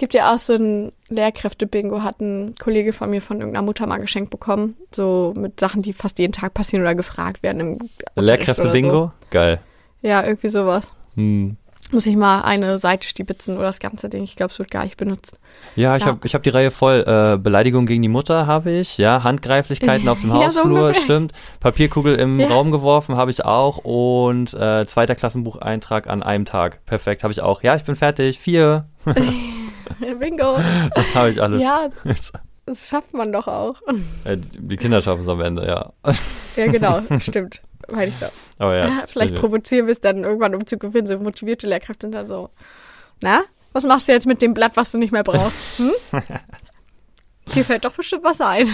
gibt 0.00 0.14
ja 0.14 0.34
auch 0.34 0.38
so 0.38 0.54
ein 0.54 0.92
Lehrkräfte-Bingo, 1.10 2.02
hat 2.02 2.20
ein 2.20 2.54
Kollege 2.58 2.94
von 2.94 3.10
mir 3.10 3.20
von 3.20 3.38
irgendeiner 3.38 3.64
Mutter 3.64 3.86
mal 3.86 3.98
geschenkt 3.98 4.30
bekommen. 4.30 4.74
So 4.92 5.34
mit 5.36 5.60
Sachen, 5.60 5.82
die 5.82 5.92
fast 5.92 6.18
jeden 6.18 6.32
Tag 6.32 6.54
passieren 6.54 6.82
oder 6.82 6.94
gefragt 6.94 7.42
werden 7.42 7.60
im 7.60 7.78
Lehrkräfte-Bingo? 8.16 8.90
So. 8.90 9.12
Geil. 9.28 9.60
Ja, 10.00 10.24
irgendwie 10.24 10.48
sowas. 10.48 10.88
Hm. 11.16 11.58
Muss 11.92 12.06
ich 12.06 12.16
mal 12.16 12.42
eine 12.42 12.78
Seite 12.78 13.06
stibitzen 13.06 13.56
oder 13.56 13.66
das 13.66 13.78
ganze 13.78 14.08
Ding. 14.08 14.22
Ich 14.22 14.36
glaube, 14.36 14.52
es 14.52 14.58
wird 14.58 14.70
gar 14.70 14.84
nicht 14.84 14.96
benutzt. 14.96 15.38
Ja, 15.76 15.96
ich 15.96 16.02
ja. 16.02 16.08
habe 16.08 16.20
ich 16.24 16.34
hab 16.34 16.42
die 16.44 16.50
Reihe 16.50 16.70
voll. 16.70 17.04
Äh, 17.06 17.36
Beleidigung 17.36 17.84
gegen 17.84 18.00
die 18.00 18.08
Mutter 18.08 18.46
habe 18.46 18.70
ich. 18.70 18.96
Ja, 18.96 19.22
Handgreiflichkeiten 19.22 20.08
auf 20.08 20.20
dem 20.20 20.32
Hausflur, 20.32 20.94
so 20.94 21.00
stimmt. 21.00 21.32
Papierkugel 21.58 22.14
im 22.14 22.40
ja. 22.40 22.48
Raum 22.48 22.70
geworfen 22.70 23.16
habe 23.16 23.32
ich 23.32 23.44
auch. 23.44 23.78
Und 23.78 24.54
äh, 24.54 24.86
zweiter 24.86 25.14
Klassenbucheintrag 25.14 26.06
an 26.06 26.22
einem 26.22 26.46
Tag. 26.46 26.84
Perfekt, 26.86 27.22
habe 27.22 27.32
ich 27.32 27.42
auch. 27.42 27.62
Ja, 27.62 27.76
ich 27.76 27.84
bin 27.84 27.96
fertig. 27.96 28.38
Vier. 28.38 28.86
Bingo. 30.18 30.58
Das 30.94 31.14
habe 31.14 31.30
ich 31.30 31.42
alles. 31.42 31.62
Ja, 31.62 31.88
das 32.66 32.88
schafft 32.88 33.14
man 33.14 33.32
doch 33.32 33.48
auch. 33.48 33.76
Die 34.26 34.76
Kinder 34.76 35.00
schaffen 35.00 35.22
es 35.22 35.28
am 35.28 35.40
Ende, 35.40 35.66
ja. 35.66 35.92
Ja, 36.56 36.66
genau, 36.66 37.00
stimmt 37.20 37.62
meine 37.92 38.10
ich 38.10 38.18
doch. 38.18 38.32
Aber 38.58 38.76
ja. 38.76 39.04
Vielleicht 39.06 39.34
provozieren 39.36 39.86
wir 39.86 39.92
es 39.92 40.00
dann 40.00 40.24
irgendwann, 40.24 40.54
um 40.54 40.66
zu 40.66 40.78
gewinnen. 40.78 41.06
So 41.06 41.18
motivierte 41.18 41.66
Lehrkräfte 41.66 42.06
sind 42.06 42.12
dann 42.12 42.28
so, 42.28 42.50
na, 43.20 43.42
was 43.72 43.84
machst 43.84 44.08
du 44.08 44.12
jetzt 44.12 44.26
mit 44.26 44.42
dem 44.42 44.54
Blatt, 44.54 44.72
was 44.74 44.92
du 44.92 44.98
nicht 44.98 45.12
mehr 45.12 45.24
brauchst? 45.24 45.78
Hm? 45.78 45.92
Dir 47.54 47.64
fällt 47.64 47.84
doch 47.84 47.92
bestimmt 47.92 48.24
was 48.24 48.40
ein. 48.40 48.68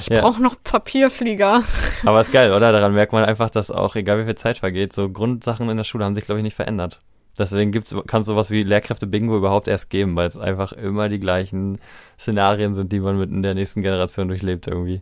Ich 0.00 0.08
ja. 0.08 0.20
brauche 0.20 0.42
noch 0.42 0.56
Papierflieger. 0.62 1.62
Aber 2.04 2.20
ist 2.20 2.32
geil, 2.32 2.52
oder? 2.52 2.72
Daran 2.72 2.94
merkt 2.94 3.12
man 3.12 3.24
einfach, 3.24 3.50
dass 3.50 3.70
auch, 3.70 3.94
egal 3.94 4.18
wie 4.18 4.24
viel 4.24 4.34
Zeit 4.34 4.58
vergeht, 4.58 4.92
so 4.92 5.08
Grundsachen 5.08 5.68
in 5.68 5.76
der 5.76 5.84
Schule 5.84 6.04
haben 6.04 6.14
sich, 6.14 6.24
glaube 6.24 6.40
ich, 6.40 6.42
nicht 6.42 6.56
verändert. 6.56 7.00
Deswegen 7.38 7.70
kann 8.08 8.22
es 8.22 8.26
sowas 8.26 8.50
wie 8.50 8.62
Lehrkräfte-Bingo 8.62 9.36
überhaupt 9.36 9.68
erst 9.68 9.90
geben, 9.90 10.16
weil 10.16 10.26
es 10.26 10.36
einfach 10.36 10.72
immer 10.72 11.08
die 11.08 11.20
gleichen 11.20 11.78
Szenarien 12.18 12.74
sind, 12.74 12.90
die 12.90 12.98
man 12.98 13.16
mit 13.16 13.30
in 13.30 13.44
der 13.44 13.54
nächsten 13.54 13.80
Generation 13.82 14.26
durchlebt 14.26 14.66
irgendwie. 14.66 15.00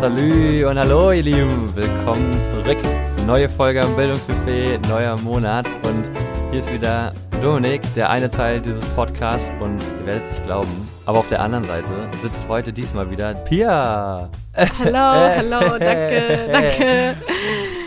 Salü 0.00 0.64
und 0.64 0.78
hallo 0.78 1.12
ihr 1.12 1.22
Lieben, 1.22 1.76
willkommen 1.76 2.32
zurück. 2.52 2.78
Neue 3.24 3.48
Folge 3.48 3.82
am 3.82 3.94
Bildungsbuffet, 3.94 4.80
neuer 4.88 5.16
Monat 5.20 5.66
und 5.84 6.39
hier 6.50 6.58
ist 6.58 6.72
wieder 6.72 7.12
Dominik, 7.40 7.80
der 7.94 8.10
eine 8.10 8.28
Teil 8.28 8.60
dieses 8.60 8.84
Podcasts 8.96 9.52
und 9.60 9.80
ihr 10.00 10.06
werdet 10.06 10.24
es 10.24 10.30
nicht 10.32 10.46
glauben, 10.46 10.88
aber 11.06 11.20
auf 11.20 11.28
der 11.28 11.40
anderen 11.40 11.62
Seite 11.62 12.08
sitzt 12.22 12.48
heute 12.48 12.72
diesmal 12.72 13.08
wieder 13.08 13.34
Pia. 13.34 14.28
Hallo, 14.56 14.92
hallo, 14.92 15.78
danke, 15.78 16.48
danke. 16.52 17.16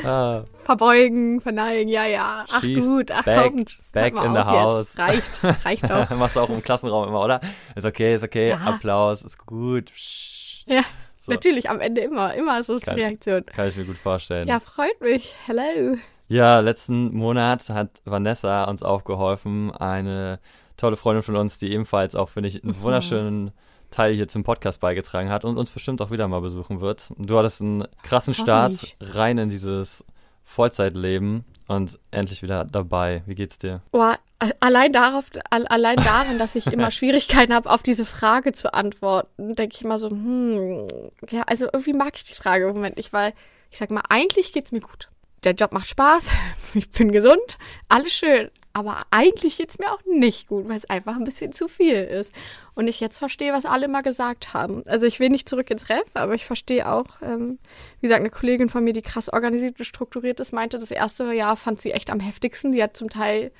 Ah. 0.06 0.44
Verbeugen, 0.64 1.41
verneigen, 1.41 1.89
ja, 1.89 2.06
ja. 2.06 2.45
Ach 2.50 2.61
She's 2.61 2.88
gut, 2.88 3.11
ach 3.11 3.25
back, 3.25 3.52
kommt. 3.52 3.80
Back 3.91 4.14
in 4.16 4.34
the 4.34 4.39
house. 4.39 4.95
Jetzt. 4.95 5.44
Reicht, 5.44 5.66
reicht 5.66 5.91
auch. 5.91 6.09
Machst 6.17 6.38
du 6.38 6.39
auch 6.39 6.50
im 6.50 6.64
Klassenraum 6.64 7.09
immer, 7.09 7.22
oder? 7.22 7.41
Ist 7.75 7.86
okay, 7.86 8.16
ist 8.16 8.23
okay, 8.23 8.52
ja. 8.52 8.58
Applaus, 8.58 9.23
ist 9.23 9.45
gut. 9.45 9.91
Psst. 9.94 10.67
Ja. 10.67 10.84
So. 11.19 11.34
Natürlich, 11.34 11.69
am 11.69 11.81
Ende 11.81 12.02
immer, 12.02 12.34
immer 12.34 12.64
so 12.64 12.75
ist 12.75 12.86
kann, 12.86 12.95
die 12.95 13.02
Reaktion. 13.02 13.45
Kann 13.45 13.67
ich 13.67 13.75
mir 13.75 13.86
gut 13.86 13.97
vorstellen. 13.97 14.47
Ja, 14.47 14.59
freut 14.61 15.00
mich. 15.02 15.36
Hello. 15.45 15.97
Ja, 16.34 16.62
letzten 16.62 17.14
Monat 17.14 17.70
hat 17.70 18.02
Vanessa 18.06 18.64
uns 18.64 18.81
aufgeholfen, 18.81 19.70
eine 19.70 20.40
tolle 20.78 20.98
Freundin 20.98 21.22
von 21.22 21.36
uns, 21.36 21.59
die 21.59 21.72
ebenfalls 21.72 22.16
auch, 22.16 22.30
finde 22.30 22.50
ich, 22.50 22.64
einen 22.64 22.75
mhm. 22.75 22.81
wunderschönen 22.81 23.52
Teil 23.92 24.16
hier 24.16 24.28
zum 24.28 24.44
Podcast 24.44 24.80
beigetragen 24.80 25.30
hat 25.30 25.45
und 25.45 25.59
uns 25.59 25.70
bestimmt 25.70 26.02
auch 26.02 26.09
wieder 26.09 26.28
mal 26.28 26.42
besuchen 26.42 26.81
wird. 26.81 27.14
Du 27.20 27.38
hattest 27.38 27.62
einen 27.62 27.84
krassen 28.02 28.34
Start 28.34 28.95
rein 29.00 29.38
in 29.38 29.50
dieses 29.52 30.03
Vollzeitleben 30.44 31.45
und 31.67 32.00
endlich 32.09 32.42
wieder 32.42 32.66
dabei. 32.66 33.22
Wie 33.28 33.35
geht's 33.35 33.59
dir? 33.59 33.84
Boah, 33.91 34.18
allein 34.59 34.91
darauf, 34.91 35.25
allein 35.52 35.97
darin, 35.97 36.40
dass 36.40 36.56
ich 36.56 36.66
immer 36.66 36.90
Schwierigkeiten 36.91 37.53
habe, 37.53 37.69
auf 37.69 37.84
diese 37.84 38.06
Frage 38.06 38.53
zu 38.53 38.74
antworten, 38.74 39.53
denke 39.53 39.75
ich 39.75 39.84
immer 39.84 40.00
so, 40.00 40.09
hm, 40.09 40.88
ja, 41.29 41.44
also 41.44 41.66
irgendwie 41.66 41.94
mag 41.94 42.13
ich 42.16 42.24
die 42.24 42.34
Frage 42.34 42.68
im 42.68 42.74
Moment 42.74 42.97
nicht, 42.97 43.13
weil 43.13 43.34
ich 43.69 43.78
sag 43.78 43.91
mal, 43.91 44.02
eigentlich 44.09 44.52
geht's 44.52 44.72
mir 44.72 44.81
gut. 44.81 45.09
Der 45.44 45.54
Job 45.54 45.74
macht 45.74 45.90
Spaß, 45.90 46.28
ich 46.74 46.90
bin 46.90 47.12
gesund, 47.12 47.58
alles 47.90 48.14
schön. 48.14 48.50
Aber 48.76 49.04
eigentlich 49.12 49.58
geht's 49.58 49.78
mir 49.78 49.92
auch 49.92 50.00
nicht 50.06 50.48
gut, 50.48 50.68
weil 50.68 50.78
es 50.78 50.90
einfach 50.90 51.16
ein 51.16 51.26
bisschen 51.26 51.52
zu 51.52 51.68
viel 51.68 51.96
ist. 51.96 52.34
Und 52.74 52.88
ich 52.88 53.00
jetzt 53.00 53.20
verstehe, 53.20 53.53
was 53.53 53.66
alle 53.66 53.88
mal 53.88 54.02
gesagt 54.02 54.56
haben. 54.56 54.82
Also 54.88 55.06
ich 55.06 55.20
will 55.20 55.30
nicht 55.30 55.48
zurück 55.48 55.70
ins 55.70 55.90
Ref, 55.90 56.08
aber 56.16 56.34
ich 56.34 56.48
verstehe 56.48 56.92
auch, 56.92 57.06
ähm, 57.22 57.59
wie 58.00 58.08
gesagt, 58.08 58.22
eine 58.22 58.32
Kollegin 58.32 58.70
von 58.70 58.84
mir, 58.84 58.94
die 58.94 59.03
krass 59.03 59.30
organisiert 59.32 59.78
und 59.78 59.86
strukturiert 59.86 60.40
ist, 60.40 60.53
meinte, 60.53 60.80
das 60.80 60.90
erste 60.90 61.32
Jahr 61.34 61.56
fand 61.56 61.82
sie 61.82 61.92
echt 61.92 62.09
am 62.09 62.20
heftigsten. 62.20 62.72
Die 62.72 62.82
hat 62.82 62.98
zum 62.98 63.12
Teil 63.12 63.52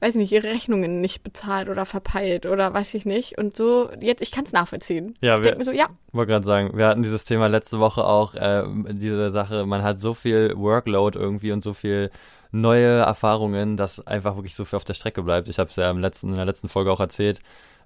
weiß 0.00 0.14
nicht, 0.14 0.32
ihre 0.32 0.48
Rechnungen 0.48 1.00
nicht 1.00 1.22
bezahlt 1.22 1.68
oder 1.68 1.84
verpeilt 1.84 2.46
oder 2.46 2.72
weiß 2.72 2.94
ich 2.94 3.04
nicht. 3.04 3.38
Und 3.38 3.56
so, 3.56 3.90
jetzt, 4.00 4.22
ich 4.22 4.30
kann 4.30 4.44
es 4.44 4.52
nachvollziehen. 4.52 5.16
Ja, 5.20 5.42
wir, 5.42 5.52
ich 5.52 5.58
mir 5.58 5.64
so, 5.64 5.72
ja. 5.72 5.88
wollte 6.12 6.32
gerade 6.32 6.46
sagen, 6.46 6.76
wir 6.76 6.86
hatten 6.86 7.02
dieses 7.02 7.24
Thema 7.24 7.48
letzte 7.48 7.80
Woche 7.80 8.04
auch, 8.04 8.34
äh, 8.34 8.64
diese 8.92 9.30
Sache, 9.30 9.66
man 9.66 9.82
hat 9.82 10.00
so 10.00 10.14
viel 10.14 10.56
Workload 10.56 11.18
irgendwie 11.18 11.52
und 11.52 11.62
so 11.62 11.72
viel 11.72 12.10
neue 12.50 13.00
Erfahrungen, 13.00 13.76
dass 13.76 14.06
einfach 14.06 14.36
wirklich 14.36 14.54
so 14.54 14.64
viel 14.64 14.76
auf 14.76 14.84
der 14.84 14.94
Strecke 14.94 15.22
bleibt. 15.22 15.48
Ich 15.48 15.58
habe 15.58 15.70
es 15.70 15.76
ja 15.76 15.90
im 15.90 15.98
letzten, 15.98 16.30
in 16.30 16.36
der 16.36 16.44
letzten 16.44 16.68
Folge 16.68 16.92
auch 16.92 17.00
erzählt, 17.00 17.40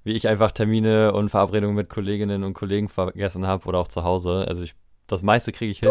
wie 0.04 0.12
ich 0.12 0.28
einfach 0.28 0.52
Termine 0.52 1.12
und 1.12 1.30
Verabredungen 1.30 1.76
mit 1.76 1.88
Kolleginnen 1.88 2.44
und 2.44 2.54
Kollegen 2.54 2.88
vergessen 2.88 3.46
habe 3.46 3.66
oder 3.66 3.78
auch 3.78 3.88
zu 3.88 4.04
Hause. 4.04 4.44
Also 4.46 4.62
ich, 4.62 4.74
das 5.06 5.22
meiste 5.22 5.52
kriege 5.52 5.72
ich 5.72 5.80
hin. 5.80 5.90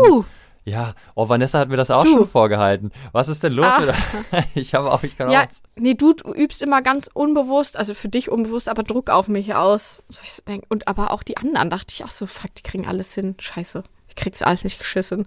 Ja, 0.63 0.93
oh, 1.15 1.27
Vanessa 1.27 1.59
hat 1.59 1.69
mir 1.69 1.77
das 1.77 1.89
auch 1.89 2.03
du. 2.03 2.11
schon 2.11 2.27
vorgehalten. 2.27 2.91
Was 3.13 3.29
ist 3.29 3.43
denn 3.43 3.53
los? 3.53 3.65
Ah. 3.65 3.93
ich 4.55 4.75
habe 4.75 4.91
auch, 4.91 5.01
ich 5.03 5.17
kann 5.17 5.31
ja, 5.31 5.43
auch. 5.43 5.47
Nee, 5.75 5.95
du, 5.95 6.13
du 6.13 6.33
übst 6.33 6.61
immer 6.61 6.81
ganz 6.83 7.09
unbewusst, 7.11 7.77
also 7.77 7.95
für 7.95 8.09
dich 8.09 8.29
unbewusst, 8.29 8.69
aber 8.69 8.83
Druck 8.83 9.09
auf 9.09 9.27
mich 9.27 9.55
aus. 9.55 10.03
So 10.07 10.19
ich 10.23 10.33
so 10.33 10.43
denk, 10.47 10.65
und 10.69 10.87
aber 10.87 11.11
auch 11.11 11.23
die 11.23 11.37
anderen 11.37 11.69
dachte 11.71 11.93
ich 11.93 12.03
auch 12.03 12.11
so, 12.11 12.27
fuck, 12.27 12.53
die 12.55 12.63
kriegen 12.63 12.87
alles 12.87 13.13
hin. 13.13 13.35
Scheiße. 13.39 13.83
Ich 14.07 14.15
krieg's 14.15 14.41
alles 14.41 14.63
nicht 14.63 14.77
geschissen. 14.77 15.25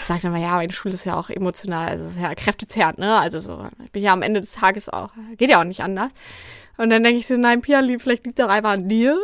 Ich 0.00 0.06
sag 0.06 0.20
dann 0.20 0.32
mal, 0.32 0.40
ja, 0.40 0.56
meine 0.56 0.72
Schule 0.72 0.94
ist 0.94 1.06
ja 1.06 1.16
auch 1.16 1.30
emotional, 1.30 1.88
also 1.88 2.10
ja, 2.20 2.34
kräftezerrt, 2.34 2.98
ne? 2.98 3.16
Also 3.16 3.38
so, 3.38 3.68
ich 3.84 3.92
bin 3.92 4.02
ja 4.02 4.12
am 4.12 4.22
Ende 4.22 4.40
des 4.40 4.52
Tages 4.52 4.88
auch, 4.88 5.10
geht 5.36 5.50
ja 5.50 5.60
auch 5.60 5.64
nicht 5.64 5.84
anders. 5.84 6.10
Und 6.76 6.90
dann 6.90 7.04
denke 7.04 7.20
ich 7.20 7.28
so, 7.28 7.36
nein, 7.36 7.62
Pia, 7.62 7.80
vielleicht 7.98 8.26
liegt 8.26 8.38
der 8.38 8.48
einfach 8.48 8.72
an 8.72 8.88
dir, 8.88 9.18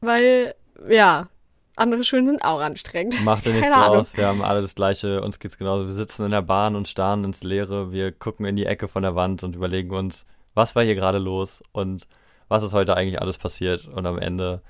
weil, 0.00 0.56
ja, 0.88 1.28
andere 1.76 2.04
Schulen 2.04 2.26
sind 2.26 2.44
auch 2.44 2.60
anstrengend. 2.60 3.22
Macht 3.24 3.46
ja 3.46 3.52
nicht 3.54 3.68
so 3.68 3.74
Ahnung. 3.74 3.98
aus. 3.98 4.16
Wir 4.16 4.26
haben 4.26 4.42
alle 4.42 4.62
das 4.62 4.74
Gleiche. 4.74 5.20
Uns 5.22 5.38
geht's 5.38 5.58
genauso. 5.58 5.84
Wir 5.86 5.92
sitzen 5.92 6.24
in 6.24 6.30
der 6.30 6.42
Bahn 6.42 6.74
und 6.74 6.88
starren 6.88 7.22
ins 7.24 7.42
Leere. 7.42 7.92
Wir 7.92 8.12
gucken 8.12 8.46
in 8.46 8.56
die 8.56 8.66
Ecke 8.66 8.88
von 8.88 9.02
der 9.02 9.14
Wand 9.14 9.44
und 9.44 9.54
überlegen 9.54 9.90
uns, 9.90 10.26
was 10.54 10.74
war 10.74 10.82
hier 10.82 10.94
gerade 10.94 11.18
los 11.18 11.62
und 11.72 12.06
was 12.48 12.62
ist 12.62 12.72
heute 12.74 12.96
eigentlich 12.96 13.20
alles 13.20 13.38
passiert. 13.38 13.86
Und 13.86 14.06
am 14.06 14.18
Ende, 14.18 14.62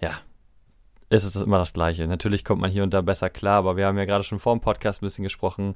ja, 0.00 0.12
ist 1.10 1.24
es 1.24 1.36
immer 1.36 1.58
das 1.58 1.72
Gleiche. 1.72 2.06
Natürlich 2.06 2.44
kommt 2.44 2.60
man 2.60 2.70
hier 2.70 2.82
und 2.82 2.94
da 2.94 3.00
besser 3.00 3.30
klar, 3.30 3.56
aber 3.58 3.76
wir 3.76 3.86
haben 3.86 3.98
ja 3.98 4.04
gerade 4.04 4.24
schon 4.24 4.38
vor 4.38 4.54
dem 4.54 4.60
Podcast 4.60 5.02
ein 5.02 5.06
bisschen 5.06 5.24
gesprochen. 5.24 5.74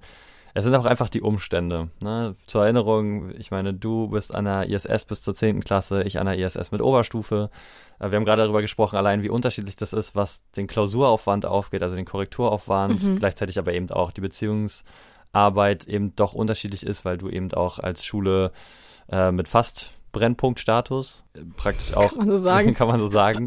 Es 0.55 0.65
sind 0.65 0.75
auch 0.75 0.85
einfach 0.85 1.09
die 1.09 1.23
Umstände. 1.23 1.89
Ne? 2.01 2.37
Zur 2.47 2.65
Erinnerung, 2.65 3.31
ich 3.39 3.51
meine, 3.51 3.73
du 3.73 4.09
bist 4.09 4.35
an 4.35 4.45
der 4.45 4.69
ISS 4.69 5.07
bis 5.07 5.23
zur 5.23 5.35
10. 5.35 5.65
Klasse, 5.65 6.03
ich 6.03 6.19
an 6.19 6.27
der 6.27 6.39
ISS 6.39 6.73
mit 6.73 6.83
Oberstufe. 6.83 7.51
Äh, 7.99 8.11
wir 8.11 8.17
haben 8.17 8.25
gerade 8.25 8.43
darüber 8.43 8.61
gesprochen, 8.61 8.97
allein 8.97 9.23
wie 9.23 9.31
unterschiedlich 9.31 9.77
das 9.77 9.93
ist, 9.93 10.15
was 10.15 10.45
den 10.53 10.67
Klausuraufwand 10.67 11.47
aufgeht, 11.47 11.83
also 11.83 11.97
den 11.97 12.05
Korrekturaufwand, 12.05 13.03
mhm. 13.03 13.19
gleichzeitig 13.19 13.59
aber 13.59 13.73
eben 13.73 13.91
auch 13.91 14.13
die 14.13 14.21
Beziehungsarbeit 14.21 15.87
eben 15.87 16.15
doch 16.17 16.35
unterschiedlich 16.35 16.85
ist, 16.85 17.05
weil 17.05 17.17
du 17.17 17.29
eben 17.29 17.53
auch 17.55 17.79
als 17.79 18.05
Schule 18.05 18.53
äh, 19.11 19.33
mit 19.33 19.49
fast 19.49 19.93
Brennpunktstatus, 20.13 21.25
praktisch 21.57 21.95
auch, 21.95 22.11
kann 22.11 22.19
man 22.19 22.27
so 22.27 22.37
sagen, 22.37 22.77
man 22.87 23.01
so 23.01 23.07
sagen 23.07 23.47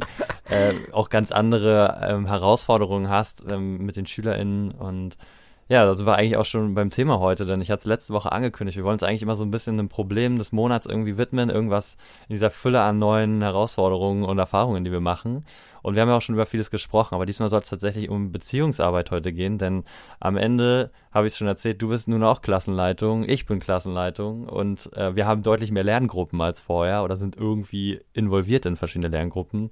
äh, 0.49 0.73
auch 0.91 1.09
ganz 1.09 1.31
andere 1.31 1.99
ähm, 2.01 2.25
Herausforderungen 2.25 3.09
hast 3.09 3.43
ähm, 3.47 3.85
mit 3.85 3.95
den 3.95 4.07
SchülerInnen 4.07 4.71
und 4.71 5.17
ja, 5.67 5.83
da 5.83 5.95
sind 5.95 6.05
wir 6.05 6.15
eigentlich 6.15 6.37
auch 6.37 6.45
schon 6.45 6.75
beim 6.75 6.91
Thema 6.91 7.19
heute, 7.19 7.43
denn 7.45 7.59
ich 7.59 7.71
hatte 7.71 7.79
es 7.79 7.85
letzte 7.85 8.13
Woche 8.13 8.31
angekündigt. 8.31 8.77
Wir 8.77 8.83
wollen 8.83 8.93
uns 8.93 9.03
eigentlich 9.03 9.23
immer 9.23 9.33
so 9.33 9.43
ein 9.43 9.49
bisschen 9.49 9.77
dem 9.77 9.89
Problem 9.89 10.37
des 10.37 10.51
Monats 10.51 10.85
irgendwie 10.85 11.17
widmen, 11.17 11.49
irgendwas 11.49 11.97
in 12.29 12.33
dieser 12.33 12.51
Fülle 12.51 12.81
an 12.83 12.99
neuen 12.99 13.41
Herausforderungen 13.41 14.25
und 14.25 14.37
Erfahrungen, 14.37 14.83
die 14.83 14.91
wir 14.91 14.99
machen. 14.99 15.43
Und 15.81 15.95
wir 15.95 16.03
haben 16.03 16.09
ja 16.09 16.17
auch 16.17 16.21
schon 16.21 16.35
über 16.35 16.45
vieles 16.45 16.69
gesprochen, 16.69 17.15
aber 17.15 17.25
diesmal 17.25 17.49
soll 17.49 17.61
es 17.61 17.69
tatsächlich 17.69 18.09
um 18.09 18.31
Beziehungsarbeit 18.31 19.09
heute 19.09 19.33
gehen, 19.33 19.57
denn 19.57 19.85
am 20.19 20.37
Ende 20.37 20.91
habe 21.11 21.25
ich 21.25 21.33
es 21.33 21.37
schon 21.37 21.47
erzählt, 21.47 21.81
du 21.81 21.89
bist 21.89 22.07
nun 22.07 22.23
auch 22.23 22.43
Klassenleitung, 22.43 23.27
ich 23.27 23.47
bin 23.47 23.59
Klassenleitung 23.59 24.47
und 24.47 24.91
äh, 24.93 25.15
wir 25.15 25.25
haben 25.25 25.41
deutlich 25.41 25.71
mehr 25.71 25.83
Lerngruppen 25.83 26.41
als 26.41 26.61
vorher 26.61 27.03
oder 27.03 27.17
sind 27.17 27.37
irgendwie 27.37 28.01
involviert 28.13 28.67
in 28.67 28.75
verschiedene 28.75 29.09
Lerngruppen. 29.09 29.71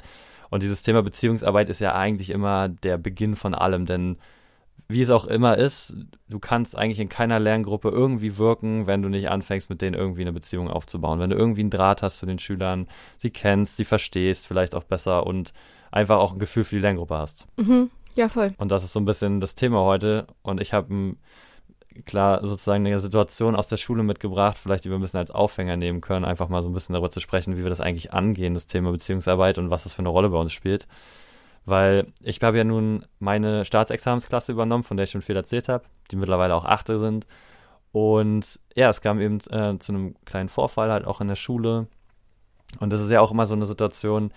Und 0.49 0.61
dieses 0.61 0.83
Thema 0.83 1.01
Beziehungsarbeit 1.01 1.69
ist 1.69 1.79
ja 1.79 1.95
eigentlich 1.95 2.29
immer 2.29 2.69
der 2.69 2.97
Beginn 2.99 3.35
von 3.35 3.55
allem, 3.55 3.87
denn 3.87 4.17
wie 4.93 5.01
es 5.01 5.09
auch 5.09 5.25
immer 5.25 5.57
ist, 5.57 5.95
du 6.29 6.39
kannst 6.39 6.77
eigentlich 6.77 6.99
in 6.99 7.09
keiner 7.09 7.39
Lerngruppe 7.39 7.89
irgendwie 7.89 8.37
wirken, 8.37 8.87
wenn 8.87 9.01
du 9.01 9.09
nicht 9.09 9.29
anfängst, 9.29 9.69
mit 9.69 9.81
denen 9.81 9.95
irgendwie 9.95 10.21
eine 10.21 10.33
Beziehung 10.33 10.69
aufzubauen. 10.69 11.19
Wenn 11.19 11.29
du 11.29 11.35
irgendwie 11.35 11.61
einen 11.61 11.69
Draht 11.69 12.01
hast 12.01 12.19
zu 12.19 12.25
den 12.25 12.39
Schülern, 12.39 12.87
sie 13.17 13.31
kennst, 13.31 13.77
sie 13.77 13.85
verstehst, 13.85 14.47
vielleicht 14.47 14.75
auch 14.75 14.83
besser 14.83 15.25
und 15.27 15.53
einfach 15.91 16.17
auch 16.17 16.33
ein 16.33 16.39
Gefühl 16.39 16.63
für 16.63 16.75
die 16.75 16.81
Lerngruppe 16.81 17.17
hast. 17.17 17.47
Mhm. 17.57 17.89
Ja, 18.15 18.29
voll. 18.29 18.53
Und 18.57 18.71
das 18.71 18.83
ist 18.83 18.93
so 18.93 18.99
ein 18.99 19.05
bisschen 19.05 19.41
das 19.41 19.55
Thema 19.55 19.81
heute. 19.81 20.27
Und 20.43 20.61
ich 20.61 20.73
habe 20.73 21.15
klar 22.05 22.45
sozusagen 22.45 22.85
eine 22.85 22.99
Situation 22.99 23.55
aus 23.55 23.67
der 23.67 23.77
Schule 23.77 24.03
mitgebracht, 24.03 24.57
vielleicht 24.57 24.85
die 24.85 24.89
wir 24.89 24.97
ein 24.97 25.01
bisschen 25.01 25.19
als 25.19 25.31
Aufhänger 25.31 25.77
nehmen 25.77 26.01
können, 26.01 26.25
einfach 26.25 26.49
mal 26.49 26.61
so 26.61 26.69
ein 26.69 26.73
bisschen 26.73 26.93
darüber 26.93 27.11
zu 27.11 27.19
sprechen, 27.19 27.57
wie 27.57 27.63
wir 27.63 27.69
das 27.69 27.81
eigentlich 27.81 28.13
angehen, 28.13 28.53
das 28.53 28.67
Thema 28.67 28.91
Beziehungsarbeit 28.91 29.57
und 29.57 29.69
was 29.69 29.83
das 29.83 29.93
für 29.93 29.99
eine 29.99 30.09
Rolle 30.09 30.29
bei 30.29 30.37
uns 30.37 30.53
spielt. 30.53 30.87
Weil 31.65 32.07
ich 32.21 32.41
habe 32.41 32.57
ja 32.57 32.63
nun 32.63 33.05
meine 33.19 33.63
Staatsexamensklasse 33.65 34.51
übernommen, 34.51 34.83
von 34.83 34.97
der 34.97 35.05
ich 35.05 35.11
schon 35.11 35.21
viel 35.21 35.35
erzählt 35.35 35.69
habe, 35.69 35.85
die 36.11 36.15
mittlerweile 36.17 36.55
auch 36.55 36.65
Achte 36.65 36.99
sind. 36.99 37.25
Und 37.91 38.59
ja, 38.75 38.89
es 38.89 39.01
kam 39.01 39.21
eben 39.21 39.39
äh, 39.49 39.77
zu 39.79 39.93
einem 39.93 40.15
kleinen 40.25 40.49
Vorfall 40.49 40.91
halt 40.91 41.05
auch 41.05 41.21
in 41.21 41.27
der 41.27 41.35
Schule. 41.35 41.87
Und 42.79 42.91
das 42.91 43.01
ist 43.01 43.11
ja 43.11 43.21
auch 43.21 43.31
immer 43.31 43.45
so 43.45 43.55
eine 43.55 43.65
Situation, 43.65 44.31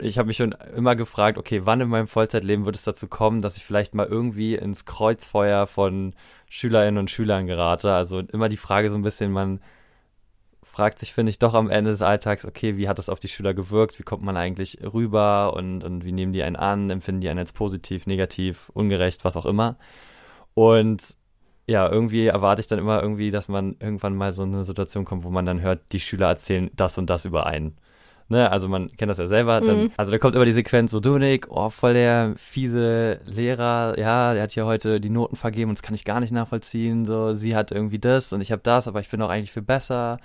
ich 0.00 0.18
habe 0.18 0.28
mich 0.28 0.36
schon 0.36 0.54
immer 0.76 0.96
gefragt, 0.96 1.38
okay, 1.38 1.62
wann 1.64 1.80
in 1.80 1.88
meinem 1.88 2.06
Vollzeitleben 2.06 2.64
wird 2.64 2.76
es 2.76 2.84
dazu 2.84 3.08
kommen, 3.08 3.40
dass 3.40 3.56
ich 3.56 3.64
vielleicht 3.64 3.94
mal 3.94 4.06
irgendwie 4.06 4.54
ins 4.54 4.84
Kreuzfeuer 4.84 5.66
von 5.66 6.14
Schülerinnen 6.48 6.98
und 6.98 7.10
Schülern 7.10 7.46
gerate? 7.46 7.92
Also 7.92 8.20
immer 8.20 8.48
die 8.48 8.56
Frage 8.56 8.90
so 8.90 8.96
ein 8.96 9.02
bisschen, 9.02 9.32
man 9.32 9.60
fragt 10.72 10.98
sich, 10.98 11.12
finde 11.12 11.28
ich, 11.28 11.38
doch 11.38 11.52
am 11.52 11.68
Ende 11.68 11.90
des 11.90 12.00
Alltags, 12.00 12.46
okay, 12.46 12.78
wie 12.78 12.88
hat 12.88 12.98
das 12.98 13.10
auf 13.10 13.20
die 13.20 13.28
Schüler 13.28 13.52
gewirkt? 13.52 13.98
Wie 13.98 14.04
kommt 14.04 14.22
man 14.22 14.38
eigentlich 14.38 14.78
rüber 14.82 15.52
und, 15.54 15.84
und 15.84 16.02
wie 16.02 16.12
nehmen 16.12 16.32
die 16.32 16.42
einen 16.42 16.56
an? 16.56 16.88
Empfinden 16.88 17.20
die 17.20 17.28
einen 17.28 17.40
als 17.40 17.52
positiv, 17.52 18.06
negativ, 18.06 18.70
ungerecht, 18.72 19.22
was 19.22 19.36
auch 19.36 19.44
immer? 19.44 19.76
Und 20.54 21.02
ja, 21.66 21.86
irgendwie 21.90 22.26
erwarte 22.26 22.60
ich 22.60 22.68
dann 22.68 22.78
immer 22.78 23.02
irgendwie, 23.02 23.30
dass 23.30 23.48
man 23.48 23.76
irgendwann 23.80 24.16
mal 24.16 24.32
so 24.32 24.44
eine 24.44 24.64
Situation 24.64 25.04
kommt, 25.04 25.24
wo 25.24 25.30
man 25.30 25.44
dann 25.44 25.60
hört, 25.60 25.80
die 25.92 26.00
Schüler 26.00 26.28
erzählen 26.28 26.70
das 26.74 26.96
und 26.96 27.10
das 27.10 27.26
über 27.26 27.44
einen. 27.44 27.76
Ne, 28.28 28.50
also 28.50 28.66
man 28.66 28.90
kennt 28.96 29.10
das 29.10 29.18
ja 29.18 29.26
selber. 29.26 29.60
Dann, 29.60 29.84
mhm. 29.84 29.90
Also 29.98 30.10
da 30.10 30.16
kommt 30.16 30.34
immer 30.34 30.46
die 30.46 30.52
Sequenz, 30.52 30.90
so 30.90 31.00
Dominik, 31.00 31.48
oh, 31.50 31.68
voll 31.68 31.92
der 31.92 32.32
fiese 32.38 33.20
Lehrer, 33.26 33.98
ja, 33.98 34.32
der 34.32 34.44
hat 34.44 34.52
hier 34.52 34.64
heute 34.64 35.02
die 35.02 35.10
Noten 35.10 35.36
vergeben 35.36 35.68
und 35.68 35.78
das 35.78 35.82
kann 35.82 35.94
ich 35.94 36.06
gar 36.06 36.18
nicht 36.18 36.32
nachvollziehen. 36.32 37.04
So, 37.04 37.34
sie 37.34 37.54
hat 37.54 37.72
irgendwie 37.72 37.98
das 37.98 38.32
und 38.32 38.40
ich 38.40 38.50
habe 38.50 38.62
das, 38.62 38.88
aber 38.88 39.00
ich 39.00 39.10
bin 39.10 39.20
doch 39.20 39.28
eigentlich 39.28 39.52
viel 39.52 39.62
besser. 39.62 40.16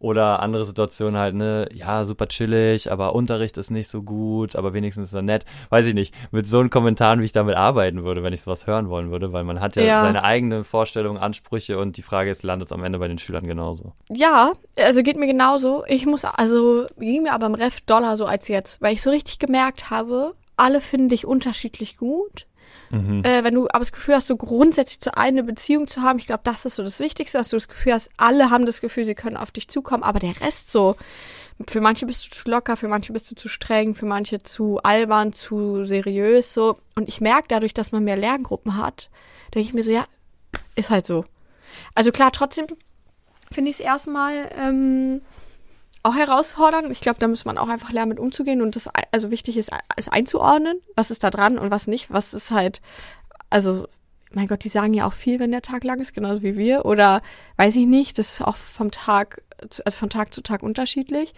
Oder 0.00 0.40
andere 0.40 0.64
Situationen 0.64 1.18
halt, 1.18 1.34
ne, 1.34 1.68
ja, 1.72 2.04
super 2.04 2.28
chillig, 2.28 2.92
aber 2.92 3.14
Unterricht 3.14 3.58
ist 3.58 3.70
nicht 3.70 3.88
so 3.88 4.02
gut, 4.02 4.54
aber 4.54 4.72
wenigstens 4.72 5.08
ist 5.08 5.14
er 5.14 5.22
nett. 5.22 5.44
Weiß 5.70 5.86
ich 5.86 5.94
nicht, 5.94 6.14
mit 6.30 6.46
so 6.46 6.60
einem 6.60 6.70
Kommentaren, 6.70 7.20
wie 7.20 7.24
ich 7.24 7.32
damit 7.32 7.56
arbeiten 7.56 8.04
würde, 8.04 8.22
wenn 8.22 8.32
ich 8.32 8.42
sowas 8.42 8.66
hören 8.66 8.88
wollen 8.88 9.10
würde, 9.10 9.32
weil 9.32 9.44
man 9.44 9.60
hat 9.60 9.76
ja, 9.76 9.82
ja. 9.82 10.02
seine 10.02 10.22
eigene 10.22 10.62
Vorstellung, 10.64 11.18
Ansprüche 11.18 11.78
und 11.78 11.96
die 11.96 12.02
Frage 12.02 12.30
ist, 12.30 12.42
landet 12.42 12.68
es 12.68 12.72
am 12.72 12.84
Ende 12.84 12.98
bei 12.98 13.08
den 13.08 13.18
Schülern 13.18 13.46
genauso? 13.46 13.92
Ja, 14.10 14.52
also 14.78 15.02
geht 15.02 15.16
mir 15.16 15.26
genauso. 15.26 15.84
Ich 15.86 16.06
muss, 16.06 16.24
also 16.24 16.86
ging 16.98 17.24
mir 17.24 17.32
aber 17.32 17.46
im 17.46 17.54
Ref 17.54 17.80
Dollar 17.80 18.16
so 18.16 18.24
als 18.26 18.48
jetzt, 18.48 18.80
weil 18.80 18.94
ich 18.94 19.02
so 19.02 19.10
richtig 19.10 19.38
gemerkt 19.38 19.90
habe, 19.90 20.34
alle 20.56 20.80
finden 20.80 21.08
dich 21.08 21.24
unterschiedlich 21.24 21.96
gut. 21.96 22.47
Mhm. 22.90 23.24
Äh, 23.24 23.44
wenn 23.44 23.54
du 23.54 23.64
aber 23.68 23.80
das 23.80 23.92
Gefühl 23.92 24.14
hast, 24.14 24.28
so 24.28 24.36
grundsätzlich 24.36 25.00
zu 25.00 25.16
einer 25.16 25.42
Beziehung 25.42 25.88
zu 25.88 26.02
haben, 26.02 26.18
ich 26.18 26.26
glaube, 26.26 26.42
das 26.44 26.64
ist 26.64 26.76
so 26.76 26.82
das 26.82 27.00
Wichtigste, 27.00 27.38
dass 27.38 27.50
du 27.50 27.56
das 27.56 27.68
Gefühl 27.68 27.92
hast, 27.92 28.10
alle 28.16 28.50
haben 28.50 28.66
das 28.66 28.80
Gefühl, 28.80 29.04
sie 29.04 29.14
können 29.14 29.36
auf 29.36 29.50
dich 29.50 29.68
zukommen, 29.68 30.02
aber 30.02 30.18
der 30.18 30.40
Rest 30.40 30.70
so, 30.70 30.96
für 31.66 31.80
manche 31.80 32.06
bist 32.06 32.26
du 32.26 32.30
zu 32.30 32.48
locker, 32.48 32.76
für 32.76 32.88
manche 32.88 33.12
bist 33.12 33.30
du 33.30 33.34
zu 33.34 33.48
streng, 33.48 33.94
für 33.94 34.06
manche 34.06 34.42
zu 34.42 34.78
albern, 34.82 35.32
zu 35.32 35.84
seriös, 35.84 36.54
so. 36.54 36.78
Und 36.94 37.08
ich 37.08 37.20
merke 37.20 37.48
dadurch, 37.48 37.74
dass 37.74 37.92
man 37.92 38.04
mehr 38.04 38.16
Lerngruppen 38.16 38.76
hat, 38.76 39.10
denke 39.54 39.68
ich 39.68 39.74
mir 39.74 39.82
so, 39.82 39.90
ja, 39.90 40.04
ist 40.76 40.90
halt 40.90 41.06
so. 41.06 41.24
Also 41.94 42.12
klar, 42.12 42.32
trotzdem 42.32 42.66
finde 43.50 43.70
ich 43.70 43.76
es 43.76 43.80
erstmal 43.80 44.50
ähm, 44.56 45.20
auch 46.08 46.16
herausfordernd. 46.16 46.90
Ich 46.90 47.00
glaube, 47.00 47.20
da 47.20 47.28
muss 47.28 47.44
man 47.44 47.58
auch 47.58 47.68
einfach 47.68 47.92
lernen, 47.92 48.10
mit 48.10 48.18
umzugehen 48.18 48.62
und 48.62 48.76
das, 48.76 48.88
also 49.12 49.30
wichtig 49.30 49.56
ist, 49.56 49.70
es 49.96 50.08
einzuordnen, 50.08 50.80
was 50.96 51.10
ist 51.10 51.22
da 51.24 51.30
dran 51.30 51.58
und 51.58 51.70
was 51.70 51.86
nicht, 51.86 52.10
was 52.10 52.34
ist 52.34 52.50
halt, 52.50 52.80
also, 53.50 53.86
mein 54.32 54.46
Gott, 54.46 54.64
die 54.64 54.68
sagen 54.68 54.94
ja 54.94 55.06
auch 55.06 55.12
viel, 55.12 55.40
wenn 55.40 55.52
der 55.52 55.62
Tag 55.62 55.84
lang 55.84 56.00
ist, 56.00 56.14
genauso 56.14 56.42
wie 56.42 56.56
wir, 56.56 56.84
oder 56.84 57.22
weiß 57.56 57.76
ich 57.76 57.86
nicht, 57.86 58.18
das 58.18 58.34
ist 58.34 58.42
auch 58.42 58.56
vom 58.56 58.90
Tag, 58.90 59.42
also 59.60 59.98
von 59.98 60.10
Tag 60.10 60.34
zu 60.34 60.42
Tag 60.42 60.62
unterschiedlich. 60.62 61.34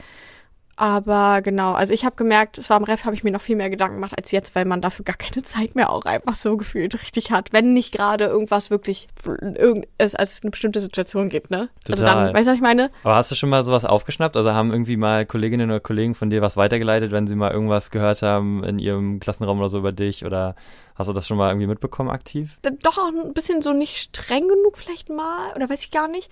Aber 0.81 1.43
genau, 1.43 1.75
also 1.75 1.93
ich 1.93 2.07
habe 2.07 2.17
gemerkt, 2.17 2.57
es 2.57 2.71
war 2.71 2.79
im 2.79 2.85
Ref, 2.85 3.05
habe 3.05 3.15
ich 3.15 3.23
mir 3.23 3.31
noch 3.31 3.43
viel 3.43 3.55
mehr 3.55 3.69
Gedanken 3.69 3.97
gemacht 3.97 4.15
als 4.17 4.31
jetzt, 4.31 4.55
weil 4.55 4.65
man 4.65 4.81
dafür 4.81 5.05
gar 5.05 5.17
keine 5.17 5.43
Zeit 5.43 5.75
mehr 5.75 5.91
auch 5.91 6.07
einfach 6.07 6.35
so 6.35 6.57
gefühlt 6.57 6.95
richtig 6.95 7.31
hat. 7.31 7.53
Wenn 7.53 7.75
nicht 7.75 7.93
gerade 7.93 8.25
irgendwas 8.25 8.71
wirklich, 8.71 9.09
irgend, 9.27 9.87
es, 9.99 10.15
also 10.15 10.31
es 10.31 10.43
eine 10.43 10.53
bestimmte 10.53 10.81
Situation 10.81 11.29
gibt, 11.29 11.51
ne? 11.51 11.69
Total. 11.85 11.93
Also 11.93 12.05
dann, 12.07 12.35
weißt 12.35 12.47
du, 12.47 12.51
was 12.53 12.57
ich 12.57 12.63
meine? 12.63 12.91
Aber 13.05 13.17
hast 13.17 13.31
du 13.31 13.35
schon 13.35 13.51
mal 13.51 13.63
sowas 13.63 13.85
aufgeschnappt? 13.85 14.39
Also 14.39 14.55
haben 14.55 14.73
irgendwie 14.73 14.97
mal 14.97 15.27
Kolleginnen 15.27 15.69
oder 15.69 15.81
Kollegen 15.81 16.15
von 16.15 16.31
dir 16.31 16.41
was 16.41 16.57
weitergeleitet, 16.57 17.13
wenn 17.13 17.27
sie 17.27 17.35
mal 17.35 17.51
irgendwas 17.51 17.91
gehört 17.91 18.23
haben 18.23 18.65
in 18.65 18.79
ihrem 18.79 19.21
Klassenraum 19.21 19.59
oder 19.59 19.69
so 19.69 19.81
über 19.81 19.93
dich 19.93 20.25
oder 20.25 20.55
Hast 21.01 21.09
du 21.09 21.15
das 21.15 21.27
schon 21.27 21.39
mal 21.39 21.49
irgendwie 21.49 21.67
mitbekommen 21.67 22.11
aktiv? 22.11 22.59
Doch 22.83 22.99
auch 22.99 23.09
ein 23.09 23.33
bisschen 23.33 23.63
so 23.63 23.73
nicht 23.73 23.97
streng 23.97 24.47
genug 24.47 24.77
vielleicht 24.77 25.09
mal 25.09 25.51
oder 25.57 25.67
weiß 25.71 25.81
ich 25.81 25.91
gar 25.91 26.09
nicht. 26.09 26.31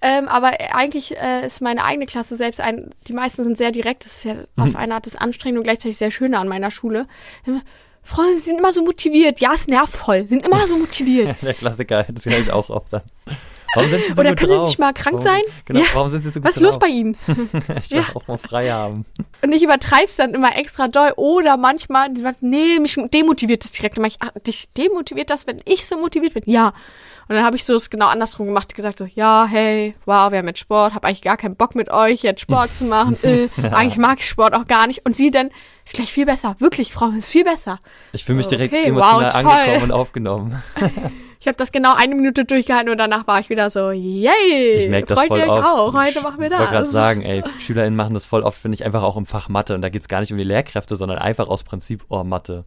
Ähm, 0.00 0.28
aber 0.28 0.52
eigentlich 0.72 1.18
äh, 1.18 1.44
ist 1.44 1.60
meine 1.60 1.82
eigene 1.82 2.06
Klasse 2.06 2.36
selbst 2.36 2.60
ein, 2.60 2.90
die 3.08 3.12
meisten 3.12 3.42
sind 3.42 3.58
sehr 3.58 3.72
direkt. 3.72 3.83
Das 4.04 4.12
ist 4.12 4.24
ja 4.24 4.34
mhm. 4.34 4.62
auf 4.62 4.76
eine 4.76 4.94
Art 4.94 5.06
das 5.06 5.16
anstrengend 5.16 5.58
und 5.58 5.64
gleichzeitig 5.64 5.96
sehr 5.96 6.10
schöne 6.10 6.38
an 6.38 6.48
meiner 6.48 6.70
Schule. 6.70 7.06
Freunde, 8.02 8.36
sie 8.36 8.42
sind 8.42 8.58
immer 8.58 8.72
so 8.72 8.84
motiviert. 8.84 9.40
Ja, 9.40 9.54
ist 9.54 9.68
nervvoll. 9.68 10.22
Sie 10.22 10.28
sind 10.28 10.46
immer 10.46 10.66
so 10.68 10.76
motiviert. 10.76 11.36
Der 11.42 11.54
Klassiker, 11.54 12.06
das 12.10 12.26
höre 12.26 12.38
ich 12.38 12.52
auch 12.52 12.70
oft 12.70 12.92
dann. 12.92 13.02
Warum 13.74 13.90
sind 13.90 14.04
Sie 14.04 14.12
so 14.12 14.20
Oder 14.20 14.30
gut 14.30 14.38
können 14.38 14.52
drauf? 14.52 14.66
Sie 14.66 14.70
nicht 14.72 14.78
mal 14.78 14.92
krank 14.92 15.16
warum, 15.16 15.26
sein? 15.26 15.40
Genau, 15.64 15.80
ja. 15.80 15.86
warum 15.94 16.08
sind 16.08 16.22
Sie 16.22 16.30
so 16.30 16.40
gut 16.40 16.48
Was 16.48 16.56
ist 16.56 16.62
los 16.62 16.78
bei 16.78 16.88
Ihnen? 16.88 17.16
ich 17.26 17.90
will 17.90 18.00
ja. 18.00 18.06
auch 18.14 18.26
mal 18.26 18.38
frei 18.38 18.70
haben. 18.70 19.04
Und 19.42 19.52
ich 19.52 19.62
übertreib's 19.62 20.16
dann 20.16 20.34
immer 20.34 20.56
extra 20.56 20.88
doll. 20.88 21.12
Oder 21.16 21.56
manchmal, 21.56 22.12
die 22.12 22.24
nee, 22.40 22.78
mich 22.78 22.96
demotiviert 23.12 23.64
das 23.64 23.72
direkt. 23.72 23.98
Und 23.98 24.04
ich, 24.04 24.16
ach, 24.20 24.30
dich 24.46 24.68
demotiviert 24.76 25.30
das, 25.30 25.46
wenn 25.46 25.60
ich 25.64 25.86
so 25.86 25.98
motiviert 25.98 26.34
bin? 26.34 26.42
Ja. 26.46 26.72
Und 27.28 27.36
dann 27.36 27.44
habe 27.44 27.56
ich 27.56 27.64
so 27.64 27.74
es 27.74 27.88
genau 27.88 28.08
andersrum 28.08 28.46
gemacht, 28.46 28.74
gesagt 28.74 28.98
so, 28.98 29.06
ja, 29.06 29.46
hey, 29.46 29.94
wow, 30.04 30.30
wir 30.30 30.38
haben 30.38 30.46
jetzt 30.46 30.58
Sport, 30.58 30.94
habe 30.94 31.06
eigentlich 31.06 31.22
gar 31.22 31.38
keinen 31.38 31.56
Bock 31.56 31.74
mit 31.74 31.90
euch 31.90 32.22
jetzt 32.22 32.40
Sport 32.40 32.72
zu 32.74 32.84
machen. 32.84 33.16
Äh, 33.24 33.48
ja. 33.56 33.70
Eigentlich 33.72 33.96
mag 33.96 34.18
ich 34.20 34.28
Sport 34.28 34.54
auch 34.54 34.66
gar 34.66 34.86
nicht. 34.86 35.06
Und 35.06 35.16
sie 35.16 35.30
dann, 35.30 35.50
ist 35.84 35.94
gleich 35.94 36.12
viel 36.12 36.26
besser, 36.26 36.56
wirklich, 36.58 36.92
Frau, 36.92 37.08
ist 37.08 37.30
viel 37.30 37.44
besser. 37.44 37.78
Ich 38.12 38.24
fühle 38.24 38.36
mich 38.36 38.48
direkt 38.48 38.74
okay, 38.74 38.84
emotional 38.84 39.32
wow, 39.32 39.52
angekommen 39.52 39.82
und 39.84 39.92
aufgenommen. 39.92 40.62
Ich 41.44 41.48
habe 41.48 41.58
das 41.58 41.72
genau 41.72 41.94
eine 41.94 42.14
Minute 42.14 42.46
durchgehalten 42.46 42.90
und 42.90 42.96
danach 42.96 43.26
war 43.26 43.38
ich 43.38 43.50
wieder 43.50 43.68
so, 43.68 43.90
yay! 43.90 44.78
Ich 44.78 44.88
merke 44.88 45.08
das 45.08 45.18
Freut 45.18 45.28
voll 45.28 45.40
ihr 45.40 45.44
euch 45.44 45.50
oft. 45.50 45.66
auch, 45.66 45.92
heute 45.92 46.22
machen 46.22 46.40
wir 46.40 46.48
das. 46.48 46.58
Ich 46.58 46.60
wollte 46.60 46.72
gerade 46.72 46.88
sagen, 46.88 47.20
ey, 47.20 47.42
SchülerInnen 47.60 47.94
machen 47.94 48.14
das 48.14 48.24
voll 48.24 48.42
oft, 48.42 48.56
finde 48.56 48.76
ich, 48.76 48.86
einfach 48.86 49.02
auch 49.02 49.18
im 49.18 49.26
Fach 49.26 49.50
Mathe. 49.50 49.74
Und 49.74 49.82
da 49.82 49.90
geht 49.90 50.00
es 50.00 50.08
gar 50.08 50.20
nicht 50.20 50.32
um 50.32 50.38
die 50.38 50.44
Lehrkräfte, 50.44 50.96
sondern 50.96 51.18
einfach 51.18 51.48
aus 51.48 51.62
Prinzip, 51.62 52.02
oh, 52.08 52.24
Mathe. 52.24 52.64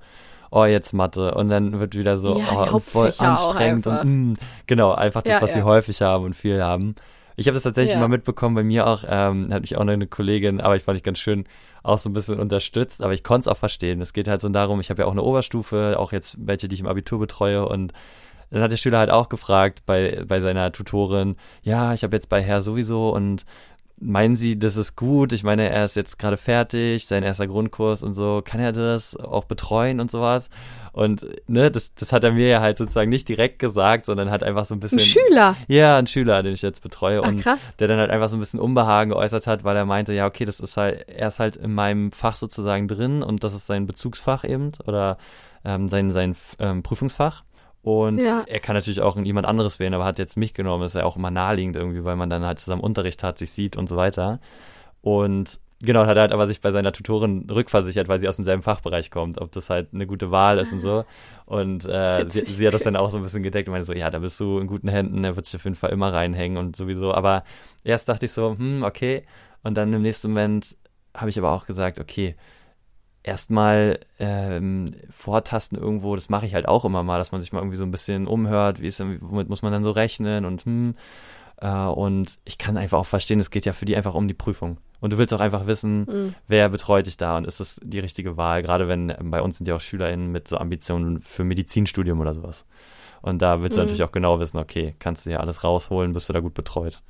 Oh, 0.52 0.64
jetzt 0.64 0.94
Mathe. 0.94 1.34
Und 1.34 1.50
dann 1.50 1.80
wird 1.80 1.98
wieder 1.98 2.20
so, 2.20 2.38
ja, 2.38 2.72
oh, 2.72 2.78
voll 2.78 3.12
anstrengend. 3.18 3.88
Und, 3.88 4.04
mm, 4.04 4.34
genau, 4.68 4.92
einfach 4.92 5.24
das, 5.24 5.34
ja, 5.34 5.42
was 5.42 5.56
ja. 5.56 5.62
sie 5.62 5.64
häufig 5.64 6.00
haben 6.04 6.26
und 6.26 6.36
viel 6.36 6.62
haben. 6.62 6.94
Ich 7.36 7.48
habe 7.48 7.56
das 7.56 7.64
tatsächlich 7.64 7.98
mal 7.98 8.08
mitbekommen, 8.08 8.54
bei 8.54 8.64
mir 8.64 8.86
auch, 8.86 9.04
ähm, 9.10 9.52
hat 9.52 9.62
mich 9.62 9.76
auch 9.76 9.86
noch 9.86 9.94
eine 9.94 10.06
Kollegin, 10.06 10.62
aber 10.62 10.76
ich 10.76 10.84
fand 10.84 11.00
ich 11.00 11.04
ganz 11.04 11.18
schön, 11.18 11.46
auch 11.82 11.98
so 11.98 12.10
ein 12.10 12.14
bisschen 12.14 12.40
unterstützt, 12.40 13.02
aber 13.02 13.14
ich 13.14 13.24
konnte 13.24 13.50
es 13.50 13.56
auch 13.56 13.58
verstehen. 13.58 14.02
Es 14.02 14.14
geht 14.14 14.28
halt 14.28 14.42
so 14.42 14.50
darum, 14.50 14.80
ich 14.80 14.92
habe 14.92 15.02
ja 15.02 15.08
auch 15.08 15.14
eine 15.14 15.24
Oberstufe, 15.24 15.96
auch 15.98 16.12
jetzt 16.12 16.38
welche, 16.46 16.68
die 16.68 16.76
ich 16.76 16.82
im 16.82 16.88
Abitur 16.88 17.18
betreue 17.18 17.68
und 17.68 17.94
dann 18.50 18.62
hat 18.62 18.72
der 18.72 18.78
Schüler 18.78 19.00
halt 19.00 19.10
auch 19.10 19.30
gefragt 19.30 19.84
bei, 19.86 20.24
bei 20.28 20.40
seiner 20.40 20.72
Tutorin, 20.72 21.36
ja, 21.62 21.94
ich 21.94 22.04
habe 22.04 22.16
jetzt 22.16 22.30
bei 22.30 22.42
Herr 22.42 22.62
sowieso 22.62 23.10
und 23.10 23.46
meinen 24.00 24.36
Sie, 24.36 24.60
das 24.60 24.78
ist 24.78 24.96
gut? 24.96 25.34
Ich 25.34 25.44
meine, 25.44 25.70
er 25.70 25.86
ist 25.86 25.96
jetzt 25.96 26.20
gerade 26.20 26.38
fertig, 26.38 27.08
sein 27.08 27.24
erster 27.24 27.48
Grundkurs 27.48 28.04
und 28.04 28.14
so, 28.14 28.42
kann 28.46 28.60
er 28.60 28.72
das 28.72 29.16
auch 29.16 29.46
betreuen 29.46 30.00
und 30.00 30.12
sowas? 30.12 30.50
Und 30.92 31.28
ne, 31.48 31.70
das, 31.70 31.94
das 31.94 32.12
hat 32.12 32.24
er 32.24 32.32
mir 32.32 32.48
ja 32.48 32.62
halt 32.62 32.78
sozusagen 32.78 33.10
nicht 33.10 33.30
direkt 33.30 33.60
gesagt, 33.60 34.06
sondern 34.06 34.32
hat 34.32 34.44
einfach 34.44 34.66
so 34.66 34.74
ein 34.74 34.80
bisschen. 34.80 35.00
Ein 35.00 35.06
Schüler? 35.06 35.56
Ja, 35.68 35.98
ein 35.98 36.08
Schüler, 36.08 36.42
den 36.42 36.54
ich 36.54 36.64
jetzt 36.64 36.82
betreue. 36.82 37.22
Ach, 37.24 37.28
und 37.28 37.42
krass. 37.42 37.60
der 37.78 37.88
dann 37.88 38.00
halt 38.00 38.10
einfach 38.10 38.30
so 38.30 38.38
ein 38.38 38.40
bisschen 38.40 38.60
Unbehagen 38.60 39.12
geäußert 39.12 39.46
hat, 39.46 39.64
weil 39.64 39.76
er 39.76 39.86
meinte, 39.86 40.14
ja, 40.14 40.26
okay, 40.26 40.46
das 40.46 40.60
ist 40.60 40.76
halt, 40.76 41.08
er 41.08 41.28
ist 41.28 41.40
halt 41.40 41.56
in 41.56 41.74
meinem 41.74 42.12
Fach 42.12 42.36
sozusagen 42.36 42.88
drin 42.88 43.22
und 43.22 43.44
das 43.44 43.54
ist 43.54 43.68
sein 43.68 43.86
Bezugsfach 43.86 44.44
eben 44.44 44.72
oder 44.88 45.18
ähm, 45.64 45.88
sein, 45.88 46.12
sein 46.12 46.36
ähm, 46.60 46.82
Prüfungsfach. 46.82 47.44
Und 47.82 48.20
ja. 48.20 48.44
er 48.48 48.60
kann 48.60 48.76
natürlich 48.76 49.02
auch 49.02 49.18
jemand 49.18 49.48
anderes 49.48 49.80
wählen, 49.80 49.94
aber 49.94 50.06
hat 50.06 50.20
jetzt 50.20 50.36
mich 50.36 50.54
genommen. 50.54 50.84
Das 50.84 50.94
ist 50.94 51.00
ja 51.00 51.06
auch 51.06 51.16
immer 51.16 51.32
naheliegend 51.32 51.76
irgendwie, 51.76 52.04
weil 52.04 52.16
man 52.16 52.30
dann 52.30 52.44
halt 52.44 52.60
zusammen 52.60 52.82
Unterricht 52.82 53.24
hat, 53.24 53.38
sich 53.38 53.52
sieht 53.52 53.78
und 53.78 53.88
so 53.88 53.96
weiter. 53.96 54.40
Und 55.02 55.60
genau, 55.82 56.06
hat 56.06 56.18
er 56.18 56.22
halt 56.22 56.32
aber 56.32 56.48
sich 56.48 56.62
bei 56.62 56.72
seiner 56.72 56.92
Tutorin 56.92 57.48
rückversichert, 57.50 58.08
weil 58.08 58.20
sie 58.20 58.28
aus 58.28 58.36
demselben 58.36 58.64
Fachbereich 58.64 59.12
kommt, 59.12 59.40
ob 59.40 59.52
das 59.52 59.70
halt 59.70 59.94
eine 59.94 60.08
gute 60.08 60.32
Wahl 60.32 60.60
ist 60.60 60.74
und 60.74 60.80
so. 60.80 61.06
Und 61.46 61.86
äh, 61.86 62.26
sie, 62.30 62.46
sie, 62.46 62.68
hat 62.68 62.74
das 62.74 62.84
dann 62.84 62.96
auch 62.96 63.10
so 63.10 63.18
ein 63.18 63.24
bisschen 63.24 63.44
gedeckt 63.44 63.70
und 63.70 63.74
meinte 63.74 63.86
so, 63.86 63.94
ja, 63.94 64.10
da 64.10 64.20
bist 64.20 64.40
du 64.40 64.60
in 64.60 64.68
guten 64.68 64.90
Händen, 64.90 65.24
er 65.24 65.36
wird 65.36 65.46
sich 65.46 65.56
auf 65.56 65.64
jeden 65.64 65.76
Fall 65.76 65.92
immer 65.92 66.12
reinhängen 66.12 66.58
und 66.58 66.76
sowieso. 66.76 67.14
Aber 67.14 67.44
erst 67.84 68.10
dachte 68.10 68.26
ich 68.26 68.32
so, 68.32 68.58
hm, 68.58 68.84
okay. 68.84 69.24
Und 69.64 69.76
dann 69.76 69.94
im 69.94 70.02
nächsten 70.02 70.30
Moment 70.30 70.76
habe 71.16 71.30
ich 71.30 71.38
aber 71.38 71.52
auch 71.52 71.66
gesagt, 71.66 72.00
okay, 72.00 72.36
erstmal 73.28 74.00
ähm, 74.20 74.94
vortasten 75.10 75.78
irgendwo, 75.78 76.16
das 76.16 76.30
mache 76.30 76.46
ich 76.46 76.54
halt 76.54 76.68
auch 76.68 76.86
immer 76.86 77.04
mal, 77.04 77.18
dass 77.20 77.32
man 77.32 77.42
sich 77.42 77.52
mal 77.52 77.60
irgendwie 77.60 77.78
so 77.78 77.84
ein 77.84 77.92
bisschen 77.92 78.26
umhört, 78.28 78.82
wie 78.82 78.88
ist 78.88 79.00
denn, 79.00 79.18
womit 79.22 79.50
muss 79.50 79.62
man 79.62 79.72
dann 79.72 79.84
so 79.84 79.92
rechnen 79.92 80.46
und 80.46 80.64
hm. 80.66 80.96
Äh, 81.60 81.72
und 81.72 82.38
ich 82.46 82.60
kann 82.60 82.78
einfach 82.78 83.00
auch 83.00 83.08
verstehen, 83.08 83.40
es 83.40 83.50
geht 83.50 83.66
ja 83.66 83.74
für 83.74 83.86
die 83.86 83.96
einfach 83.98 84.14
um 84.14 84.28
die 84.28 84.36
Prüfung. 84.36 84.78
Und 85.00 85.12
du 85.12 85.18
willst 85.18 85.34
auch 85.34 85.40
einfach 85.40 85.66
wissen, 85.66 86.02
Mhm. 86.02 86.36
wer 86.48 86.70
betreut 86.70 87.08
dich 87.08 87.18
da 87.18 87.36
und 87.36 87.48
ist 87.48 87.60
das 87.60 87.82
die 87.84 87.98
richtige 87.98 88.38
Wahl? 88.38 88.62
Gerade 88.62 88.88
wenn 88.88 89.10
ähm, 89.10 89.32
bei 89.32 89.42
uns 89.42 89.58
sind 89.58 89.68
ja 89.68 89.76
auch 89.76 89.82
SchülerInnen 89.82 90.32
mit 90.32 90.48
so 90.48 90.58
Ambitionen 90.58 91.20
für 91.22 91.44
Medizinstudium 91.44 92.20
oder 92.20 92.36
sowas. 92.36 92.68
Und 93.24 93.42
da 93.42 93.60
willst 93.64 93.76
du 93.76 93.82
Mhm. 93.82 93.86
natürlich 93.86 94.04
auch 94.04 94.12
genau 94.12 94.40
wissen, 94.40 94.60
okay, 94.60 94.94
kannst 95.00 95.26
du 95.26 95.32
hier 95.32 95.40
alles 95.40 95.64
rausholen, 95.64 96.14
bist 96.14 96.30
du 96.30 96.34
da 96.34 96.42
gut 96.42 96.54
betreut. 96.54 97.02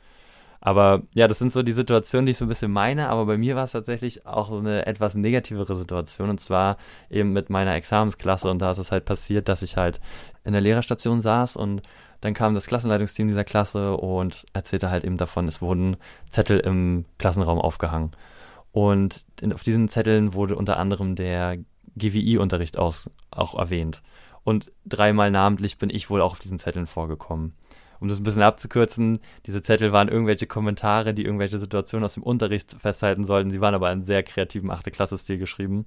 Aber 0.59 1.03
ja, 1.13 1.27
das 1.27 1.39
sind 1.39 1.51
so 1.51 1.63
die 1.63 1.71
Situationen, 1.71 2.25
die 2.25 2.31
ich 2.31 2.37
so 2.37 2.45
ein 2.45 2.49
bisschen 2.49 2.71
meine, 2.71 3.09
aber 3.09 3.25
bei 3.25 3.37
mir 3.37 3.55
war 3.55 3.63
es 3.63 3.71
tatsächlich 3.71 4.25
auch 4.25 4.49
so 4.49 4.57
eine 4.57 4.85
etwas 4.85 5.15
negativere 5.15 5.75
Situation 5.75 6.29
und 6.29 6.39
zwar 6.39 6.77
eben 7.09 7.31
mit 7.31 7.49
meiner 7.49 7.75
Examensklasse 7.75 8.49
und 8.49 8.59
da 8.59 8.71
ist 8.71 8.79
es 8.79 8.91
halt 8.91 9.05
passiert, 9.05 9.49
dass 9.49 9.61
ich 9.61 9.77
halt 9.77 9.99
in 10.43 10.53
der 10.53 10.61
Lehrerstation 10.61 11.21
saß 11.21 11.57
und 11.57 11.81
dann 12.21 12.33
kam 12.33 12.55
das 12.55 12.67
Klassenleitungsteam 12.67 13.27
dieser 13.27 13.43
Klasse 13.43 13.95
und 13.95 14.45
erzählte 14.53 14.89
halt 14.89 15.03
eben 15.03 15.17
davon, 15.17 15.47
es 15.47 15.61
wurden 15.61 15.97
Zettel 16.31 16.59
im 16.59 17.05
Klassenraum 17.19 17.59
aufgehangen. 17.59 18.11
Und 18.71 19.25
auf 19.53 19.63
diesen 19.63 19.87
Zetteln 19.87 20.33
wurde 20.33 20.55
unter 20.55 20.77
anderem 20.77 21.15
der 21.15 21.57
GWI-Unterricht 21.95 22.77
auch 22.77 23.57
erwähnt. 23.57 24.01
Und 24.43 24.71
dreimal 24.85 25.29
namentlich 25.29 25.77
bin 25.77 25.89
ich 25.89 26.09
wohl 26.09 26.21
auch 26.21 26.31
auf 26.31 26.39
diesen 26.39 26.59
Zetteln 26.59 26.87
vorgekommen. 26.87 27.53
Um 27.99 28.07
das 28.07 28.19
ein 28.19 28.23
bisschen 28.23 28.41
abzukürzen, 28.41 29.19
diese 29.45 29.61
Zettel 29.61 29.91
waren 29.91 30.07
irgendwelche 30.07 30.47
Kommentare, 30.47 31.13
die 31.13 31.23
irgendwelche 31.23 31.59
Situationen 31.59 32.05
aus 32.05 32.13
dem 32.13 32.23
Unterricht 32.23 32.75
festhalten 32.79 33.23
sollten. 33.23 33.51
Sie 33.51 33.61
waren 33.61 33.75
aber 33.75 33.91
in 33.91 34.03
sehr 34.03 34.23
kreativen 34.23 34.69
8. 34.69 34.91
Klasse-Stil 34.91 35.37
geschrieben, 35.37 35.85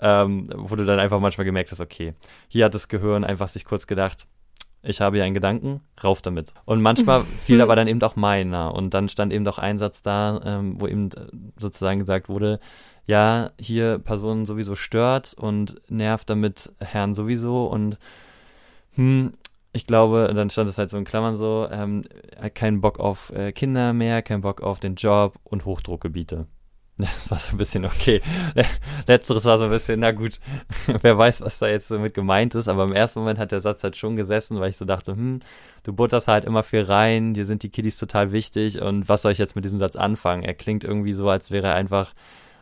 ähm, 0.00 0.48
wo 0.54 0.76
du 0.76 0.84
dann 0.84 0.98
einfach 0.98 1.20
manchmal 1.20 1.44
gemerkt 1.44 1.70
hast, 1.70 1.80
okay, 1.80 2.14
hier 2.48 2.64
hat 2.64 2.74
das 2.74 2.88
Gehirn 2.88 3.24
einfach 3.24 3.48
sich 3.48 3.64
kurz 3.64 3.86
gedacht, 3.86 4.26
ich 4.82 5.00
habe 5.00 5.16
hier 5.16 5.24
einen 5.24 5.34
Gedanken, 5.34 5.82
rauf 6.02 6.22
damit. 6.22 6.54
Und 6.64 6.80
manchmal 6.80 7.24
fiel 7.44 7.60
aber 7.60 7.76
dann 7.76 7.88
eben 7.88 8.02
auch 8.02 8.16
meiner. 8.16 8.74
Und 8.74 8.94
dann 8.94 9.08
stand 9.08 9.32
eben 9.32 9.44
doch 9.44 9.58
ein 9.58 9.78
Satz 9.78 10.02
da, 10.02 10.40
ähm, 10.44 10.80
wo 10.80 10.86
eben 10.86 11.10
äh, 11.10 11.26
sozusagen 11.58 12.00
gesagt 12.00 12.28
wurde, 12.28 12.60
ja, 13.06 13.50
hier 13.60 13.98
Person 13.98 14.46
sowieso 14.46 14.76
stört 14.76 15.34
und 15.34 15.80
nervt 15.88 16.30
damit 16.30 16.72
Herrn 16.78 17.14
sowieso 17.14 17.66
und 17.66 17.98
hm, 18.94 19.32
ich 19.72 19.86
glaube, 19.86 20.32
dann 20.34 20.50
stand 20.50 20.68
es 20.68 20.78
halt 20.78 20.90
so 20.90 20.98
in 20.98 21.04
Klammern 21.04 21.36
so, 21.36 21.68
ähm, 21.70 22.04
keinen 22.54 22.80
Bock 22.80 22.98
auf 22.98 23.30
äh, 23.30 23.52
Kinder 23.52 23.92
mehr, 23.92 24.22
keinen 24.22 24.40
Bock 24.40 24.62
auf 24.62 24.80
den 24.80 24.96
Job 24.96 25.34
und 25.44 25.64
Hochdruckgebiete. 25.64 26.46
Das 27.00 27.30
war 27.30 27.38
so 27.38 27.52
ein 27.52 27.56
bisschen 27.56 27.86
okay. 27.86 28.20
Letzteres 29.06 29.46
war 29.46 29.56
so 29.56 29.64
ein 29.64 29.70
bisschen, 29.70 30.00
na 30.00 30.10
gut, 30.10 30.38
wer 31.00 31.16
weiß, 31.16 31.40
was 31.40 31.58
da 31.58 31.66
jetzt 31.66 31.88
so 31.88 31.98
mit 31.98 32.12
gemeint 32.12 32.54
ist, 32.54 32.68
aber 32.68 32.84
im 32.84 32.92
ersten 32.92 33.20
Moment 33.20 33.38
hat 33.38 33.52
der 33.52 33.60
Satz 33.60 33.82
halt 33.82 33.96
schon 33.96 34.16
gesessen, 34.16 34.60
weil 34.60 34.68
ich 34.68 34.76
so 34.76 34.84
dachte, 34.84 35.12
hm, 35.12 35.40
du 35.82 35.94
butterst 35.94 36.28
halt 36.28 36.44
immer 36.44 36.62
viel 36.62 36.82
rein, 36.82 37.32
dir 37.32 37.46
sind 37.46 37.62
die 37.62 37.70
Kiddies 37.70 37.96
total 37.96 38.32
wichtig 38.32 38.82
und 38.82 39.08
was 39.08 39.22
soll 39.22 39.32
ich 39.32 39.38
jetzt 39.38 39.56
mit 39.56 39.64
diesem 39.64 39.78
Satz 39.78 39.96
anfangen? 39.96 40.42
Er 40.42 40.52
klingt 40.52 40.84
irgendwie 40.84 41.14
so, 41.14 41.28
als 41.30 41.50
wäre 41.50 41.68
er 41.68 41.74
einfach 41.74 42.12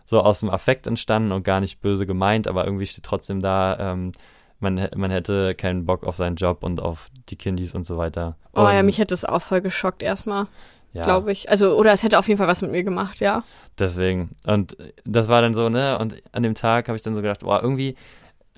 so 0.05 0.21
aus 0.21 0.41
dem 0.41 0.50
Affekt 0.50 0.87
entstanden 0.87 1.33
und 1.33 1.45
gar 1.45 1.61
nicht 1.61 1.81
böse 1.81 2.07
gemeint, 2.07 2.47
aber 2.47 2.65
irgendwie 2.65 2.87
steht 2.87 3.05
trotzdem 3.05 3.43
da, 3.43 3.93
ähm, 3.93 4.12
man, 4.61 4.88
man 4.97 5.11
hätte 5.11 5.55
keinen 5.55 5.85
Bock 5.87 6.05
auf 6.05 6.17
seinen 6.17 6.37
Job 6.37 6.62
und 6.62 6.81
auf 6.81 7.11
die 7.29 7.37
Kiddies 7.37 7.75
und 7.75 7.85
so 7.85 7.97
weiter. 7.97 8.37
Oh 8.55 8.62
ja, 8.62 8.81
Und, 8.81 8.87
mich 8.87 8.99
hätte 8.99 9.15
es 9.15 9.25
auch 9.25 9.43
voll 9.43 9.61
geschockt 9.61 10.03
erstmal, 10.03 10.47
ja, 10.93 11.05
glaube 11.05 11.33
ich. 11.33 11.50
Also, 11.50 11.77
oder 11.77 11.93
es 11.93 12.03
hätte 12.03 12.19
auf 12.19 12.29
jeden 12.29 12.38
Fall 12.38 12.49
was 12.49 12.62
mit 12.62 12.71
mir 12.71 12.83
gemacht, 12.83 13.21
ja. 13.21 13.45
Deswegen. 13.79 14.31
Und 14.47 14.77
das 15.05 15.29
war 15.29 15.43
dann 15.43 15.55
so, 15.55 15.69
ne? 15.69 15.99
Und 15.99 16.21
an 16.33 16.43
dem 16.43 16.55
Tag 16.55 16.88
habe 16.88 16.97
ich 16.97 17.03
dann 17.03 17.15
so 17.15 17.23
gedacht, 17.23 17.41
boah, 17.41 17.62
irgendwie, 17.62 17.97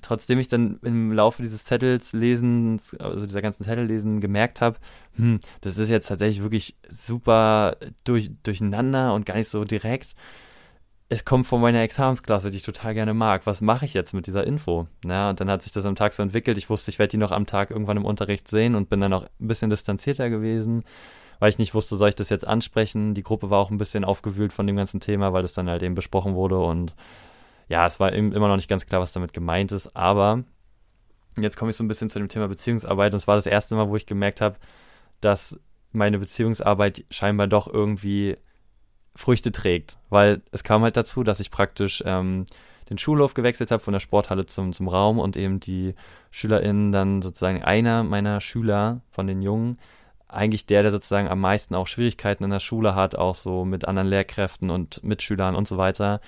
trotzdem 0.01 0.39
ich 0.39 0.47
dann 0.47 0.79
im 0.83 1.11
Laufe 1.11 1.43
dieses 1.43 1.63
Zettels 1.63 2.13
lesens, 2.13 2.95
also 2.95 3.25
dieser 3.25 3.41
ganzen 3.41 3.63
Zettel-Lesen 3.63 4.19
gemerkt 4.19 4.61
habe, 4.61 4.77
hm, 5.15 5.39
das 5.61 5.77
ist 5.77 5.89
jetzt 5.89 6.07
tatsächlich 6.07 6.41
wirklich 6.41 6.75
super 6.89 7.77
durch, 8.03 8.31
durcheinander 8.43 9.13
und 9.13 9.25
gar 9.25 9.37
nicht 9.37 9.49
so 9.49 9.63
direkt. 9.63 10.15
Es 11.13 11.25
kommt 11.25 11.45
von 11.45 11.59
meiner 11.59 11.81
Examensklasse, 11.81 12.51
die 12.51 12.57
ich 12.57 12.63
total 12.63 12.93
gerne 12.93 13.13
mag. 13.13 13.45
Was 13.45 13.59
mache 13.59 13.83
ich 13.83 13.93
jetzt 13.93 14.13
mit 14.13 14.27
dieser 14.27 14.47
Info? 14.47 14.87
Ja, 15.03 15.31
und 15.31 15.41
dann 15.41 15.49
hat 15.49 15.61
sich 15.61 15.73
das 15.73 15.85
am 15.85 15.95
Tag 15.95 16.13
so 16.13 16.23
entwickelt. 16.23 16.57
Ich 16.57 16.69
wusste, 16.69 16.89
ich 16.89 16.99
werde 16.99 17.11
die 17.11 17.17
noch 17.17 17.31
am 17.31 17.45
Tag 17.45 17.69
irgendwann 17.69 17.97
im 17.97 18.05
Unterricht 18.05 18.47
sehen 18.47 18.75
und 18.75 18.89
bin 18.89 19.01
dann 19.01 19.11
auch 19.11 19.23
ein 19.23 19.47
bisschen 19.47 19.69
distanzierter 19.69 20.29
gewesen 20.29 20.83
weil 21.41 21.49
ich 21.49 21.57
nicht 21.57 21.73
wusste, 21.73 21.95
soll 21.95 22.09
ich 22.09 22.15
das 22.15 22.29
jetzt 22.29 22.45
ansprechen. 22.45 23.15
Die 23.15 23.23
Gruppe 23.23 23.49
war 23.49 23.57
auch 23.57 23.71
ein 23.71 23.79
bisschen 23.79 24.05
aufgewühlt 24.05 24.53
von 24.53 24.67
dem 24.67 24.75
ganzen 24.75 24.99
Thema, 24.99 25.33
weil 25.33 25.41
das 25.41 25.53
dann 25.53 25.67
halt 25.67 25.81
eben 25.81 25.95
besprochen 25.95 26.35
wurde 26.35 26.59
und 26.59 26.95
ja, 27.67 27.87
es 27.87 27.99
war 27.99 28.13
immer 28.13 28.47
noch 28.47 28.57
nicht 28.57 28.69
ganz 28.69 28.85
klar, 28.85 29.01
was 29.01 29.11
damit 29.11 29.33
gemeint 29.33 29.71
ist, 29.71 29.95
aber 29.95 30.43
jetzt 31.37 31.57
komme 31.57 31.71
ich 31.71 31.77
so 31.77 31.83
ein 31.83 31.87
bisschen 31.87 32.11
zu 32.11 32.19
dem 32.19 32.29
Thema 32.29 32.47
Beziehungsarbeit 32.47 33.13
und 33.13 33.17
es 33.17 33.27
war 33.27 33.37
das 33.37 33.47
erste 33.47 33.73
Mal, 33.73 33.89
wo 33.89 33.95
ich 33.95 34.05
gemerkt 34.05 34.39
habe, 34.39 34.57
dass 35.19 35.59
meine 35.91 36.19
Beziehungsarbeit 36.19 37.05
scheinbar 37.09 37.47
doch 37.47 37.65
irgendwie 37.65 38.37
Früchte 39.15 39.51
trägt, 39.51 39.97
weil 40.09 40.41
es 40.51 40.63
kam 40.63 40.83
halt 40.83 40.97
dazu, 40.97 41.23
dass 41.23 41.39
ich 41.39 41.51
praktisch 41.51 42.03
ähm, 42.05 42.45
den 42.89 42.97
Schulhof 42.97 43.33
gewechselt 43.33 43.71
habe 43.71 43.83
von 43.83 43.93
der 43.93 43.99
Sporthalle 43.99 44.45
zum, 44.45 44.73
zum 44.73 44.87
Raum 44.87 45.19
und 45.19 45.37
eben 45.37 45.59
die 45.59 45.95
SchülerInnen 46.31 46.91
dann 46.91 47.21
sozusagen 47.21 47.63
einer 47.63 48.03
meiner 48.03 48.41
Schüler 48.41 49.01
von 49.11 49.27
den 49.27 49.41
Jungen 49.41 49.77
eigentlich 50.27 50.65
der, 50.65 50.81
der 50.81 50.91
sozusagen 50.91 51.27
am 51.27 51.41
meisten 51.41 51.75
auch 51.75 51.87
Schwierigkeiten 51.87 52.45
in 52.45 52.51
der 52.51 52.59
Schule 52.59 52.95
hat, 52.95 53.15
auch 53.15 53.35
so 53.35 53.65
mit 53.65 53.85
anderen 53.85 54.07
Lehrkräften 54.07 54.69
und 54.69 55.03
Mitschülern 55.03 55.55
und 55.55 55.67
so 55.67 55.77
weiter, 55.77 56.21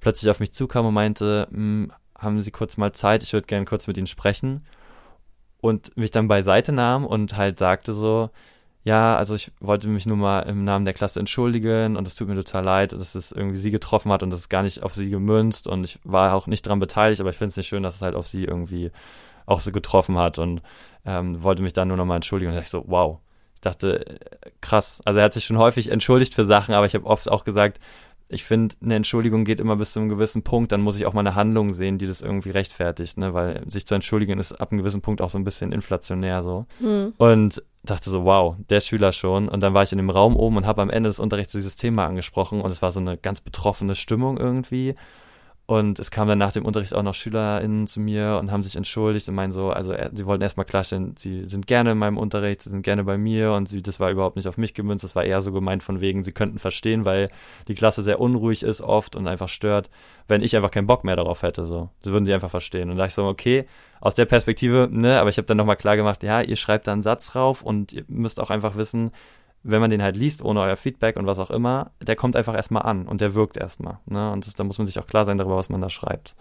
plötzlich 0.00 0.30
auf 0.30 0.40
mich 0.40 0.52
zukam 0.52 0.86
und 0.86 0.94
meinte, 0.94 1.46
"Hm, 1.50 1.92
haben 2.20 2.40
Sie 2.42 2.50
kurz 2.50 2.76
mal 2.76 2.92
Zeit, 2.92 3.22
ich 3.22 3.32
würde 3.32 3.46
gerne 3.46 3.64
kurz 3.64 3.86
mit 3.86 3.96
Ihnen 3.96 4.06
sprechen. 4.06 4.64
Und 5.60 5.96
mich 5.96 6.10
dann 6.10 6.28
beiseite 6.28 6.72
nahm 6.72 7.04
und 7.04 7.36
halt 7.36 7.58
sagte 7.58 7.92
so, 7.92 8.30
ja, 8.82 9.16
also 9.16 9.34
ich 9.34 9.52
wollte 9.60 9.88
mich 9.88 10.06
nur 10.06 10.16
mal 10.16 10.40
im 10.40 10.64
Namen 10.64 10.86
der 10.86 10.94
Klasse 10.94 11.20
entschuldigen 11.20 11.96
und 11.96 12.06
es 12.06 12.14
tut 12.14 12.28
mir 12.28 12.34
total 12.34 12.64
leid, 12.64 12.92
dass 12.92 13.14
es 13.14 13.30
irgendwie 13.30 13.58
sie 13.58 13.70
getroffen 13.70 14.10
hat 14.10 14.22
und 14.22 14.30
das 14.30 14.40
ist 14.40 14.48
gar 14.48 14.62
nicht 14.62 14.82
auf 14.82 14.94
sie 14.94 15.10
gemünzt 15.10 15.66
und 15.66 15.84
ich 15.84 15.98
war 16.02 16.34
auch 16.34 16.46
nicht 16.46 16.62
dran 16.62 16.80
beteiligt, 16.80 17.20
aber 17.20 17.30
ich 17.30 17.36
finde 17.36 17.50
es 17.50 17.56
nicht 17.56 17.68
schön, 17.68 17.82
dass 17.82 17.96
es 17.96 18.02
halt 18.02 18.14
auf 18.14 18.26
sie 18.26 18.44
irgendwie 18.44 18.90
auch 19.44 19.60
so 19.60 19.70
getroffen 19.70 20.16
hat 20.16 20.38
und 20.38 20.62
ähm, 21.04 21.42
wollte 21.42 21.62
mich 21.62 21.74
dann 21.74 21.88
nur 21.88 21.96
nochmal 21.96 22.16
entschuldigen 22.16 22.50
und 22.50 22.54
da 22.54 22.60
dachte 22.60 22.78
ich 22.78 22.84
so, 22.84 22.90
wow. 22.90 23.18
Ich 23.54 23.60
dachte, 23.60 24.06
äh, 24.06 24.18
krass. 24.62 25.02
Also 25.04 25.18
er 25.18 25.26
hat 25.26 25.34
sich 25.34 25.44
schon 25.44 25.58
häufig 25.58 25.90
entschuldigt 25.90 26.34
für 26.34 26.46
Sachen, 26.46 26.74
aber 26.74 26.86
ich 26.86 26.94
habe 26.94 27.04
oft 27.04 27.30
auch 27.30 27.44
gesagt, 27.44 27.78
ich 28.30 28.44
finde, 28.44 28.76
eine 28.80 28.94
Entschuldigung 28.94 29.44
geht 29.44 29.60
immer 29.60 29.76
bis 29.76 29.92
zu 29.92 30.00
einem 30.00 30.08
gewissen 30.08 30.42
Punkt, 30.42 30.72
dann 30.72 30.80
muss 30.80 30.96
ich 30.96 31.04
auch 31.04 31.12
mal 31.12 31.20
eine 31.20 31.34
Handlung 31.34 31.74
sehen, 31.74 31.98
die 31.98 32.06
das 32.06 32.22
irgendwie 32.22 32.50
rechtfertigt, 32.50 33.18
ne? 33.18 33.34
Weil 33.34 33.68
sich 33.68 33.86
zu 33.86 33.94
entschuldigen 33.94 34.38
ist 34.38 34.52
ab 34.52 34.70
einem 34.70 34.78
gewissen 34.78 35.02
Punkt 35.02 35.20
auch 35.20 35.30
so 35.30 35.36
ein 35.36 35.44
bisschen 35.44 35.72
inflationär 35.72 36.42
so. 36.42 36.64
Hm. 36.78 37.12
Und 37.18 37.62
dachte 37.82 38.10
so, 38.10 38.24
wow, 38.24 38.56
der 38.68 38.80
Schüler 38.80 39.12
schon. 39.12 39.48
Und 39.48 39.60
dann 39.60 39.74
war 39.74 39.82
ich 39.82 39.92
in 39.92 39.98
dem 39.98 40.10
Raum 40.10 40.36
oben 40.36 40.58
und 40.58 40.66
habe 40.66 40.82
am 40.82 40.90
Ende 40.90 41.08
des 41.08 41.20
Unterrichts 41.20 41.52
dieses 41.52 41.76
Thema 41.76 42.06
angesprochen 42.06 42.60
und 42.60 42.70
es 42.70 42.82
war 42.82 42.92
so 42.92 43.00
eine 43.00 43.16
ganz 43.16 43.40
betroffene 43.40 43.94
Stimmung 43.94 44.36
irgendwie. 44.36 44.94
Und 45.70 46.00
es 46.00 46.10
kamen 46.10 46.28
dann 46.28 46.38
nach 46.38 46.50
dem 46.50 46.64
Unterricht 46.64 46.94
auch 46.94 47.04
noch 47.04 47.14
SchülerInnen 47.14 47.86
zu 47.86 48.00
mir 48.00 48.38
und 48.40 48.50
haben 48.50 48.64
sich 48.64 48.74
entschuldigt 48.74 49.28
und 49.28 49.36
meinen 49.36 49.52
so, 49.52 49.70
also 49.70 49.92
er, 49.92 50.10
sie 50.12 50.26
wollten 50.26 50.42
erstmal 50.42 50.66
klarstellen, 50.66 51.14
sie 51.16 51.46
sind 51.46 51.68
gerne 51.68 51.92
in 51.92 51.98
meinem 51.98 52.18
Unterricht, 52.18 52.62
sie 52.62 52.70
sind 52.70 52.82
gerne 52.82 53.04
bei 53.04 53.16
mir 53.16 53.52
und 53.52 53.68
sie, 53.68 53.80
das 53.80 54.00
war 54.00 54.10
überhaupt 54.10 54.34
nicht 54.34 54.48
auf 54.48 54.56
mich 54.56 54.74
gemünzt, 54.74 55.04
das 55.04 55.14
war 55.14 55.22
eher 55.22 55.40
so 55.40 55.52
gemeint 55.52 55.84
von 55.84 56.00
wegen, 56.00 56.24
sie 56.24 56.32
könnten 56.32 56.58
verstehen, 56.58 57.04
weil 57.04 57.30
die 57.68 57.76
Klasse 57.76 58.02
sehr 58.02 58.18
unruhig 58.18 58.64
ist 58.64 58.80
oft 58.80 59.14
und 59.14 59.28
einfach 59.28 59.48
stört, 59.48 59.90
wenn 60.26 60.42
ich 60.42 60.56
einfach 60.56 60.72
keinen 60.72 60.88
Bock 60.88 61.04
mehr 61.04 61.14
darauf 61.14 61.42
hätte, 61.42 61.64
so. 61.64 61.88
Das 62.02 62.12
würden 62.12 62.26
sie 62.26 62.34
einfach 62.34 62.50
verstehen. 62.50 62.90
Und 62.90 62.96
da 62.96 63.06
ich 63.06 63.14
so, 63.14 63.26
okay, 63.26 63.64
aus 64.00 64.16
der 64.16 64.24
Perspektive, 64.24 64.88
ne, 64.90 65.20
aber 65.20 65.30
ich 65.30 65.36
habe 65.36 65.46
dann 65.46 65.56
nochmal 65.56 65.76
klar 65.76 65.96
gemacht, 65.96 66.24
ja, 66.24 66.40
ihr 66.40 66.56
schreibt 66.56 66.88
da 66.88 66.92
einen 66.92 67.02
Satz 67.02 67.36
rauf 67.36 67.62
und 67.62 67.92
ihr 67.92 68.02
müsst 68.08 68.40
auch 68.40 68.50
einfach 68.50 68.74
wissen, 68.74 69.12
wenn 69.62 69.80
man 69.80 69.90
den 69.90 70.02
halt 70.02 70.16
liest, 70.16 70.42
ohne 70.42 70.60
euer 70.60 70.76
Feedback 70.76 71.16
und 71.16 71.26
was 71.26 71.38
auch 71.38 71.50
immer, 71.50 71.90
der 72.00 72.16
kommt 72.16 72.36
einfach 72.36 72.54
erstmal 72.54 72.82
an 72.82 73.06
und 73.06 73.20
der 73.20 73.34
wirkt 73.34 73.56
erstmal. 73.56 73.98
Ne? 74.06 74.32
Und 74.32 74.46
das, 74.46 74.54
da 74.54 74.64
muss 74.64 74.78
man 74.78 74.86
sich 74.86 74.98
auch 74.98 75.06
klar 75.06 75.24
sein 75.24 75.38
darüber, 75.38 75.56
was 75.56 75.68
man 75.68 75.80
da 75.80 75.90
schreibt. 75.90 76.34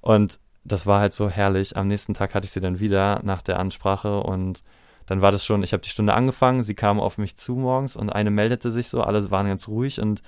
Und 0.00 0.38
das 0.64 0.86
war 0.86 1.00
halt 1.00 1.12
so 1.12 1.28
herrlich. 1.28 1.76
Am 1.76 1.88
nächsten 1.88 2.14
Tag 2.14 2.34
hatte 2.34 2.44
ich 2.44 2.52
sie 2.52 2.60
dann 2.60 2.80
wieder 2.80 3.20
nach 3.22 3.42
der 3.42 3.58
Ansprache 3.58 4.20
und 4.20 4.62
dann 5.06 5.20
war 5.20 5.32
das 5.32 5.44
schon, 5.44 5.62
ich 5.62 5.72
habe 5.72 5.82
die 5.82 5.90
Stunde 5.90 6.14
angefangen, 6.14 6.62
sie 6.62 6.74
kam 6.74 7.00
auf 7.00 7.18
mich 7.18 7.36
zu 7.36 7.54
morgens 7.54 7.96
und 7.96 8.10
eine 8.10 8.30
meldete 8.30 8.70
sich 8.70 8.88
so, 8.88 9.02
alle 9.02 9.30
waren 9.30 9.46
ganz 9.46 9.68
ruhig 9.68 10.00
und 10.00 10.22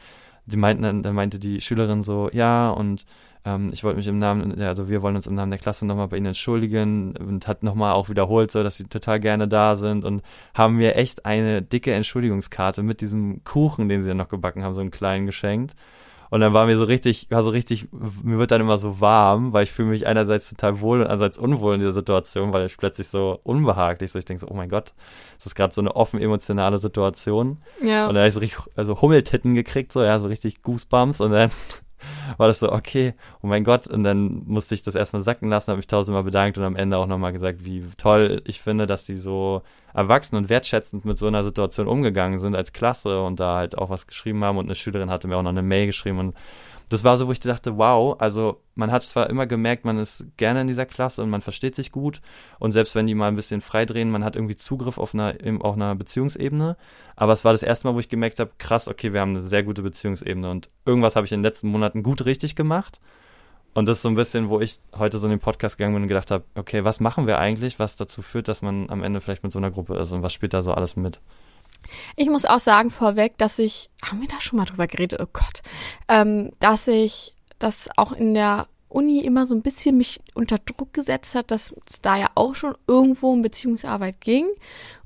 die 0.45 0.59
meinten 0.59 0.83
dann, 0.83 1.03
dann 1.03 1.15
meinte 1.15 1.39
die 1.39 1.61
Schülerin 1.61 2.03
so, 2.03 2.31
ja, 2.33 2.69
und 2.71 3.05
ähm, 3.47 3.71
ich 3.73 3.85
wollte 3.85 3.97
mich 3.97 4.09
im 4.09 4.19
Namen, 4.19 4.61
also 4.61 4.89
wir 4.89 5.03
wollen 5.03 5.15
uns 5.15 5.29
im 5.29 5.37
Namen 5.37 5.53
der 5.53 5.61
Klasse 5.61 5.87
nochmal 5.87 6.09
bei 6.09 6.17
Ihnen 6.17 6.27
entschuldigen 6.27 7.17
und 7.17 7.47
hat 7.47 7.63
nochmal 7.63 7.93
auch 7.93 8.09
wiederholt, 8.09 8.51
so, 8.51 8.63
dass 8.65 8.77
sie 8.77 8.89
total 8.89 9.21
gerne 9.21 9.47
da 9.47 9.77
sind 9.77 10.05
und 10.05 10.23
haben 10.53 10.77
mir 10.77 10.97
echt 10.97 11.25
eine 11.25 11.63
dicke 11.63 11.93
Entschuldigungskarte 11.93 12.83
mit 12.83 13.01
diesem 13.01 13.45
Kuchen, 13.45 13.89
den 13.89 14.03
sie 14.03 14.09
dann 14.09 14.17
noch 14.17 14.29
gebacken 14.29 14.65
haben, 14.65 14.75
so 14.75 14.81
einen 14.81 14.91
kleinen 14.91 15.27
geschenkt. 15.27 15.77
Und 16.29 16.41
dann 16.41 16.53
war 16.53 16.67
mir 16.67 16.77
so 16.77 16.85
richtig, 16.85 17.29
war 17.31 17.43
so 17.43 17.51
richtig, 17.51 17.87
mir 17.93 18.37
wird 18.37 18.51
dann 18.51 18.61
immer 18.61 18.79
so 18.79 19.01
warm, 19.01 19.53
weil 19.53 19.63
ich 19.63 19.71
fühle 19.71 19.91
mich 19.91 20.09
einerseits 20.09 20.51
total 20.51 20.81
wohl 20.81 20.99
und 20.99 21.05
andererseits 21.05 21.39
unwohl 21.39 21.75
in 21.75 21.81
dieser 21.81 21.93
Situation, 21.93 22.53
weil 22.53 22.67
ich 22.67 22.77
plötzlich 22.77 23.07
so 23.07 23.39
unbehaglich, 23.45 24.11
so 24.11 24.19
ich 24.19 24.25
denke 24.25 24.41
so, 24.41 24.49
oh 24.49 24.55
mein 24.55 24.69
Gott, 24.69 24.93
das 25.37 25.47
ist 25.47 25.55
gerade 25.55 25.73
so 25.73 25.81
eine 25.81 25.95
offen 25.95 26.21
emotionale 26.21 26.79
Situation. 26.79 27.59
Ja. 27.81 28.09
Und 28.09 28.15
dann 28.15 28.23
habe 28.23 28.29
ich 28.29 28.35
so 28.35 28.41
richtig, 28.41 28.59
also 28.75 29.01
Hummeltitten 29.01 29.55
gekriegt, 29.55 29.93
so, 29.93 30.03
ja, 30.03 30.19
so 30.19 30.27
richtig 30.27 30.63
Goosebumps 30.63 31.21
und 31.21 31.31
dann 31.31 31.53
war 32.37 32.47
das 32.49 32.61
so, 32.61 32.73
okay, 32.73 33.15
oh 33.43 33.47
mein 33.47 33.65
Gott. 33.65 33.87
Und 33.87 34.03
dann 34.03 34.43
musste 34.47 34.75
ich 34.75 34.83
das 34.83 34.95
erstmal 34.95 35.23
sacken 35.23 35.49
lassen, 35.49 35.71
habe 35.71 35.79
mich 35.79 35.87
tausendmal 35.87 36.25
bedankt 36.25 36.59
und 36.59 36.65
am 36.65 36.77
Ende 36.77 36.99
auch 36.99 37.07
nochmal 37.07 37.33
gesagt, 37.33 37.65
wie 37.65 37.85
toll 37.97 38.43
ich 38.45 38.61
finde, 38.61 38.87
dass 38.87 39.07
die 39.07 39.15
so 39.15 39.63
erwachsen 39.95 40.37
und 40.37 40.49
wertschätzend 40.49 41.05
mit 41.05 41.17
so 41.19 41.27
einer 41.27 41.43
Situation 41.43 41.89
umgegangen 41.89 42.39
sind 42.39 42.55
als 42.55 42.73
Klasse 42.73 43.23
und 43.23 43.41
da 43.41 43.57
halt 43.57 43.79
auch 43.79 43.91
was 43.91 44.07
geschrieben 44.07 44.45
haben 44.45 44.59
und 44.59 44.67
eine 44.67 44.75
Schülerin 44.75 45.11
hatte 45.11 45.29
mir 45.29 45.37
auch 45.37 45.43
noch 45.43 45.51
eine 45.51 45.63
Mail 45.63 45.87
geschrieben 45.87 46.19
und 46.19 46.35
das 46.89 47.03
war 47.03 47.17
so, 47.17 47.27
wo 47.27 47.33
ich 47.33 47.41
dachte, 47.41 47.79
wow, 47.79 48.17
also 48.21 48.61
man 48.75 48.93
hat 48.93 49.03
zwar 49.03 49.29
immer 49.29 49.47
gemerkt, 49.47 49.85
man 49.85 49.99
ist 49.99 50.27
gerne 50.37 50.61
in 50.61 50.67
dieser 50.67 50.87
Klasse 50.87 51.23
und 51.23 51.31
man 51.31 51.41
versteht 51.41 51.75
sich 51.75 51.91
gut 51.91 52.21
und 52.59 52.73
selbst 52.73 52.95
wenn 52.95 53.07
die 53.07 53.15
mal 53.15 53.29
ein 53.29 53.37
bisschen 53.37 53.61
freidrehen, 53.61 54.11
man 54.11 54.23
hat 54.23 54.37
irgendwie 54.37 54.57
Zugriff 54.57 54.99
auf 54.99 55.13
einer, 55.15 55.35
auf 55.61 55.75
einer 55.75 55.95
Beziehungsebene, 55.97 56.77
aber 57.17 57.33
es 57.33 57.45
war 57.45 57.53
das 57.53 57.63
erste 57.63 57.89
Mal, 57.89 57.95
wo 57.95 58.01
ich 58.01 58.09
gemerkt 58.09 58.39
habe, 58.39 58.53
krass, 58.59 58.89
okay, 58.89 59.13
wir 59.13 59.21
haben 59.21 59.31
eine 59.31 59.43
sehr 59.43 59.65
gute 59.65 59.83
Beziehungsebene 59.83 60.49
und 60.51 60.71
irgendwas 60.85 61.17
habe 61.17 61.27
ich 61.27 61.33
in 61.33 61.41
den 61.41 61.45
letzten 61.45 61.69
Monaten 61.69 62.03
gut 62.03 62.25
richtig 62.25 62.55
gemacht 62.55 63.01
und 63.77 63.87
das 63.87 63.99
ist 63.99 64.03
so 64.03 64.09
ein 64.09 64.15
bisschen, 64.15 64.49
wo 64.49 64.59
ich 64.59 64.79
heute 64.97 65.19
so 65.19 65.27
in 65.27 65.33
den 65.33 65.39
Podcast 65.39 65.77
gegangen 65.77 65.95
bin 65.95 66.05
und 66.05 66.09
gedacht 66.09 66.31
habe, 66.31 66.45
okay, 66.55 66.85
was 66.85 66.99
machen 66.99 67.27
wir 67.27 67.39
eigentlich, 67.39 67.79
was 67.79 67.97
dazu 67.97 68.23
führt, 68.23 68.49
dass 68.49 68.63
man 68.63 68.89
am 68.89 69.03
Ende 69.03 69.21
vielleicht 69.21 69.43
mit 69.43 69.53
so 69.53 69.59
einer 69.59 69.71
Gruppe 69.71 69.97
ist 69.99 70.13
und 70.13 70.23
was 70.23 70.33
spielt 70.33 70.55
da 70.55 70.63
so 70.63 70.73
alles 70.73 70.97
mit? 70.97 71.21
Ich 72.17 72.29
muss 72.29 72.45
auch 72.45 72.61
sagen 72.61 72.91
vorweg, 72.91 73.39
dass 73.39 73.59
ich, 73.59 73.91
haben 74.05 74.21
wir 74.21 74.29
da 74.29 74.41
schon 74.41 74.59
mal 74.59 74.65
drüber 74.65 74.87
geredet? 74.87 75.21
Oh 75.21 75.29
Gott, 75.33 75.63
ähm, 76.09 76.51
dass 76.61 76.89
ich 76.89 77.35
das 77.59 77.89
auch 77.97 78.13
in 78.13 78.35
der 78.35 78.69
Uni 78.89 79.21
immer 79.21 79.47
so 79.47 79.55
ein 79.55 79.63
bisschen 79.63 79.97
mich 79.97 80.21
unter 80.35 80.59
Druck 80.59 80.93
gesetzt 80.93 81.35
hat, 81.35 81.51
dass 81.51 81.75
es 81.87 82.01
da 82.01 82.17
ja 82.17 82.31
auch 82.35 82.55
schon 82.55 82.75
irgendwo 82.87 83.33
um 83.33 83.43
Beziehungsarbeit 83.43 84.21
ging 84.21 84.47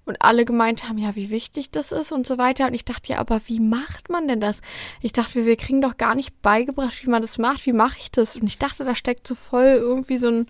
und 0.04 0.22
alle 0.22 0.44
gemeint 0.44 0.88
haben, 0.88 0.98
ja, 0.98 1.16
wie 1.16 1.30
wichtig 1.30 1.70
das 1.70 1.92
ist 1.92 2.12
und 2.12 2.26
so 2.26 2.36
weiter. 2.36 2.66
Und 2.66 2.74
ich 2.74 2.84
dachte, 2.84 3.12
ja, 3.12 3.18
aber 3.18 3.40
wie 3.46 3.60
macht 3.60 4.10
man 4.10 4.28
denn 4.28 4.40
das? 4.40 4.60
Ich 5.00 5.12
dachte, 5.12 5.36
wir, 5.36 5.46
wir 5.46 5.56
kriegen 5.56 5.80
doch 5.80 5.96
gar 5.96 6.14
nicht 6.14 6.42
beigebracht, 6.42 7.04
wie 7.04 7.10
man 7.10 7.22
das 7.22 7.38
macht. 7.38 7.66
Wie 7.66 7.72
mache 7.72 7.98
ich 7.98 8.10
das? 8.10 8.36
Und 8.36 8.46
ich 8.46 8.58
dachte, 8.58 8.84
da 8.84 8.94
steckt 8.94 9.26
so 9.26 9.34
voll 9.34 9.76
irgendwie 9.78 10.18
so 10.18 10.28
ein 10.28 10.46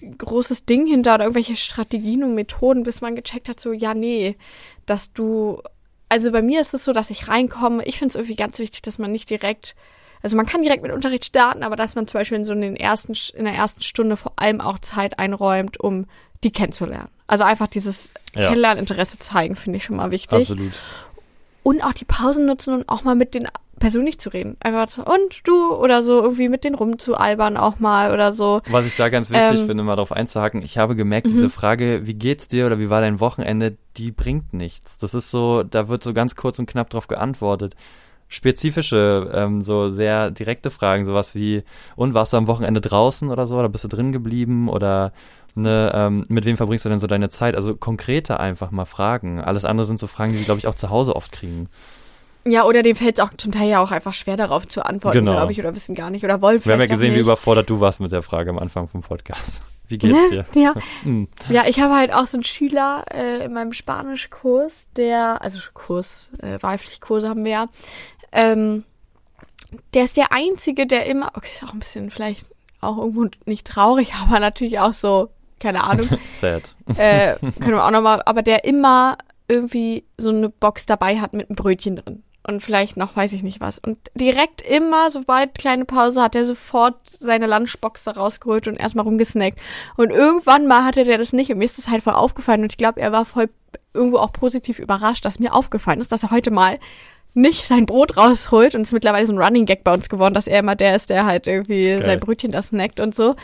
großes 0.00 0.64
Ding 0.64 0.86
hinter 0.86 1.14
oder 1.14 1.24
irgendwelche 1.24 1.56
Strategien 1.56 2.24
und 2.24 2.34
Methoden, 2.34 2.82
bis 2.82 3.00
man 3.00 3.16
gecheckt 3.16 3.48
hat, 3.48 3.60
so, 3.60 3.72
ja, 3.72 3.94
nee, 3.94 4.36
dass 4.84 5.12
du, 5.12 5.62
also 6.08 6.30
bei 6.30 6.42
mir 6.42 6.60
ist 6.60 6.74
es 6.74 6.84
so, 6.84 6.92
dass 6.92 7.10
ich 7.10 7.28
reinkomme. 7.28 7.84
Ich 7.84 7.98
finde 7.98 8.10
es 8.10 8.16
irgendwie 8.16 8.36
ganz 8.36 8.58
wichtig, 8.58 8.82
dass 8.82 8.98
man 8.98 9.10
nicht 9.10 9.28
direkt, 9.30 9.74
also 10.22 10.36
man 10.36 10.46
kann 10.46 10.62
direkt 10.62 10.82
mit 10.82 10.92
Unterricht 10.92 11.24
starten, 11.24 11.62
aber 11.62 11.76
dass 11.76 11.94
man 11.94 12.06
zum 12.06 12.20
Beispiel 12.20 12.38
in 12.38 12.44
so 12.44 12.52
in 12.52 12.60
den 12.60 12.76
ersten, 12.76 13.14
in 13.34 13.44
der 13.44 13.54
ersten 13.54 13.82
Stunde 13.82 14.16
vor 14.16 14.32
allem 14.36 14.60
auch 14.60 14.78
Zeit 14.78 15.18
einräumt, 15.18 15.80
um 15.80 16.06
die 16.44 16.52
kennenzulernen. 16.52 17.08
Also 17.26 17.44
einfach 17.44 17.66
dieses 17.66 18.12
ja. 18.34 18.48
Kennenlerninteresse 18.48 19.18
zeigen, 19.18 19.56
finde 19.56 19.78
ich 19.78 19.84
schon 19.84 19.96
mal 19.96 20.10
wichtig. 20.10 20.50
Absolut. 20.50 20.72
Und 21.62 21.82
auch 21.82 21.92
die 21.92 22.04
Pausen 22.04 22.46
nutzen 22.46 22.74
und 22.74 22.88
auch 22.88 23.02
mal 23.02 23.16
mit 23.16 23.34
den 23.34 23.48
persönlich 23.86 24.18
zu 24.18 24.30
reden. 24.30 24.56
Einfach 24.58 24.88
so, 24.88 25.04
und 25.04 25.40
du 25.44 25.72
oder 25.72 26.02
so 26.02 26.20
irgendwie 26.20 26.48
mit 26.48 26.64
denen 26.64 26.74
rumzualbern 26.74 27.56
auch 27.56 27.78
mal 27.78 28.12
oder 28.12 28.32
so. 28.32 28.60
Was 28.68 28.84
ich 28.84 28.96
da 28.96 29.10
ganz 29.10 29.30
wichtig 29.30 29.60
ähm, 29.60 29.66
finde, 29.66 29.84
mal 29.84 29.94
darauf 29.94 30.10
einzuhaken, 30.10 30.60
ich 30.60 30.76
habe 30.76 30.96
gemerkt, 30.96 31.28
diese 31.28 31.46
mhm. 31.46 31.50
Frage, 31.50 32.00
wie 32.04 32.14
geht's 32.14 32.48
dir 32.48 32.66
oder 32.66 32.80
wie 32.80 32.90
war 32.90 33.00
dein 33.00 33.20
Wochenende, 33.20 33.76
die 33.96 34.10
bringt 34.10 34.52
nichts. 34.52 34.98
Das 34.98 35.14
ist 35.14 35.30
so, 35.30 35.62
da 35.62 35.86
wird 35.86 36.02
so 36.02 36.12
ganz 36.12 36.34
kurz 36.34 36.58
und 36.58 36.66
knapp 36.66 36.90
drauf 36.90 37.06
geantwortet. 37.06 37.76
Spezifische, 38.26 39.30
ähm, 39.32 39.62
so 39.62 39.88
sehr 39.88 40.32
direkte 40.32 40.70
Fragen, 40.70 41.04
sowas 41.04 41.36
wie, 41.36 41.62
und 41.94 42.12
warst 42.12 42.32
du 42.32 42.38
am 42.38 42.48
Wochenende 42.48 42.80
draußen 42.80 43.30
oder 43.30 43.46
so, 43.46 43.56
oder 43.56 43.68
bist 43.68 43.84
du 43.84 43.88
drin 43.88 44.10
geblieben 44.10 44.68
oder 44.68 45.12
ne, 45.54 45.92
ähm, 45.94 46.24
mit 46.26 46.44
wem 46.44 46.56
verbringst 46.56 46.84
du 46.84 46.88
denn 46.88 46.98
so 46.98 47.06
deine 47.06 47.30
Zeit? 47.30 47.54
Also 47.54 47.76
konkrete 47.76 48.40
einfach 48.40 48.72
mal 48.72 48.84
Fragen. 48.84 49.40
Alles 49.40 49.64
andere 49.64 49.84
sind 49.84 50.00
so 50.00 50.08
Fragen, 50.08 50.32
die 50.32 50.38
sie, 50.38 50.44
glaube 50.44 50.58
ich, 50.58 50.66
auch 50.66 50.74
zu 50.74 50.90
Hause 50.90 51.14
oft 51.14 51.30
kriegen. 51.30 51.68
Ja, 52.46 52.64
oder 52.64 52.82
dem 52.82 52.94
fällt 52.94 53.18
es 53.18 53.24
auch 53.24 53.30
zum 53.36 53.50
Teil 53.50 53.68
ja 53.68 53.82
auch 53.82 53.90
einfach 53.90 54.14
schwer 54.14 54.36
darauf 54.36 54.68
zu 54.68 54.84
antworten, 54.84 55.18
genau. 55.18 55.32
glaube 55.32 55.52
ich, 55.52 55.58
oder 55.58 55.74
wissen 55.74 55.94
gar 55.94 56.10
nicht. 56.10 56.24
Oder 56.24 56.40
wollen 56.40 56.64
Wir 56.64 56.72
haben 56.72 56.80
ja 56.80 56.86
gesehen, 56.86 57.14
wie 57.14 57.20
überfordert 57.20 57.68
du 57.68 57.80
warst 57.80 58.00
mit 58.00 58.12
der 58.12 58.22
Frage 58.22 58.50
am 58.50 58.58
Anfang 58.58 58.88
vom 58.88 59.02
Podcast. 59.02 59.62
Wie 59.88 59.98
geht's 59.98 60.30
dir? 60.30 60.46
ja. 60.54 60.74
Hm. 61.04 61.28
ja, 61.48 61.64
ich 61.68 61.78
habe 61.78 61.94
halt 61.94 62.12
auch 62.12 62.26
so 62.26 62.38
einen 62.38 62.44
Schüler 62.44 63.04
äh, 63.12 63.44
in 63.44 63.52
meinem 63.52 63.72
Spanischkurs, 63.72 64.88
der, 64.96 65.40
also 65.42 65.60
Kurs, 65.74 66.28
äh, 66.42 66.58
Wahlpflichtkurse 66.60 67.28
haben 67.28 67.44
wir 67.44 67.52
ja, 67.52 67.66
ähm, 68.32 68.82
der 69.94 70.04
ist 70.04 70.16
der 70.16 70.32
Einzige, 70.32 70.88
der 70.88 71.06
immer, 71.06 71.30
okay, 71.34 71.50
ist 71.52 71.62
auch 71.62 71.72
ein 71.72 71.78
bisschen 71.78 72.10
vielleicht 72.10 72.46
auch 72.80 72.98
irgendwo 72.98 73.26
nicht 73.44 73.66
traurig, 73.66 74.14
aber 74.26 74.40
natürlich 74.40 74.80
auch 74.80 74.92
so, 74.92 75.28
keine 75.60 75.84
Ahnung. 75.84 76.08
Sad. 76.40 76.74
Äh, 76.96 77.36
können 77.60 77.76
wir 77.76 77.84
auch 77.84 77.90
nochmal, 77.90 78.22
aber 78.26 78.42
der 78.42 78.64
immer 78.64 79.18
irgendwie 79.48 80.04
so 80.18 80.30
eine 80.30 80.48
Box 80.48 80.86
dabei 80.86 81.20
hat 81.20 81.32
mit 81.32 81.48
einem 81.48 81.56
Brötchen 81.56 81.96
drin. 81.96 82.22
Und 82.46 82.62
vielleicht 82.62 82.96
noch 82.96 83.16
weiß 83.16 83.32
ich 83.32 83.42
nicht 83.42 83.60
was. 83.60 83.78
Und 83.78 83.98
direkt 84.14 84.62
immer, 84.62 85.10
sobald 85.10 85.56
kleine 85.56 85.84
Pause, 85.84 86.22
hat 86.22 86.36
er 86.36 86.46
sofort 86.46 86.96
seine 87.18 87.46
Lunchbox 87.46 88.04
da 88.04 88.12
rausgeholt 88.12 88.68
und 88.68 88.76
erstmal 88.76 89.04
rumgesnackt. 89.04 89.58
Und 89.96 90.10
irgendwann 90.10 90.66
mal 90.66 90.84
hatte 90.84 91.04
der 91.04 91.18
das 91.18 91.32
nicht 91.32 91.50
und 91.50 91.58
mir 91.58 91.64
ist 91.64 91.78
das 91.78 91.88
halt 91.88 92.04
voll 92.04 92.14
aufgefallen. 92.14 92.62
Und 92.62 92.72
ich 92.72 92.78
glaube, 92.78 93.00
er 93.00 93.10
war 93.10 93.24
voll 93.24 93.48
irgendwo 93.92 94.18
auch 94.18 94.32
positiv 94.32 94.78
überrascht, 94.78 95.24
dass 95.24 95.40
mir 95.40 95.54
aufgefallen 95.54 96.00
ist, 96.00 96.12
dass 96.12 96.22
er 96.22 96.30
heute 96.30 96.50
mal 96.50 96.78
nicht 97.34 97.66
sein 97.66 97.84
Brot 97.84 98.16
rausholt 98.16 98.74
und 98.74 98.82
es 98.82 98.88
ist 98.88 98.94
mittlerweile 98.94 99.26
so 99.26 99.34
ein 99.34 99.42
Running 99.42 99.66
Gag 99.66 99.84
bei 99.84 99.92
uns 99.92 100.08
geworden, 100.08 100.32
dass 100.32 100.46
er 100.46 100.60
immer 100.60 100.74
der 100.74 100.96
ist, 100.96 101.10
der 101.10 101.26
halt 101.26 101.46
irgendwie 101.46 101.90
Geil. 101.90 102.02
sein 102.02 102.20
Brötchen 102.20 102.52
da 102.52 102.62
snackt 102.62 102.98
und 102.98 103.14
so. 103.14 103.36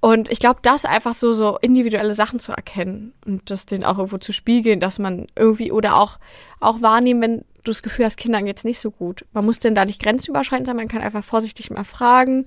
Und 0.00 0.30
ich 0.30 0.38
glaube, 0.38 0.60
das 0.62 0.84
einfach 0.84 1.14
so, 1.14 1.32
so 1.32 1.58
individuelle 1.60 2.14
Sachen 2.14 2.38
zu 2.38 2.52
erkennen 2.52 3.12
und 3.26 3.50
das 3.50 3.66
den 3.66 3.84
auch 3.84 3.96
irgendwo 3.96 4.18
zu 4.18 4.32
spiegeln, 4.32 4.78
dass 4.78 4.98
man 4.98 5.26
irgendwie 5.34 5.72
oder 5.72 5.98
auch, 5.98 6.18
auch 6.60 6.82
wahrnehmen, 6.82 7.22
wenn 7.22 7.44
du 7.64 7.70
das 7.70 7.82
Gefühl 7.82 8.04
hast, 8.04 8.16
Kindern 8.16 8.44
geht's 8.44 8.64
nicht 8.64 8.78
so 8.78 8.90
gut. 8.90 9.24
Man 9.32 9.44
muss 9.44 9.58
denn 9.58 9.74
da 9.74 9.84
nicht 9.84 10.02
grenzüberschreitend 10.02 10.66
sein, 10.66 10.76
man 10.76 10.88
kann 10.88 11.02
einfach 11.02 11.24
vorsichtig 11.24 11.70
mal 11.70 11.84
fragen, 11.84 12.46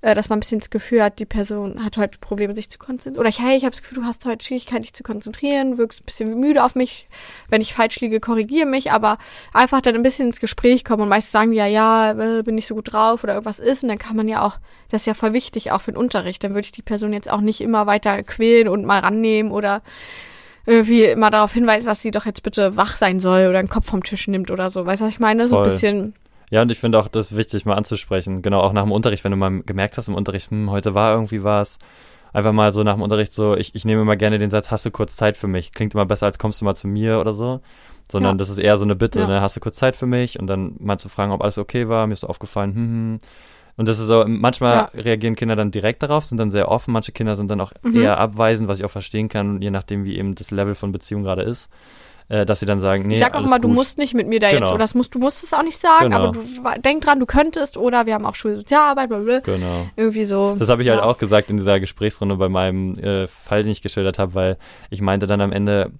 äh, 0.00 0.14
dass 0.14 0.28
man 0.28 0.36
ein 0.36 0.40
bisschen 0.40 0.60
das 0.60 0.70
Gefühl 0.70 1.02
hat, 1.02 1.18
die 1.18 1.24
Person 1.24 1.84
hat 1.84 1.96
heute 1.96 2.18
Probleme, 2.18 2.54
sich 2.54 2.70
zu 2.70 2.78
konzentrieren. 2.78 3.20
Oder 3.20 3.36
hey, 3.36 3.56
ich 3.56 3.64
habe 3.64 3.72
das 3.72 3.82
Gefühl, 3.82 3.98
du 3.98 4.04
hast 4.04 4.24
heute 4.26 4.44
Schwierigkeiten, 4.44 4.82
dich 4.82 4.92
zu 4.92 5.02
konzentrieren, 5.02 5.76
wirkst 5.76 6.02
ein 6.02 6.04
bisschen 6.04 6.38
müde 6.38 6.62
auf 6.62 6.76
mich. 6.76 7.08
Wenn 7.48 7.60
ich 7.60 7.74
falsch 7.74 7.98
liege, 8.00 8.20
korrigiere 8.20 8.66
mich, 8.66 8.92
aber 8.92 9.18
einfach 9.52 9.80
dann 9.80 9.96
ein 9.96 10.02
bisschen 10.04 10.28
ins 10.28 10.40
Gespräch 10.40 10.84
kommen 10.84 11.02
und 11.02 11.08
meistens 11.08 11.32
sagen 11.32 11.50
die 11.50 11.56
ja, 11.56 11.66
ja, 11.66 12.12
äh, 12.12 12.42
bin 12.42 12.54
nicht 12.54 12.68
so 12.68 12.76
gut 12.76 12.92
drauf 12.92 13.24
oder 13.24 13.34
irgendwas 13.34 13.58
ist. 13.58 13.82
Und 13.82 13.88
dann 13.88 13.98
kann 13.98 14.16
man 14.16 14.28
ja 14.28 14.42
auch, 14.46 14.58
das 14.90 15.02
ist 15.02 15.06
ja 15.06 15.14
voll 15.14 15.32
wichtig, 15.32 15.72
auch 15.72 15.80
für 15.80 15.90
den 15.90 15.98
Unterricht. 15.98 16.44
Dann 16.44 16.52
würde 16.52 16.66
ich 16.66 16.72
die 16.72 16.82
Person 16.82 17.12
jetzt 17.12 17.28
auch 17.28 17.40
nicht 17.40 17.60
immer 17.60 17.86
weiter 17.86 18.22
quälen 18.22 18.68
und 18.68 18.84
mal 18.84 19.00
rannehmen 19.00 19.50
oder 19.50 19.82
irgendwie 20.68 21.04
immer 21.04 21.30
darauf 21.30 21.52
hinweisen, 21.52 21.86
dass 21.86 22.02
sie 22.02 22.10
doch 22.10 22.26
jetzt 22.26 22.42
bitte 22.42 22.76
wach 22.76 22.96
sein 22.96 23.20
soll 23.20 23.48
oder 23.48 23.58
einen 23.58 23.68
Kopf 23.68 23.86
vom 23.86 24.02
Tisch 24.02 24.28
nimmt 24.28 24.50
oder 24.50 24.70
so. 24.70 24.86
Weißt 24.86 25.00
du, 25.00 25.06
was 25.06 25.12
ich 25.12 25.20
meine? 25.20 25.48
So 25.48 25.58
ein 25.58 25.64
bisschen 25.64 26.14
ja, 26.50 26.62
und 26.62 26.72
ich 26.72 26.78
finde 26.78 26.98
auch 26.98 27.08
das 27.08 27.36
wichtig, 27.36 27.66
mal 27.66 27.74
anzusprechen. 27.74 28.42
Genau, 28.42 28.60
auch 28.60 28.72
nach 28.72 28.84
dem 28.84 28.92
Unterricht, 28.92 29.24
wenn 29.24 29.32
du 29.32 29.36
mal 29.36 29.62
gemerkt 29.62 29.98
hast 29.98 30.08
im 30.08 30.14
Unterricht, 30.14 30.50
hm, 30.50 30.70
heute 30.70 30.94
war 30.94 31.12
irgendwie 31.12 31.44
was, 31.44 31.78
einfach 32.32 32.52
mal 32.52 32.72
so 32.72 32.82
nach 32.82 32.94
dem 32.94 33.02
Unterricht 33.02 33.32
so, 33.34 33.56
ich, 33.56 33.74
ich 33.74 33.84
nehme 33.84 34.02
immer 34.02 34.16
gerne 34.16 34.38
den 34.38 34.50
Satz, 34.50 34.70
hast 34.70 34.86
du 34.86 34.90
kurz 34.90 35.16
Zeit 35.16 35.36
für 35.36 35.46
mich? 35.46 35.72
Klingt 35.72 35.94
immer 35.94 36.06
besser, 36.06 36.26
als 36.26 36.38
kommst 36.38 36.60
du 36.60 36.64
mal 36.64 36.74
zu 36.74 36.88
mir 36.88 37.20
oder 37.20 37.32
so. 37.32 37.60
Sondern 38.10 38.34
ja. 38.34 38.38
das 38.38 38.48
ist 38.48 38.58
eher 38.58 38.78
so 38.78 38.84
eine 38.84 38.96
Bitte, 38.96 39.20
ja. 39.20 39.26
ne? 39.26 39.40
Hast 39.42 39.56
du 39.56 39.60
kurz 39.60 39.76
Zeit 39.76 39.94
für 39.94 40.06
mich? 40.06 40.38
Und 40.38 40.46
dann 40.46 40.76
mal 40.78 40.98
zu 40.98 41.10
fragen, 41.10 41.32
ob 41.32 41.42
alles 41.42 41.58
okay 41.58 41.88
war, 41.88 42.06
mir 42.06 42.14
ist 42.14 42.24
aufgefallen, 42.24 42.74
hm, 42.74 42.82
hm. 42.82 43.18
Und 43.78 43.88
das 43.88 43.98
ist 43.98 44.08
so, 44.08 44.24
manchmal 44.26 44.74
ja. 44.74 44.90
reagieren 44.94 45.36
Kinder 45.36 45.56
dann 45.56 45.70
direkt 45.70 46.02
darauf, 46.02 46.26
sind 46.26 46.36
dann 46.36 46.50
sehr 46.50 46.68
offen, 46.68 46.92
manche 46.92 47.12
Kinder 47.12 47.34
sind 47.34 47.50
dann 47.50 47.60
auch 47.62 47.72
mhm. 47.82 47.96
eher 47.96 48.18
abweisend, 48.18 48.68
was 48.68 48.80
ich 48.80 48.84
auch 48.84 48.90
verstehen 48.90 49.30
kann, 49.30 49.62
je 49.62 49.70
nachdem, 49.70 50.04
wie 50.04 50.18
eben 50.18 50.34
das 50.34 50.50
Level 50.50 50.74
von 50.74 50.92
Beziehung 50.92 51.22
gerade 51.22 51.42
ist 51.42 51.70
äh, 52.28 52.44
dass 52.44 52.60
sie 52.60 52.66
dann 52.66 52.78
sagen, 52.78 53.06
nee, 53.06 53.14
Ich 53.14 53.20
sag 53.20 53.34
auch 53.34 53.44
immer, 53.44 53.58
du 53.58 53.68
musst 53.68 53.98
nicht 53.98 54.14
mit 54.14 54.28
mir 54.28 54.38
da 54.38 54.50
genau. 54.50 54.60
jetzt, 54.60 54.70
oder 54.70 54.78
das 54.78 54.94
musst, 54.94 55.14
du 55.14 55.18
musst 55.18 55.42
es 55.42 55.52
auch 55.52 55.62
nicht 55.62 55.80
sagen, 55.80 56.10
genau. 56.10 56.28
aber 56.28 56.32
du 56.32 56.80
denk 56.80 57.02
dran, 57.02 57.20
du 57.20 57.26
könntest, 57.26 57.76
oder 57.76 58.06
wir 58.06 58.14
haben 58.14 58.26
auch 58.26 58.34
Schulsozialarbeit, 58.34 59.08
blablabla. 59.08 59.40
Genau. 59.40 59.88
Irgendwie 59.96 60.24
so. 60.24 60.56
Das 60.58 60.68
habe 60.68 60.82
ich 60.82 60.88
halt 60.88 60.98
ja. 60.98 61.04
halt 61.04 61.16
auch 61.16 61.18
gesagt 61.18 61.50
in 61.50 61.56
dieser 61.56 61.80
Gesprächsrunde 61.80 62.36
bei 62.36 62.48
meinem 62.48 62.98
äh, 62.98 63.26
Fall, 63.26 63.62
den 63.62 63.72
ich 63.72 63.82
geschildert 63.82 64.18
habe, 64.18 64.34
weil 64.34 64.58
ich 64.90 65.00
meinte 65.00 65.26
dann 65.26 65.40
am 65.40 65.52
Ende, 65.52 65.90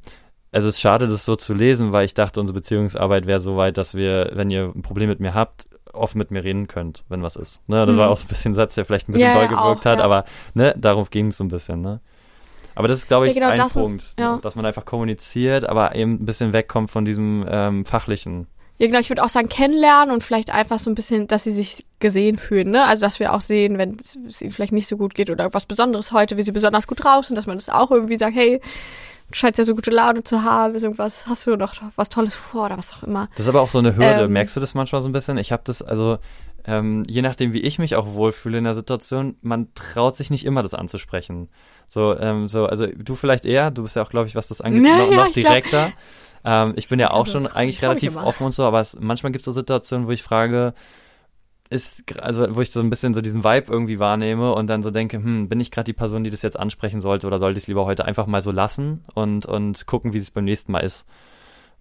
es 0.50 0.64
ist 0.64 0.80
schade, 0.80 1.08
das 1.08 1.24
so 1.24 1.36
zu 1.36 1.54
lesen, 1.54 1.92
weil 1.92 2.04
ich 2.04 2.14
dachte, 2.14 2.40
unsere 2.40 2.54
Beziehungsarbeit 2.54 3.26
wäre 3.26 3.40
so 3.40 3.56
weit, 3.56 3.76
dass 3.76 3.94
wir, 3.94 4.30
wenn 4.34 4.50
ihr 4.50 4.72
ein 4.74 4.82
Problem 4.82 5.08
mit 5.08 5.20
mir 5.20 5.34
habt, 5.34 5.67
offen 5.92 6.18
mit 6.18 6.30
mir 6.30 6.44
reden 6.44 6.68
könnt, 6.68 7.04
wenn 7.08 7.22
was 7.22 7.36
ist. 7.36 7.60
Ne, 7.68 7.84
das 7.86 7.94
mhm. 7.94 8.00
war 8.00 8.10
auch 8.10 8.16
so 8.16 8.24
ein 8.24 8.28
bisschen 8.28 8.52
ein 8.52 8.54
Satz, 8.54 8.74
der 8.74 8.84
vielleicht 8.84 9.08
ein 9.08 9.12
bisschen 9.12 9.28
ja, 9.28 9.34
doll 9.34 9.48
gewirkt 9.48 9.86
auch, 9.86 9.90
hat, 9.90 9.98
ja. 9.98 10.04
aber 10.04 10.24
ne, 10.54 10.74
darum 10.76 11.06
ging 11.10 11.28
es 11.28 11.36
so 11.36 11.44
ein 11.44 11.48
bisschen. 11.48 11.80
Ne? 11.80 12.00
Aber 12.74 12.86
das 12.86 12.98
ist, 12.98 13.08
glaube 13.08 13.26
ich, 13.26 13.34
genau, 13.34 13.48
ein 13.48 13.58
Punkt, 13.58 14.14
und, 14.18 14.44
dass 14.44 14.54
man 14.54 14.64
einfach 14.64 14.84
kommuniziert, 14.84 15.68
aber 15.68 15.94
eben 15.96 16.12
ein 16.14 16.26
bisschen 16.26 16.52
wegkommt 16.52 16.90
von 16.90 17.04
diesem 17.04 17.44
ähm, 17.48 17.84
fachlichen. 17.84 18.46
Ja, 18.78 18.86
genau, 18.86 19.00
ich 19.00 19.08
würde 19.08 19.24
auch 19.24 19.28
sagen, 19.28 19.48
kennenlernen 19.48 20.14
und 20.14 20.22
vielleicht 20.22 20.50
einfach 20.54 20.78
so 20.78 20.88
ein 20.88 20.94
bisschen, 20.94 21.26
dass 21.26 21.42
sie 21.42 21.50
sich 21.50 21.84
gesehen 21.98 22.38
fühlen, 22.38 22.70
ne? 22.70 22.84
Also, 22.84 23.00
dass 23.00 23.18
wir 23.18 23.34
auch 23.34 23.40
sehen, 23.40 23.76
wenn 23.76 23.96
es 24.28 24.40
ihnen 24.40 24.52
vielleicht 24.52 24.72
nicht 24.72 24.86
so 24.86 24.96
gut 24.96 25.16
geht 25.16 25.30
oder 25.30 25.42
irgendwas 25.42 25.66
Besonderes 25.66 26.12
heute, 26.12 26.36
wie 26.36 26.42
sie 26.42 26.52
besonders 26.52 26.86
gut 26.86 27.04
raus 27.04 27.26
sind, 27.26 27.34
dass 27.34 27.48
man 27.48 27.58
das 27.58 27.68
auch 27.68 27.90
irgendwie 27.90 28.16
sagt, 28.16 28.36
hey, 28.36 28.60
du 29.30 29.36
scheinst 29.36 29.58
ja 29.58 29.64
so 29.64 29.74
gute 29.74 29.90
Laune 29.90 30.22
zu 30.22 30.42
haben, 30.42 30.74
irgendwas, 30.74 31.26
hast 31.26 31.46
du 31.46 31.56
noch 31.56 31.74
was 31.96 32.08
Tolles 32.08 32.34
vor 32.34 32.66
oder 32.66 32.78
was 32.78 32.92
auch 32.94 33.02
immer. 33.02 33.28
Das 33.36 33.46
ist 33.46 33.48
aber 33.48 33.60
auch 33.60 33.68
so 33.68 33.78
eine 33.78 33.96
Hürde. 33.96 34.24
Ähm, 34.24 34.32
Merkst 34.32 34.56
du 34.56 34.60
das 34.60 34.74
manchmal 34.74 35.00
so 35.00 35.08
ein 35.08 35.12
bisschen? 35.12 35.38
Ich 35.38 35.52
habe 35.52 35.62
das, 35.64 35.82
also, 35.82 36.18
ähm, 36.64 37.04
je 37.06 37.22
nachdem, 37.22 37.52
wie 37.52 37.60
ich 37.60 37.78
mich 37.78 37.96
auch 37.96 38.06
wohlfühle 38.14 38.58
in 38.58 38.64
der 38.64 38.74
Situation, 38.74 39.36
man 39.42 39.72
traut 39.74 40.16
sich 40.16 40.30
nicht 40.30 40.44
immer, 40.44 40.62
das 40.62 40.74
anzusprechen. 40.74 41.48
So, 41.88 42.16
ähm, 42.18 42.48
so, 42.48 42.66
also 42.66 42.86
du 42.86 43.14
vielleicht 43.14 43.46
eher, 43.46 43.70
du 43.70 43.82
bist 43.82 43.96
ja 43.96 44.02
auch, 44.02 44.10
glaube 44.10 44.28
ich, 44.28 44.34
was 44.34 44.48
das 44.48 44.60
angeht, 44.60 44.82
naja, 44.82 45.06
noch, 45.06 45.26
noch 45.26 45.32
direkter. 45.32 45.92
Ähm, 46.44 46.74
ich 46.76 46.88
bin 46.88 47.00
ja 47.00 47.10
auch 47.10 47.26
schon 47.26 47.46
eigentlich 47.46 47.82
relativ 47.82 48.16
offen 48.16 48.44
und 48.44 48.52
so, 48.52 48.64
aber 48.64 48.80
es, 48.80 48.98
manchmal 49.00 49.32
gibt 49.32 49.42
es 49.42 49.46
so 49.46 49.52
Situationen, 49.52 50.06
wo 50.06 50.10
ich 50.10 50.22
frage, 50.22 50.74
ist, 51.70 52.18
also 52.18 52.56
wo 52.56 52.60
ich 52.60 52.70
so 52.70 52.80
ein 52.80 52.90
bisschen 52.90 53.14
so 53.14 53.20
diesen 53.20 53.44
Vibe 53.44 53.72
irgendwie 53.72 53.98
wahrnehme 53.98 54.54
und 54.54 54.68
dann 54.68 54.82
so 54.82 54.90
denke, 54.90 55.18
hm, 55.18 55.48
bin 55.48 55.60
ich 55.60 55.70
gerade 55.70 55.84
die 55.84 55.92
Person, 55.92 56.24
die 56.24 56.30
das 56.30 56.42
jetzt 56.42 56.58
ansprechen 56.58 57.00
sollte 57.00 57.26
oder 57.26 57.38
sollte 57.38 57.58
ich 57.58 57.64
es 57.64 57.68
lieber 57.68 57.84
heute 57.84 58.04
einfach 58.04 58.26
mal 58.26 58.40
so 58.40 58.50
lassen 58.50 59.04
und, 59.14 59.46
und 59.46 59.86
gucken, 59.86 60.12
wie 60.12 60.18
es 60.18 60.30
beim 60.30 60.44
nächsten 60.44 60.72
Mal 60.72 60.80
ist. 60.80 61.06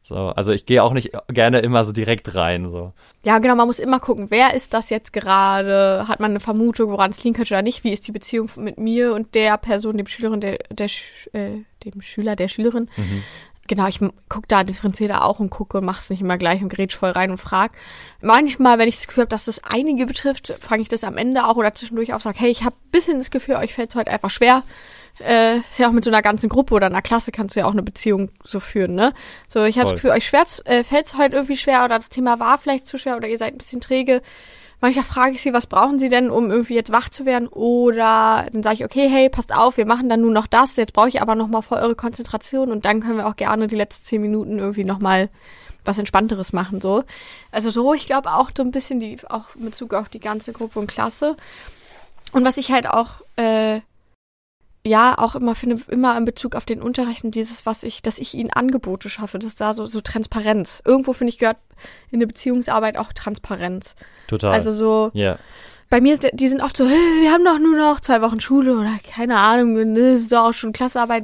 So, 0.04 0.16
also 0.16 0.54
ich 0.54 0.66
gehe 0.66 0.84
auch 0.84 0.94
nicht 0.94 1.12
gerne 1.28 1.60
immer 1.60 1.84
so 1.84 1.92
direkt 1.92 2.34
rein. 2.34 2.70
So. 2.70 2.94
Ja, 3.26 3.40
genau, 3.40 3.56
man 3.56 3.68
muss 3.68 3.80
immer 3.80 4.00
gucken, 4.00 4.28
wer 4.30 4.54
ist 4.54 4.74
das 4.74 4.90
jetzt 4.90 5.12
gerade? 5.12 6.08
Hat 6.08 6.22
man 6.22 6.32
eine 6.32 6.40
Vermutung, 6.40 6.92
woran 6.92 7.12
es 7.12 7.24
liegen 7.24 7.36
könnte 7.36 7.54
oder 7.54 7.62
nicht? 7.62 7.84
Wie 7.84 7.92
ist 7.92 8.08
die 8.08 8.14
Beziehung 8.14 8.50
mit 8.56 8.78
mir 8.78 9.14
und 9.14 9.36
der 9.36 9.58
Person, 9.58 9.98
dem 9.98 10.08
Schülerin, 10.08 10.40
der, 10.40 10.60
der 10.70 10.88
äh, 11.34 11.64
dem 11.84 12.02
Schüler, 12.02 12.38
der 12.38 12.48
Schülerin? 12.48 12.90
Mhm 12.96 13.24
genau, 13.68 13.88
ich 13.88 14.00
gucke 14.30 14.48
da, 14.48 14.64
differenziere 14.64 15.10
da 15.10 15.22
auch 15.22 15.40
und 15.40 15.50
gucke 15.50 15.78
und 15.78 15.86
mache 15.86 16.02
es 16.02 16.10
nicht 16.10 16.22
immer 16.22 16.38
gleich 16.38 16.62
und 16.62 16.70
grätsch 16.70 16.96
voll 16.96 17.12
rein 17.12 17.32
und 17.32 17.38
frag. 17.38 17.72
Manchmal, 18.22 18.80
wenn 18.80 18.88
ich 18.88 18.96
das 18.96 19.08
Gefühl 19.08 19.24
habe, 19.24 19.30
dass 19.30 19.46
das 19.46 19.64
einige 19.64 20.06
betrifft, 20.06 20.54
fange 20.60 20.82
ich 20.82 20.90
das 20.90 21.04
am 21.04 21.18
Ende 21.18 21.46
auch 21.46 21.56
oder 21.56 21.74
zwischendurch 21.74 22.14
auch 22.14 22.22
sage, 22.22 22.40
hey, 22.40 22.50
ich 22.50 22.64
habe 22.64 22.76
ein 22.76 22.92
bisschen 22.92 23.18
das 23.18 23.32
Gefühl, 23.32 23.56
euch 23.56 23.74
fällt 23.74 23.92
es 23.92 23.96
heute 23.96 24.12
einfach 24.12 24.30
schwer. 24.30 24.64
Äh, 25.20 25.58
ist 25.58 25.80
ja 25.80 25.88
auch 25.88 25.94
mit 25.94 26.04
so 26.04 26.12
einer 26.12 26.22
ganzen 26.22 26.48
Gruppe 26.48 26.76
oder 26.76 26.86
einer 26.86 27.02
Klasse 27.02 27.32
kannst 27.32 27.56
du 27.56 27.62
ja 27.62 27.66
auch 27.66 27.72
eine 27.72 27.82
Beziehung 27.82 28.30
so 28.44 28.60
führen, 28.60 28.94
ne? 28.94 29.14
So, 29.48 29.64
ich 29.64 29.80
habe 29.80 29.92
das 29.92 30.02
Gefühl, 30.02 30.12
euch 30.12 30.32
äh, 30.66 30.84
fällt 30.84 31.08
es 31.08 31.18
heute 31.18 31.36
irgendwie 31.36 31.58
schwer 31.58 31.86
oder 31.86 31.96
das 31.96 32.10
Thema 32.10 32.40
war 32.40 32.60
vielleicht 32.60 32.86
zu 32.86 32.98
schwer 32.98 33.18
oder 33.18 33.28
ihr 33.28 33.38
seid 33.38 33.54
ein 33.54 33.58
bisschen 33.58 33.82
träge 33.82 34.22
Manchmal 34.80 35.06
frage 35.06 35.34
ich 35.34 35.42
sie, 35.42 35.54
was 35.54 35.66
brauchen 35.66 35.98
sie 35.98 36.10
denn, 36.10 36.30
um 36.30 36.52
irgendwie 36.52 36.76
jetzt 36.76 36.92
wach 36.92 37.10
zu 37.10 37.26
werden? 37.26 37.48
Oder 37.48 38.46
dann 38.52 38.62
sage 38.62 38.76
ich, 38.76 38.86
okay, 38.86 39.10
hey, 39.10 39.28
passt 39.28 39.56
auf, 39.56 39.78
wir 39.78 39.88
machen 39.88 40.08
dann 40.08 40.22
nur 40.22 40.32
noch 40.32 40.46
das. 40.46 40.76
Jetzt 40.76 40.94
brauche 40.94 41.08
ich 41.08 41.22
aber 41.22 41.34
nochmal 41.34 41.64
voll 41.64 41.80
eure 41.80 41.96
Konzentration 41.96 42.72
und 42.72 42.86
dann 42.86 43.02
können 43.02 43.18
wir 43.18 43.28
auch 43.28 43.36
gerne 43.36 43.68
die 43.68 43.76
letzten 43.76 44.06
zehn 44.06 44.22
Minuten 44.22 44.60
irgendwie 44.60 44.84
nochmal 44.84 45.30
was 45.84 45.98
Entspannteres 45.98 46.54
machen, 46.54 46.80
so. 46.82 47.04
Also 47.52 47.72
so, 47.72 47.94
ich 47.94 48.06
glaube 48.06 48.34
auch 48.34 48.52
so 48.56 48.62
ein 48.62 48.72
bisschen 48.72 49.00
die, 49.00 49.18
auch 49.30 49.56
mit 49.56 49.72
Bezug 49.72 49.94
auf 49.94 50.10
die 50.10 50.20
ganze 50.20 50.54
Gruppe 50.54 50.80
und 50.80 50.88
Klasse. 50.88 51.38
Und 52.34 52.46
was 52.46 52.58
ich 52.58 52.72
halt 52.72 52.88
auch 52.88 53.22
äh, 53.38 53.80
ja 54.88 55.18
auch 55.18 55.36
immer 55.36 55.56
finde, 55.56 55.82
immer 55.88 56.18
in 56.18 56.26
Bezug 56.26 56.56
auf 56.56 56.66
den 56.66 56.82
Unterricht 56.82 57.24
und 57.24 57.36
dieses, 57.36 57.66
was 57.66 57.84
ich, 57.84 58.02
dass 58.02 58.18
ich 58.18 58.34
ihnen 58.34 58.52
Angebote 58.52 59.10
schaffe, 59.10 59.40
das 59.40 59.50
ist 59.50 59.62
da 59.62 59.74
so, 59.74 59.86
so 59.86 60.02
Transparenz. 60.02 60.82
Irgendwo 60.86 61.14
finde 61.14 61.30
ich 61.30 61.38
gehört 61.38 61.58
in 62.12 62.20
der 62.20 62.28
Beziehungsarbeit 62.28 62.98
auch 62.98 63.14
Transparenz. 63.14 63.96
Total. 64.28 64.54
Also 64.54 64.72
so, 64.72 65.12
yeah. 65.14 65.38
bei 65.90 66.02
mir, 66.02 66.18
die 66.18 66.48
sind 66.48 66.62
oft 66.62 66.76
so, 66.76 66.86
wir 66.86 67.32
haben 67.32 67.46
doch 67.46 67.60
nur 67.60 67.78
noch 67.78 68.00
zwei 68.00 68.22
Wochen 68.22 68.40
Schule 68.40 68.78
oder 68.78 68.98
keine 69.14 69.38
Ahnung, 69.38 69.74
ne, 69.74 70.16
ist 70.16 70.32
doch 70.32 70.50
auch 70.50 70.54
schon 70.54 70.74
Klassearbeit, 70.74 71.24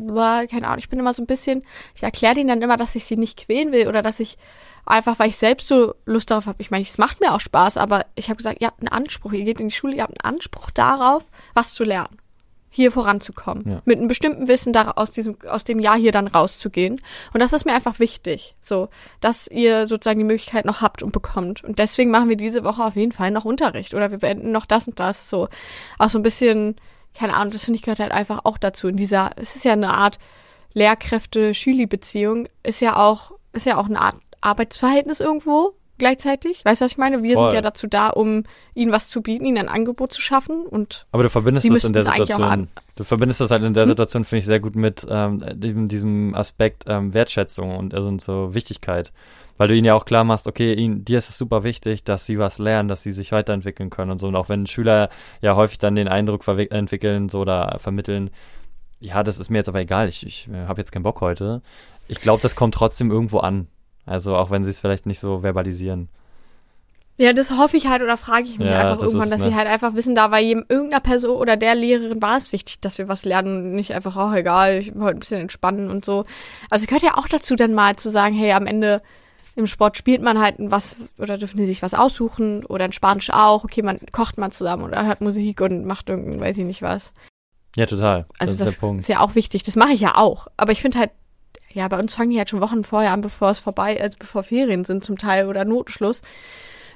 keine 0.50 0.68
Ahnung. 0.68 0.80
Ich 0.80 0.90
bin 0.90 1.00
immer 1.00 1.14
so 1.14 1.24
ein 1.24 1.28
bisschen, 1.28 1.64
ich 1.96 2.04
erkläre 2.04 2.36
denen 2.36 2.50
dann 2.50 2.62
immer, 2.62 2.78
dass 2.78 2.96
ich 2.96 3.06
sie 3.06 3.18
nicht 3.18 3.46
quälen 3.46 3.72
will 3.72 3.88
oder 3.88 4.02
dass 4.02 4.20
ich 4.20 4.38
einfach, 4.86 5.20
weil 5.20 5.30
ich 5.30 5.38
selbst 5.38 5.68
so 5.68 5.96
Lust 6.06 6.30
darauf 6.32 6.46
habe. 6.46 6.62
Ich 6.62 6.72
meine, 6.72 6.84
es 6.84 6.98
macht 6.98 7.22
mir 7.22 7.34
auch 7.34 7.40
Spaß, 7.40 7.78
aber 7.78 8.06
ich 8.16 8.30
habe 8.30 8.38
gesagt, 8.38 8.62
ihr 8.62 8.68
habt 8.68 8.82
einen 8.82 8.90
Anspruch, 8.90 9.32
ihr 9.32 9.46
geht 9.46 9.60
in 9.60 9.70
die 9.70 9.76
Schule, 9.76 9.96
ihr 9.96 10.04
habt 10.04 10.24
einen 10.24 10.36
Anspruch 10.36 10.72
darauf, 10.72 11.24
was 11.54 11.74
zu 11.74 11.84
lernen 11.84 12.18
hier 12.76 12.92
voranzukommen. 12.92 13.70
Ja. 13.70 13.82
Mit 13.86 14.00
einem 14.00 14.08
bestimmten 14.08 14.48
Wissen 14.48 14.74
da 14.74 14.94
aus 14.96 15.12
diesem, 15.12 15.38
aus 15.48 15.64
dem 15.64 15.80
Jahr 15.80 15.96
hier 15.96 16.12
dann 16.12 16.26
rauszugehen. 16.26 17.00
Und 17.32 17.40
das 17.40 17.54
ist 17.54 17.66
mir 17.66 17.74
einfach 17.74 18.00
wichtig. 18.00 18.56
So, 18.62 18.90
dass 19.22 19.48
ihr 19.48 19.88
sozusagen 19.88 20.18
die 20.18 20.26
Möglichkeit 20.26 20.66
noch 20.66 20.82
habt 20.82 21.04
und 21.04 21.12
bekommt. 21.12 21.64
Und 21.64 21.78
deswegen 21.78 22.10
machen 22.10 22.30
wir 22.30 22.36
diese 22.36 22.64
Woche 22.64 22.84
auf 22.84 22.96
jeden 22.96 23.12
Fall 23.12 23.30
noch 23.30 23.46
Unterricht. 23.46 23.94
Oder 23.94 24.10
wir 24.10 24.18
beenden 24.18 24.52
noch 24.52 24.66
das 24.66 24.88
und 24.88 25.00
das. 25.00 25.30
So, 25.30 25.50
auch 26.00 26.10
so 26.10 26.18
ein 26.18 26.24
bisschen, 26.24 26.78
keine 27.14 27.36
Ahnung, 27.36 27.54
das 27.54 27.66
finde 27.66 27.78
ich 27.78 27.84
gehört 27.84 28.00
halt 28.00 28.12
einfach 28.12 28.40
auch 28.44 28.58
dazu. 28.58 28.88
In 28.88 28.98
dieser, 28.98 29.30
es 29.36 29.56
ist 29.56 29.66
ja 29.66 29.74
eine 29.74 29.94
Art 29.94 30.18
Lehrkräfte-Schüli-Beziehung, 30.74 32.48
ist 32.64 32.82
ja 32.82 32.98
auch, 32.98 33.34
ist 33.52 33.68
ja 33.68 33.78
auch 33.78 33.86
eine 33.86 34.02
Art 34.02 34.16
Arbeitsverhältnis 34.42 35.20
irgendwo 35.20 35.76
gleichzeitig. 35.98 36.64
Weißt 36.66 36.82
du, 36.82 36.86
was 36.86 36.92
ich 36.92 36.98
meine? 36.98 37.24
Wir 37.24 37.36
Voll. 37.36 37.52
sind 37.52 37.56
ja 37.56 37.62
dazu 37.62 37.88
da, 37.88 38.10
um 38.10 38.44
ihnen 38.74 38.92
was 38.92 39.10
zu 39.10 39.22
bieten, 39.22 39.46
ihnen 39.46 39.58
ein 39.58 39.70
Angebot 39.70 40.12
zu 40.12 40.22
schaffen 40.22 40.66
und 40.66 41.06
Aber 41.12 41.24
du 41.24 41.30
verbindest 41.30 41.70
das 41.70 41.84
in 41.84 41.94
der 41.94 42.04
Situation. 42.04 42.68
Du 42.96 43.04
verbindest 43.04 43.42
das 43.42 43.52
halt 43.52 43.64
in 43.64 43.74
der 43.74 43.84
hm? 43.84 43.92
Situation, 43.92 44.24
finde 44.24 44.40
ich, 44.40 44.46
sehr 44.46 44.60
gut 44.60 44.76
mit 44.76 45.06
ähm, 45.10 45.44
diesem, 45.56 46.36
Aspekt 46.36 46.84
ähm, 46.88 47.14
Wertschätzung 47.14 47.76
und 47.76 47.94
also 47.94 48.16
so 48.20 48.54
Wichtigkeit. 48.54 49.12
Weil 49.58 49.68
du 49.68 49.76
ihnen 49.76 49.86
ja 49.86 49.94
auch 49.94 50.06
klar 50.06 50.24
machst, 50.24 50.48
okay, 50.48 50.74
ihnen, 50.74 51.06
dir 51.06 51.20
ist 51.20 51.30
es 51.30 51.38
super 51.38 51.64
wichtig, 51.64 52.04
dass 52.04 52.26
sie 52.26 52.40
was 52.40 52.58
lernen, 52.58 52.90
dass 52.90 53.04
sie 53.04 53.12
sich 53.12 53.32
weiterentwickeln 53.32 53.92
können 53.92 54.12
und 54.12 54.20
so. 54.20 54.28
Und 54.28 54.36
auch 54.36 54.50
wenn 54.50 54.66
Schüler 54.66 55.10
ja 55.42 55.56
häufig 55.56 55.78
dann 55.78 55.96
den 55.96 56.08
Eindruck 56.08 56.48
entwickeln 56.48 57.30
so 57.30 57.42
oder 57.42 57.78
vermitteln, 57.80 58.32
ja, 59.00 59.22
das 59.22 59.38
ist 59.38 59.50
mir 59.50 59.58
jetzt 59.58 59.70
aber 59.70 59.82
egal, 59.82 60.08
ich, 60.08 60.26
ich 60.26 60.48
äh, 60.48 60.66
habe 60.66 60.82
jetzt 60.82 60.92
keinen 60.92 61.04
Bock 61.04 61.22
heute. 61.22 61.62
Ich 62.08 62.22
glaube, 62.22 62.42
das 62.42 62.56
kommt 62.56 62.74
trotzdem 62.74 63.12
irgendwo 63.12 63.40
an. 63.40 63.68
Also 64.06 64.36
auch 64.36 64.52
wenn 64.52 64.66
sie 64.66 64.72
es 64.72 64.80
vielleicht 64.80 65.06
nicht 65.06 65.20
so 65.20 65.40
verbalisieren. 65.40 66.10
Ja, 67.18 67.32
das 67.32 67.52
hoffe 67.52 67.78
ich 67.78 67.88
halt 67.88 68.02
oder 68.02 68.18
frage 68.18 68.44
ich 68.44 68.58
mich 68.58 68.68
ja, 68.68 68.80
einfach 68.80 68.98
das 68.98 69.14
irgendwann, 69.14 69.30
dass 69.30 69.42
ne 69.42 69.50
sie 69.50 69.56
halt 69.56 69.68
einfach 69.68 69.94
wissen, 69.94 70.16
da 70.16 70.32
war 70.32 70.40
jedem, 70.40 70.66
irgendeiner 70.68 71.00
Person 71.00 71.38
oder 71.38 71.58
der 71.58 71.76
Lehrerin 71.76 72.22
war 72.24 72.38
es 72.38 72.52
wichtig, 72.52 72.80
dass 72.80 72.98
wir 72.98 73.08
was 73.08 73.24
lernen 73.24 73.58
und 73.58 73.72
nicht 73.74 73.94
einfach, 73.94 74.18
auch 74.18 74.32
oh, 74.32 74.36
egal, 74.36 74.80
ich 74.80 74.96
will 74.96 75.04
heute 75.04 75.18
ein 75.18 75.20
bisschen 75.20 75.42
entspannen 75.42 75.92
und 75.92 76.04
so. 76.04 76.26
Also 76.72 76.88
gehört 76.88 77.04
ja 77.04 77.16
auch 77.16 77.28
dazu 77.28 77.56
dann 77.56 77.74
mal 77.74 77.98
zu 77.98 78.10
sagen, 78.10 78.34
hey, 78.34 78.52
am 78.54 78.66
Ende 78.66 79.04
im 79.56 79.68
Sport 79.68 79.96
spielt 79.96 80.24
man 80.24 80.40
halt 80.40 80.56
was 80.58 80.96
oder 81.20 81.38
dürfen 81.38 81.58
die 81.58 81.68
sich 81.68 81.84
was 81.84 81.94
aussuchen 81.94 82.66
oder 82.66 82.86
in 82.86 82.94
Spanisch 82.94 83.30
auch, 83.30 83.64
okay, 83.64 83.84
man 83.84 84.00
kocht 84.12 84.40
mal 84.40 84.52
zusammen 84.52 84.84
oder 84.84 85.06
hört 85.06 85.22
Musik 85.22 85.62
und 85.62 85.86
macht 85.86 86.10
irgendein, 86.10 86.42
weiß 86.42 86.58
ich 86.58 86.66
nicht 86.66 86.82
was. 86.82 87.14
Ja, 87.76 87.86
total. 87.86 88.26
Also 88.40 88.54
das, 88.54 88.80
das 88.80 88.84
ist, 88.84 89.00
ist 89.00 89.10
ja 89.10 89.20
auch 89.20 89.36
wichtig. 89.36 89.64
Das 89.64 89.76
mache 89.76 89.94
ich 89.94 90.02
ja 90.02 90.16
auch. 90.16 90.48
Aber 90.58 90.72
ich 90.72 90.82
finde 90.82 91.00
halt, 91.00 91.12
ja, 91.74 91.88
bei 91.88 92.00
uns 92.00 92.16
fangen 92.16 92.30
die 92.30 92.38
halt 92.38 92.50
schon 92.50 92.62
Wochen 92.62 92.84
vorher 92.84 93.12
an, 93.12 93.22
bevor 93.22 93.50
es 93.50 93.60
vorbei, 93.60 94.00
also 94.02 94.18
bevor 94.20 94.44
Ferien 94.44 94.86
sind 94.86 95.04
zum 95.04 95.18
Teil 95.18 95.48
oder 95.48 95.66
Notenschluss. 95.66 96.22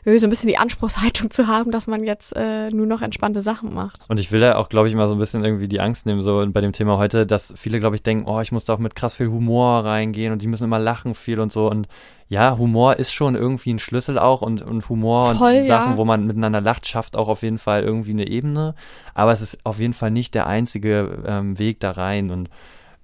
So 0.06 0.26
ein 0.26 0.30
bisschen 0.30 0.48
die 0.48 0.58
Anspruchshaltung 0.58 1.32
zu 1.32 1.48
haben, 1.48 1.70
dass 1.70 1.86
man 1.86 2.06
jetzt 2.06 2.34
äh, 2.34 2.70
nur 2.70 2.86
noch 2.86 3.02
entspannte 3.02 3.42
Sachen 3.42 3.74
macht. 3.74 4.06
Und 4.08 4.22
ich 4.22 4.32
will 4.32 4.40
da 4.40 4.56
auch, 4.56 4.70
glaube 4.70 4.88
ich, 4.88 4.96
mal 4.96 5.06
so 5.06 5.14
ein 5.14 5.20
bisschen 5.20 5.44
irgendwie 5.44 5.68
die 5.68 5.82
Angst 5.82 6.06
nehmen, 6.06 6.24
so 6.24 6.46
bei 6.50 6.62
dem 6.62 6.72
Thema 6.72 6.98
heute, 6.98 7.26
dass 7.26 7.54
viele, 7.58 7.82
glaube 7.82 7.98
ich, 7.98 8.04
denken, 8.04 8.26
oh, 8.26 8.40
ich 8.40 8.54
muss 8.54 8.64
da 8.64 8.74
auch 8.74 8.78
mit 8.78 8.96
krass 8.96 9.16
viel 9.16 9.28
Humor 9.28 9.84
reingehen 9.84 10.32
und 10.32 10.42
die 10.42 10.48
müssen 10.48 10.64
immer 10.64 10.80
lachen 10.80 11.14
viel 11.14 11.42
und 11.42 11.52
so. 11.52 11.70
Und 11.70 11.90
ja, 12.30 12.58
Humor 12.58 12.96
ist 12.96 13.12
schon 13.12 13.36
irgendwie 13.36 13.74
ein 13.74 13.80
Schlüssel 13.80 14.18
auch 14.18 14.42
und, 14.42 14.62
und 14.62 14.88
Humor 14.88 15.36
Voll, 15.36 15.58
und 15.58 15.66
Sachen, 15.66 15.92
ja. 15.94 15.98
wo 15.98 16.06
man 16.06 16.26
miteinander 16.26 16.62
lacht, 16.62 16.88
schafft 16.88 17.18
auch 17.18 17.28
auf 17.28 17.42
jeden 17.42 17.58
Fall 17.58 17.84
irgendwie 17.84 18.12
eine 18.12 18.28
Ebene. 18.28 18.76
Aber 19.14 19.34
es 19.34 19.42
ist 19.42 19.60
auf 19.66 19.80
jeden 19.80 19.94
Fall 19.94 20.12
nicht 20.12 20.36
der 20.36 20.48
einzige 20.48 21.22
ähm, 21.28 21.60
Weg 21.60 21.82
da 21.82 21.92
rein 21.92 22.32
und 22.32 22.50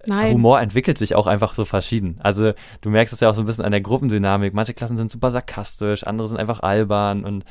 Nein. 0.05 0.33
Humor 0.33 0.59
entwickelt 0.59 0.97
sich 0.97 1.15
auch 1.15 1.27
einfach 1.27 1.55
so 1.55 1.65
verschieden. 1.65 2.19
Also 2.21 2.53
du 2.81 2.89
merkst 2.89 3.13
es 3.13 3.19
ja 3.21 3.29
auch 3.29 3.35
so 3.35 3.41
ein 3.41 3.45
bisschen 3.45 3.65
an 3.65 3.71
der 3.71 3.81
Gruppendynamik. 3.81 4.53
Manche 4.53 4.73
Klassen 4.73 4.97
sind 4.97 5.11
super 5.11 5.31
sarkastisch, 5.31 6.05
andere 6.05 6.27
sind 6.27 6.37
einfach 6.37 6.61
albern 6.61 7.23
und 7.23 7.45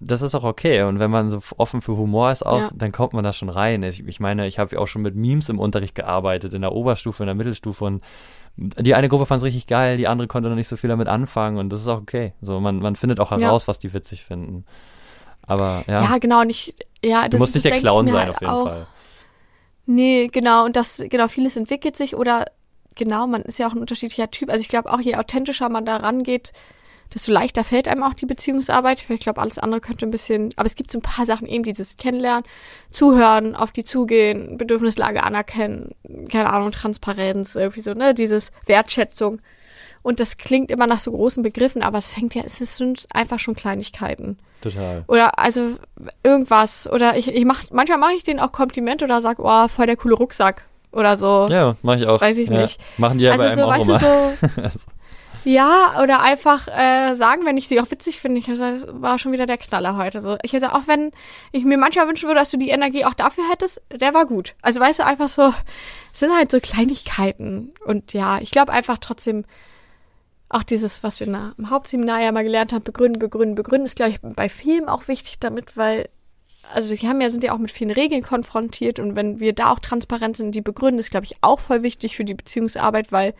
das 0.00 0.22
ist 0.22 0.34
auch 0.34 0.44
okay. 0.44 0.82
Und 0.82 0.98
wenn 0.98 1.10
man 1.10 1.30
so 1.30 1.40
offen 1.58 1.82
für 1.82 1.96
Humor 1.96 2.32
ist 2.32 2.44
auch, 2.44 2.58
ja. 2.58 2.70
dann 2.74 2.90
kommt 2.90 3.12
man 3.12 3.22
da 3.22 3.32
schon 3.32 3.50
rein. 3.50 3.82
Ich, 3.82 4.06
ich 4.06 4.20
meine, 4.20 4.46
ich 4.46 4.58
habe 4.58 4.74
ja 4.74 4.80
auch 4.80 4.86
schon 4.86 5.02
mit 5.02 5.14
Memes 5.14 5.48
im 5.48 5.58
Unterricht 5.58 5.94
gearbeitet, 5.94 6.54
in 6.54 6.62
der 6.62 6.72
Oberstufe, 6.72 7.22
in 7.22 7.26
der 7.26 7.34
Mittelstufe 7.34 7.84
und 7.84 8.02
die 8.56 8.94
eine 8.94 9.08
Gruppe 9.08 9.26
fand 9.26 9.42
es 9.42 9.46
richtig 9.46 9.66
geil, 9.66 9.96
die 9.96 10.08
andere 10.08 10.28
konnte 10.28 10.48
noch 10.48 10.56
nicht 10.56 10.68
so 10.68 10.76
viel 10.76 10.88
damit 10.88 11.08
anfangen 11.08 11.56
und 11.58 11.72
das 11.72 11.82
ist 11.82 11.88
auch 11.88 12.00
okay. 12.00 12.32
So, 12.40 12.60
man, 12.60 12.78
man 12.78 12.96
findet 12.96 13.20
auch 13.20 13.30
heraus, 13.30 13.62
ja. 13.62 13.68
was 13.68 13.78
die 13.78 13.92
witzig 13.94 14.24
finden. 14.24 14.64
Aber 15.42 15.84
ja. 15.86 16.02
Ja, 16.02 16.18
genau. 16.18 16.42
Und 16.42 16.50
ich, 16.50 16.74
ja, 17.04 17.22
das, 17.22 17.30
du 17.30 17.38
musst 17.38 17.54
nicht 17.54 17.64
der 17.64 17.78
Clown 17.78 18.06
sein, 18.06 18.16
halt 18.16 18.30
auf 18.30 18.40
jeden. 18.40 18.52
Fall. 18.52 18.86
Nee, 19.92 20.28
genau. 20.30 20.66
Und 20.66 20.76
das, 20.76 21.04
genau, 21.08 21.26
vieles 21.26 21.56
entwickelt 21.56 21.96
sich 21.96 22.14
oder 22.14 22.46
genau, 22.94 23.26
man 23.26 23.42
ist 23.42 23.58
ja 23.58 23.66
auch 23.66 23.72
ein 23.72 23.80
unterschiedlicher 23.80 24.30
Typ. 24.30 24.48
Also 24.48 24.60
ich 24.60 24.68
glaube 24.68 24.92
auch, 24.92 25.00
je 25.00 25.16
authentischer 25.16 25.68
man 25.68 25.84
da 25.84 25.96
rangeht, 25.96 26.52
desto 27.12 27.32
leichter 27.32 27.64
fällt 27.64 27.88
einem 27.88 28.04
auch 28.04 28.14
die 28.14 28.26
Beziehungsarbeit. 28.26 29.04
Ich 29.08 29.18
glaube, 29.18 29.40
alles 29.40 29.58
andere 29.58 29.80
könnte 29.80 30.06
ein 30.06 30.12
bisschen, 30.12 30.54
aber 30.54 30.66
es 30.66 30.76
gibt 30.76 30.92
so 30.92 30.98
ein 30.98 31.02
paar 31.02 31.26
Sachen 31.26 31.48
eben, 31.48 31.64
dieses 31.64 31.96
Kennenlernen, 31.96 32.44
Zuhören, 32.92 33.56
auf 33.56 33.72
die 33.72 33.82
zugehen, 33.82 34.56
Bedürfnislage 34.58 35.24
anerkennen, 35.24 35.92
keine 36.30 36.52
Ahnung, 36.52 36.70
Transparenz, 36.70 37.56
irgendwie 37.56 37.80
so, 37.80 37.92
ne, 37.92 38.14
dieses 38.14 38.52
Wertschätzung. 38.66 39.40
Und 40.02 40.20
das 40.20 40.38
klingt 40.38 40.70
immer 40.70 40.86
nach 40.86 40.98
so 40.98 41.12
großen 41.12 41.42
Begriffen, 41.42 41.82
aber 41.82 41.98
es 41.98 42.10
fängt 42.10 42.34
ja, 42.34 42.42
es 42.44 42.58
sind 42.58 43.06
einfach 43.12 43.38
schon 43.38 43.54
Kleinigkeiten. 43.54 44.38
Total. 44.60 45.04
Oder 45.08 45.38
also 45.38 45.76
irgendwas. 46.22 46.90
Oder 46.90 47.16
ich, 47.16 47.28
ich 47.28 47.44
mach, 47.44 47.64
manchmal 47.70 47.98
mache 47.98 48.14
ich 48.14 48.24
denen 48.24 48.40
auch 48.40 48.52
Kompliment 48.52 49.02
oder 49.02 49.20
sag, 49.20 49.38
oh, 49.38 49.68
voll 49.68 49.86
der 49.86 49.96
coole 49.96 50.14
Rucksack. 50.14 50.64
Oder 50.92 51.16
so. 51.16 51.46
Ja, 51.50 51.76
mache 51.82 51.98
ich 51.98 52.06
auch. 52.06 52.20
Weiß 52.20 52.36
ich 52.38 52.48
ja. 52.48 52.62
nicht. 52.62 52.80
Machen 52.98 53.18
die 53.18 53.24
ja 53.24 53.32
also 53.32 53.44
bei 53.44 53.54
so, 53.54 53.68
einem 53.68 53.80
weißt 53.80 53.90
auch 53.90 54.00
du, 54.00 54.48
so, 54.48 54.48
also. 54.62 54.80
Ja, 55.44 55.98
oder 56.02 56.20
einfach 56.20 56.68
äh, 56.68 57.14
sagen, 57.14 57.46
wenn 57.46 57.56
ich 57.56 57.68
sie 57.68 57.80
auch 57.80 57.90
witzig 57.90 58.20
finde. 58.20 58.38
Ich 58.38 58.46
das 58.46 58.86
war 58.88 59.18
schon 59.18 59.32
wieder 59.32 59.46
der 59.46 59.56
Knaller 59.56 59.96
heute. 59.96 60.20
So, 60.20 60.36
ich 60.42 60.52
hätte 60.52 60.74
auch, 60.74 60.82
wenn 60.86 61.12
ich 61.52 61.64
mir 61.64 61.78
manchmal 61.78 62.08
wünschen 62.08 62.28
würde, 62.28 62.40
dass 62.40 62.50
du 62.50 62.58
die 62.58 62.68
Energie 62.68 63.04
auch 63.04 63.14
dafür 63.14 63.44
hättest, 63.50 63.80
der 63.90 64.12
war 64.12 64.26
gut. 64.26 64.54
Also 64.60 64.80
weißt 64.80 64.98
du, 64.98 65.06
einfach 65.06 65.28
so, 65.28 65.54
es 66.12 66.20
sind 66.20 66.34
halt 66.36 66.50
so 66.50 66.60
Kleinigkeiten. 66.60 67.72
Und 67.86 68.12
ja, 68.12 68.38
ich 68.40 68.50
glaube 68.50 68.72
einfach 68.72 68.98
trotzdem, 68.98 69.44
auch 70.50 70.64
dieses, 70.64 71.02
was 71.02 71.20
wir 71.20 71.28
im 71.28 71.70
Hauptseminar 71.70 72.20
ja 72.22 72.32
mal 72.32 72.42
gelernt 72.42 72.72
haben, 72.72 72.82
begründen, 72.82 73.20
begründen, 73.20 73.54
begründen, 73.54 73.86
ist, 73.86 73.96
glaube 73.96 74.10
ich, 74.10 74.20
bei 74.20 74.48
Filmen 74.48 74.88
auch 74.88 75.06
wichtig 75.06 75.38
damit, 75.38 75.76
weil, 75.76 76.08
also 76.74 76.94
die 76.94 77.08
haben 77.08 77.20
ja, 77.20 77.30
sind 77.30 77.44
ja 77.44 77.54
auch 77.54 77.58
mit 77.58 77.70
vielen 77.70 77.92
Regeln 77.92 78.22
konfrontiert 78.22 78.98
und 78.98 79.14
wenn 79.14 79.38
wir 79.38 79.54
da 79.54 79.72
auch 79.72 79.78
transparent 79.78 80.36
sind, 80.36 80.54
die 80.54 80.60
begründen, 80.60 80.98
ist, 80.98 81.12
glaube 81.12 81.24
ich, 81.24 81.36
auch 81.40 81.60
voll 81.60 81.84
wichtig 81.84 82.16
für 82.16 82.24
die 82.24 82.34
Beziehungsarbeit, 82.34 83.12
weil 83.12 83.34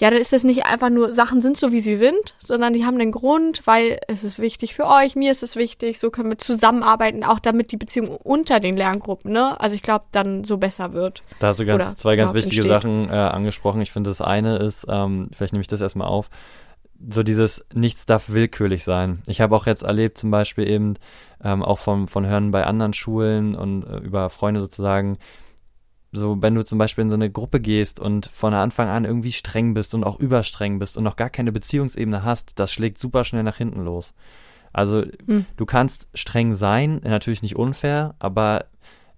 ja, 0.00 0.08
dann 0.08 0.18
ist 0.18 0.32
das 0.32 0.44
nicht 0.44 0.64
einfach 0.64 0.88
nur, 0.88 1.12
Sachen 1.12 1.42
sind 1.42 1.58
so, 1.58 1.72
wie 1.72 1.80
sie 1.80 1.94
sind, 1.94 2.34
sondern 2.38 2.72
die 2.72 2.86
haben 2.86 2.98
einen 2.98 3.12
Grund, 3.12 3.66
weil 3.66 4.00
es 4.08 4.24
ist 4.24 4.38
wichtig 4.38 4.74
für 4.74 4.86
euch, 4.86 5.14
mir 5.14 5.30
ist 5.30 5.42
es 5.42 5.56
wichtig, 5.56 6.00
so 6.00 6.10
können 6.10 6.30
wir 6.30 6.38
zusammenarbeiten, 6.38 7.22
auch 7.22 7.38
damit 7.38 7.70
die 7.70 7.76
Beziehung 7.76 8.08
unter 8.08 8.60
den 8.60 8.78
Lerngruppen, 8.78 9.30
ne? 9.30 9.60
Also 9.60 9.74
ich 9.76 9.82
glaube, 9.82 10.06
dann 10.10 10.42
so 10.42 10.56
besser 10.56 10.94
wird. 10.94 11.22
Da 11.38 11.48
hast 11.48 11.60
du 11.60 11.66
ganz, 11.66 11.98
zwei 11.98 12.16
ganz 12.16 12.32
wichtige 12.32 12.62
entsteht. 12.62 12.82
Sachen 12.82 13.10
äh, 13.10 13.12
angesprochen. 13.12 13.82
Ich 13.82 13.92
finde, 13.92 14.08
das 14.08 14.22
eine 14.22 14.56
ist, 14.56 14.86
ähm, 14.88 15.28
vielleicht 15.34 15.52
nehme 15.52 15.60
ich 15.60 15.68
das 15.68 15.82
erstmal 15.82 16.08
auf, 16.08 16.30
so 17.10 17.22
dieses 17.22 17.66
Nichts 17.74 18.06
darf 18.06 18.30
willkürlich 18.30 18.84
sein. 18.84 19.22
Ich 19.26 19.42
habe 19.42 19.54
auch 19.54 19.66
jetzt 19.66 19.82
erlebt, 19.82 20.16
zum 20.16 20.30
Beispiel 20.30 20.66
eben 20.66 20.94
ähm, 21.44 21.62
auch 21.62 21.78
von, 21.78 22.08
von 22.08 22.26
Hören 22.26 22.52
bei 22.52 22.64
anderen 22.64 22.94
Schulen 22.94 23.54
und 23.54 23.84
äh, 23.84 23.98
über 23.98 24.30
Freunde 24.30 24.62
sozusagen, 24.62 25.18
so 26.12 26.42
wenn 26.42 26.54
du 26.54 26.64
zum 26.64 26.78
Beispiel 26.78 27.02
in 27.02 27.10
so 27.10 27.14
eine 27.14 27.30
Gruppe 27.30 27.60
gehst 27.60 28.00
und 28.00 28.30
von 28.34 28.54
Anfang 28.54 28.88
an 28.88 29.04
irgendwie 29.04 29.32
streng 29.32 29.74
bist 29.74 29.94
und 29.94 30.04
auch 30.04 30.18
überstreng 30.18 30.78
bist 30.78 30.96
und 30.96 31.04
noch 31.04 31.16
gar 31.16 31.30
keine 31.30 31.52
Beziehungsebene 31.52 32.24
hast, 32.24 32.58
das 32.58 32.72
schlägt 32.72 32.98
super 32.98 33.24
schnell 33.24 33.42
nach 33.42 33.56
hinten 33.56 33.84
los. 33.84 34.14
Also 34.72 35.04
hm. 35.26 35.46
du 35.56 35.66
kannst 35.66 36.08
streng 36.14 36.52
sein, 36.52 37.00
natürlich 37.04 37.42
nicht 37.42 37.56
unfair, 37.56 38.14
aber 38.18 38.66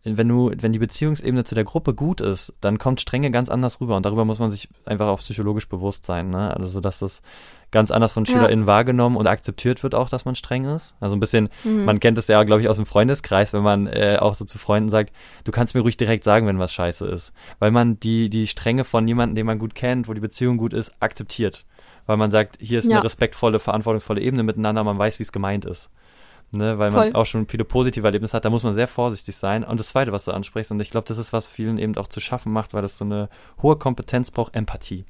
wenn 0.04 0.28
du, 0.28 0.50
wenn 0.56 0.72
die 0.72 0.78
Beziehungsebene 0.78 1.44
zu 1.44 1.54
der 1.54 1.64
Gruppe 1.64 1.94
gut 1.94 2.20
ist, 2.20 2.54
dann 2.60 2.78
kommt 2.78 3.00
Strenge 3.00 3.30
ganz 3.30 3.48
anders 3.48 3.80
rüber 3.80 3.96
und 3.96 4.04
darüber 4.04 4.24
muss 4.24 4.40
man 4.40 4.50
sich 4.50 4.68
einfach 4.84 5.06
auch 5.06 5.20
psychologisch 5.20 5.68
bewusst 5.68 6.06
sein, 6.06 6.30
ne? 6.30 6.56
Also 6.56 6.80
dass 6.80 6.98
das 6.98 7.22
ganz 7.70 7.90
anders 7.90 8.12
von 8.12 8.26
SchülerInnen 8.26 8.64
ja. 8.64 8.66
wahrgenommen 8.66 9.16
und 9.16 9.26
akzeptiert 9.26 9.82
wird 9.82 9.94
auch, 9.94 10.08
dass 10.08 10.24
man 10.24 10.34
streng 10.34 10.66
ist. 10.66 10.94
Also 11.00 11.16
ein 11.16 11.20
bisschen, 11.20 11.48
mhm. 11.64 11.84
man 11.84 12.00
kennt 12.00 12.18
es 12.18 12.28
ja, 12.28 12.42
glaube 12.44 12.60
ich, 12.60 12.68
aus 12.68 12.76
dem 12.76 12.84
Freundeskreis, 12.84 13.52
wenn 13.52 13.62
man 13.62 13.86
äh, 13.86 14.18
auch 14.20 14.34
so 14.34 14.44
zu 14.44 14.58
Freunden 14.58 14.90
sagt, 14.90 15.12
du 15.44 15.52
kannst 15.52 15.74
mir 15.74 15.80
ruhig 15.80 15.96
direkt 15.96 16.22
sagen, 16.22 16.46
wenn 16.46 16.58
was 16.58 16.72
scheiße 16.72 17.06
ist. 17.06 17.32
Weil 17.58 17.70
man 17.70 17.98
die, 17.98 18.28
die 18.28 18.46
Strenge 18.46 18.84
von 18.84 19.08
jemandem, 19.08 19.36
den 19.36 19.46
man 19.46 19.58
gut 19.58 19.74
kennt, 19.74 20.06
wo 20.06 20.12
die 20.12 20.20
Beziehung 20.20 20.58
gut 20.58 20.74
ist, 20.74 20.92
akzeptiert. 21.00 21.64
Weil 22.04 22.18
man 22.18 22.30
sagt, 22.30 22.58
hier 22.60 22.78
ist 22.78 22.90
ja. 22.90 22.96
eine 22.96 23.04
respektvolle, 23.04 23.58
verantwortungsvolle 23.58 24.20
Ebene 24.20 24.42
miteinander, 24.42 24.84
man 24.84 24.98
weiß, 24.98 25.18
wie 25.18 25.22
es 25.22 25.32
gemeint 25.32 25.64
ist. 25.64 25.90
Ne, 26.54 26.78
weil 26.78 26.90
Voll. 26.90 27.06
man 27.06 27.14
auch 27.14 27.24
schon 27.24 27.48
viele 27.48 27.64
positive 27.64 28.06
Erlebnisse 28.06 28.36
hat, 28.36 28.44
da 28.44 28.50
muss 28.50 28.62
man 28.62 28.74
sehr 28.74 28.86
vorsichtig 28.86 29.36
sein. 29.36 29.64
Und 29.64 29.80
das 29.80 29.88
Zweite, 29.88 30.12
was 30.12 30.26
du 30.26 30.32
ansprichst, 30.32 30.70
und 30.70 30.80
ich 30.80 30.90
glaube, 30.90 31.08
das 31.08 31.16
ist, 31.16 31.32
was 31.32 31.46
vielen 31.46 31.78
eben 31.78 31.96
auch 31.96 32.08
zu 32.08 32.20
schaffen 32.20 32.52
macht, 32.52 32.74
weil 32.74 32.82
das 32.82 32.98
so 32.98 33.06
eine 33.06 33.30
hohe 33.62 33.76
Kompetenz 33.76 34.30
braucht, 34.30 34.54
Empathie. 34.54 35.06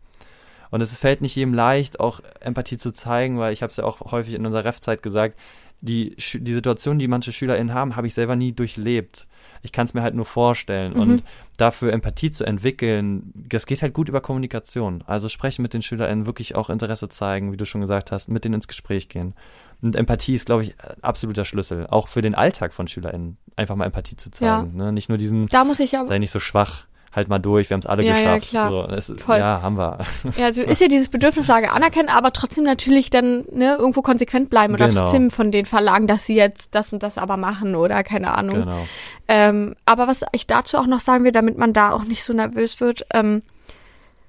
Und 0.71 0.81
es 0.81 0.97
fällt 0.97 1.21
nicht 1.21 1.35
jedem 1.35 1.53
leicht, 1.53 1.99
auch 1.99 2.21
Empathie 2.41 2.79
zu 2.79 2.93
zeigen, 2.93 3.41
weil 3.41 3.53
ich 3.53 3.63
habe 3.63 3.73
es 3.73 3.77
ja 3.77 3.85
auch 3.85 4.13
häufig 4.13 4.35
in 4.35 4.47
unserer 4.47 4.65
Ref-Zeit 4.65 5.03
gesagt, 5.03 5.37
die, 5.83 6.15
die 6.17 6.53
Situation, 6.55 7.01
die 7.01 7.09
manche 7.09 7.33
SchülerInnen 7.33 7.75
haben, 7.75 7.97
habe 7.97 8.07
ich 8.07 8.15
selber 8.15 8.37
nie 8.37 8.53
durchlebt. 8.53 9.27
Ich 9.63 9.73
kann 9.73 9.87
es 9.87 9.95
mir 9.95 10.03
halt 10.03 10.15
nur 10.15 10.25
vorstellen. 10.25 10.95
Mhm. 10.95 11.01
Und 11.01 11.25
dafür 11.57 11.93
Empathie 11.93 12.31
zu 12.31 12.45
entwickeln, 12.45 13.33
das 13.35 13.67
geht 13.67 13.83
halt 13.83 13.95
gut 13.95 14.09
über 14.09 14.21
Kommunikation. 14.21 15.03
Also 15.09 15.29
sprechen 15.29 15.63
mit 15.63 15.75
den 15.75 15.83
SchülerInnen, 15.83 16.25
wirklich 16.25 16.55
auch 16.55 16.71
Interesse 16.71 17.09
zeigen, 17.09 17.53
wie 17.53 17.57
du 17.57 17.67
schon 17.67 17.81
gesagt 17.81 18.13
hast, 18.13 18.29
mit 18.29 18.45
denen 18.45 18.55
ins 18.55 18.69
Gespräch 18.69 19.09
gehen. 19.09 19.35
Und 19.83 19.97
Empathie 19.97 20.35
ist, 20.35 20.47
glaube 20.47 20.63
ich, 20.63 20.75
absoluter 21.03 21.45
Schlüssel. 21.45 21.87
Auch 21.89 22.09
für 22.09 22.23
den 22.23 22.35
Alltag 22.35 22.73
von 22.73 22.87
SchülerInnen. 22.87 23.37
Einfach 23.57 23.75
mal 23.75 23.85
Empathie 23.87 24.17
zu 24.17 24.31
zeigen. 24.31 24.79
Ja. 24.79 24.85
Ne? 24.85 24.93
Nicht 24.93 25.09
nur 25.09 25.19
diesen, 25.19 25.49
da 25.49 25.65
muss 25.65 25.81
ich 25.81 25.99
aber, 25.99 26.07
sei 26.07 26.19
nicht 26.19 26.31
so 26.31 26.39
schwach 26.39 26.87
halt 27.15 27.29
mal 27.29 27.39
durch, 27.39 27.69
wir 27.69 27.75
haben 27.75 27.81
es 27.81 27.87
alle 27.87 28.03
ja, 28.03 28.15
geschafft. 28.15 28.53
Ja, 28.53 28.67
klar. 28.67 28.89
So, 28.89 28.95
es, 28.95 29.21
Voll. 29.21 29.39
ja, 29.39 29.61
haben 29.61 29.77
wir. 29.77 29.99
Ja, 30.37 30.47
also 30.47 30.63
ist 30.63 30.81
ja 30.81 30.89
dieses 30.89 31.09
Bedürfnislage 31.09 31.71
anerkennen, 31.71 32.09
aber 32.09 32.33
trotzdem 32.33 32.65
natürlich 32.65 33.11
dann 33.11 33.45
ne, 33.53 33.77
irgendwo 33.79 34.03
konsequent 34.03 34.49
bleiben 34.49 34.73
oder 34.75 34.89
genau. 34.89 35.03
trotzdem 35.03 35.31
von 35.31 35.51
den 35.51 35.67
verlangen, 35.67 36.07
dass 36.07 36.25
sie 36.25 36.35
jetzt 36.35 36.75
das 36.75 36.93
und 36.93 37.03
das 37.03 37.19
aber 37.19 37.37
machen 37.37 37.77
oder 37.77 38.03
keine 38.03 38.33
Ahnung. 38.33 38.61
Genau. 38.61 38.87
Ähm, 39.29 39.77
aber 39.85 40.09
was 40.09 40.23
ich 40.33 40.47
dazu 40.47 40.79
auch 40.79 40.87
noch 40.87 41.01
sagen 41.01 41.25
will, 41.25 41.33
damit 41.33 41.59
man 41.59 41.73
da 41.73 41.93
auch 41.93 42.05
nicht 42.05 42.25
so 42.25 42.33
nervös 42.33 42.81
wird, 42.81 43.05
ähm, 43.13 43.43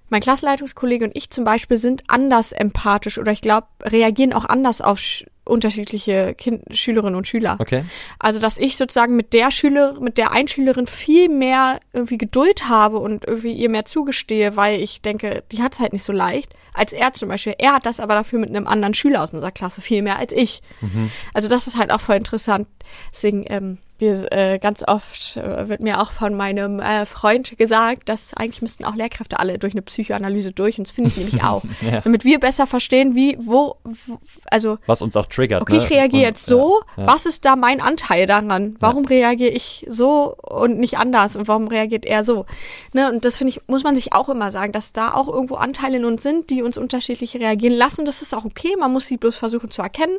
mein 0.10 0.22
Klassenleitungskollege 0.22 1.06
und 1.06 1.16
ich 1.16 1.30
zum 1.30 1.44
Beispiel 1.44 1.78
sind 1.78 2.04
anders 2.08 2.52
empathisch 2.52 3.18
oder 3.18 3.32
ich 3.32 3.42
glaube, 3.42 3.68
reagieren 3.82 4.34
auch 4.34 4.46
anders 4.46 4.82
auf 4.82 5.00
unterschiedliche 5.46 6.34
kind 6.36 6.64
Schülerinnen 6.72 7.16
und 7.16 7.28
Schüler. 7.28 7.58
Okay. 7.60 7.84
Also, 8.20 8.40
dass 8.40 8.58
ich 8.58 8.78
sozusagen 8.78 9.16
mit 9.16 9.34
der 9.34 9.52
Schüler, 9.52 10.00
mit 10.00 10.18
der 10.18 10.32
Einschülerin 10.32 10.88
viel 10.88 11.30
mehr 11.30 11.80
irgendwie 11.92 12.18
Geduld 12.18 12.70
habe 12.70 13.00
und 13.00 13.26
irgendwie 13.26 13.54
ihr 13.54 13.70
mehr 13.70 13.86
zugestehe, 13.86 14.56
weil 14.56 14.82
ich 14.82 15.02
denke, 15.02 15.44
die 15.52 15.62
hat 15.62 15.74
es 15.74 15.80
halt 15.80 15.94
nicht 15.94 16.04
so 16.04 16.14
leicht, 16.14 16.54
als 16.74 16.94
er 16.94 17.14
zum 17.14 17.30
Beispiel. 17.30 17.56
Er 17.58 17.74
hat 17.74 17.86
das 17.86 18.00
aber 18.00 18.16
dafür 18.16 18.40
mit 18.40 18.50
einem 18.50 18.68
anderen 18.68 18.94
Schüler 18.94 19.24
aus 19.24 19.34
unserer 19.34 19.52
Klasse 19.52 19.82
viel 19.82 20.02
mehr 20.02 20.18
als 20.18 20.32
ich. 20.32 20.62
Mhm. 20.82 21.12
Also, 21.34 21.50
das 21.50 21.68
ist 21.68 21.78
halt 21.78 21.92
auch 21.92 22.02
voll 22.02 22.16
interessant. 22.16 22.68
Deswegen, 23.12 23.46
ähm, 23.48 23.78
wir, 24.04 24.32
äh, 24.32 24.60
ganz 24.60 24.84
oft 24.86 25.38
äh, 25.38 25.70
wird 25.70 25.80
mir 25.80 26.02
auch 26.02 26.12
von 26.12 26.36
meinem 26.36 26.80
äh, 26.80 27.06
Freund 27.06 27.58
gesagt, 27.58 28.10
dass 28.10 28.34
eigentlich 28.34 28.62
müssten 28.62 28.86
auch 28.86 28.96
Lehrkräfte 28.96 29.40
alle 29.40 29.60
durch 29.60 29.74
eine 29.74 29.82
Psychoanalyse 29.82 30.52
durch 30.52 30.78
und 30.78 30.88
das 30.88 30.92
finde 30.92 31.10
ich 31.10 31.18
nämlich 31.18 31.44
auch. 31.46 31.64
ja. 31.82 32.02
Damit 32.02 32.26
wir 32.26 32.40
besser 32.40 32.68
verstehen, 32.68 33.16
wie, 33.16 33.38
wo, 33.40 33.78
wo, 33.84 34.18
also. 34.50 34.78
Was 34.88 35.02
uns 35.02 35.16
auch 35.16 35.28
triggert. 35.28 35.62
Okay, 35.62 35.78
ne? 35.78 35.84
ich 35.84 35.90
reagiere 35.90 36.24
jetzt 36.24 36.46
so, 36.46 36.82
ja, 36.98 37.04
ja. 37.04 37.10
was 37.10 37.26
ist 37.26 37.46
da 37.46 37.56
mein 37.56 37.82
Anteil 37.82 38.28
daran? 38.28 38.76
Warum 38.80 39.06
reagiere 39.06 39.52
ich 39.52 39.86
so 39.90 40.36
und 40.42 40.80
nicht 40.80 40.98
anders 40.98 41.36
und 41.36 41.48
warum 41.48 41.68
reagiert 41.68 42.06
er 42.06 42.26
so? 42.26 42.46
Ne, 42.94 43.10
und 43.10 43.26
das 43.26 43.38
finde 43.38 43.52
ich, 43.52 43.62
muss 43.68 43.84
man 43.84 43.96
sich 43.96 44.14
auch 44.14 44.28
immer 44.28 44.52
sagen, 44.52 44.72
dass 44.74 44.92
da 44.92 45.14
auch 45.14 45.28
irgendwo 45.28 45.56
Anteile 45.56 45.98
in 45.98 46.06
uns 46.06 46.24
sind, 46.24 46.50
die 46.50 46.63
uns 46.64 46.78
unterschiedlich 46.78 47.36
reagieren 47.36 47.76
lassen. 47.76 48.06
Das 48.06 48.22
ist 48.22 48.34
auch 48.34 48.46
okay, 48.46 48.76
man 48.78 48.92
muss 48.92 49.08
sie 49.08 49.18
bloß 49.18 49.38
versuchen 49.38 49.72
zu 49.72 49.82
erkennen 49.82 50.18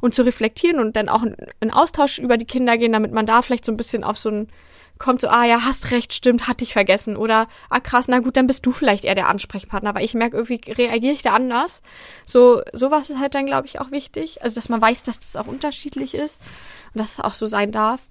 und 0.00 0.14
zu 0.14 0.22
reflektieren 0.22 0.80
und 0.80 0.96
dann 0.96 1.08
auch 1.08 1.24
in 1.60 1.70
Austausch 1.70 2.18
über 2.18 2.36
die 2.36 2.46
Kinder 2.46 2.78
gehen, 2.78 2.92
damit 2.92 3.12
man 3.12 3.26
da 3.26 3.42
vielleicht 3.42 3.64
so 3.64 3.72
ein 3.72 3.76
bisschen 3.76 4.04
auf 4.04 4.18
so 4.18 4.30
ein 4.30 4.48
kommt 5.02 5.20
so, 5.20 5.28
ah 5.28 5.44
ja, 5.44 5.64
hast 5.64 5.90
recht, 5.90 6.14
stimmt, 6.14 6.48
hatte 6.48 6.64
ich 6.64 6.72
vergessen. 6.72 7.16
Oder, 7.16 7.48
ah 7.68 7.80
krass, 7.80 8.06
na 8.08 8.20
gut, 8.20 8.36
dann 8.36 8.46
bist 8.46 8.64
du 8.64 8.70
vielleicht 8.70 9.04
eher 9.04 9.16
der 9.16 9.28
Ansprechpartner, 9.28 9.94
weil 9.94 10.04
ich 10.04 10.14
merke, 10.14 10.36
irgendwie 10.36 10.60
reagiere 10.72 11.12
ich 11.12 11.22
da 11.22 11.34
anders. 11.34 11.82
So, 12.24 12.62
sowas 12.72 13.10
ist 13.10 13.18
halt 13.18 13.34
dann, 13.34 13.46
glaube 13.46 13.66
ich, 13.66 13.80
auch 13.80 13.90
wichtig. 13.90 14.42
Also, 14.42 14.54
dass 14.54 14.68
man 14.68 14.80
weiß, 14.80 15.02
dass 15.02 15.18
das 15.18 15.36
auch 15.36 15.48
unterschiedlich 15.48 16.14
ist 16.14 16.40
und 16.94 17.00
dass 17.00 17.14
es 17.14 17.20
auch 17.20 17.34
so 17.34 17.46
sein 17.46 17.72
darf. 17.72 18.02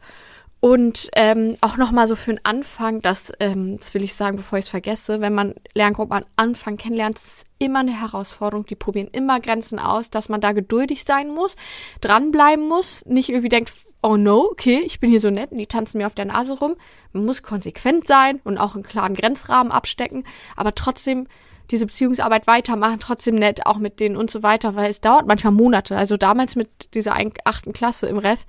Und 0.62 1.10
ähm, 1.15 1.58
auch 1.62 1.76
nochmal 1.76 2.08
so 2.08 2.15
für 2.15 2.34
den 2.34 2.45
Anfang, 2.45 3.02
das, 3.02 3.32
ähm, 3.39 3.78
das 3.80 3.95
will 3.95 4.04
ich 4.04 4.13
sagen, 4.13 4.38
bevor 4.38 4.60
ich 4.60 4.65
es 4.65 4.69
vergesse, 4.69 5.19
wenn 5.19 5.34
man 5.34 5.56
Lerngruppen 5.74 6.17
am 6.17 6.26
Anfang 6.36 6.78
kennenlernt, 6.78 7.17
ist 7.17 7.47
immer 7.58 7.80
eine 7.80 8.00
Herausforderung. 8.00 8.67
Die 8.67 8.76
probieren 8.76 9.10
immer 9.12 9.39
Grenzen 9.39 9.80
aus, 9.80 10.12
dass 10.12 10.30
man 10.30 10.39
da 10.39 10.52
geduldig 10.52 11.04
sein 11.04 11.32
muss, 11.32 11.56
dranbleiben 12.00 12.67
muss, 12.67 13.04
nicht 13.08 13.30
irgendwie 13.30 13.50
denkt, 13.50 13.74
oh 14.04 14.17
no, 14.17 14.50
okay, 14.52 14.84
ich 14.86 15.00
bin 15.00 15.10
hier 15.10 15.19
so 15.19 15.32
nett 15.32 15.52
und 15.52 15.58
die 15.58 15.65
tanzen 15.65 15.97
mir 15.97 16.06
auf 16.06 16.13
der 16.13 16.26
Nase 16.26 16.54
rum. 16.54 16.76
Man 17.12 17.26
muss 17.26 17.41
konsequent 17.41 18.06
sein 18.06 18.39
und 18.43 18.60
auch 18.60 18.76
einen 18.76 18.84
klaren 18.84 19.15
Grenzrahmen 19.15 19.71
abstecken, 19.71 20.26
aber 20.56 20.76
trotzdem 20.76 21.28
diese 21.71 21.88
Beziehungsarbeit 21.88 22.45
weitermachen, 22.45 23.00
trotzdem 23.00 23.36
nett, 23.36 23.65
auch 23.65 23.78
mit 23.78 24.00
denen 24.00 24.17
und 24.17 24.30
so 24.30 24.43
weiter, 24.43 24.76
weil 24.76 24.91
es 24.91 25.02
dauert 25.02 25.26
manchmal 25.26 25.54
Monate. 25.54 25.97
Also 25.97 26.17
damals 26.17 26.56
mit 26.56 26.93
dieser 26.93 27.15
achten 27.45 27.74
Klasse 27.74 28.08
im 28.08 28.17
Ref, 28.17 28.45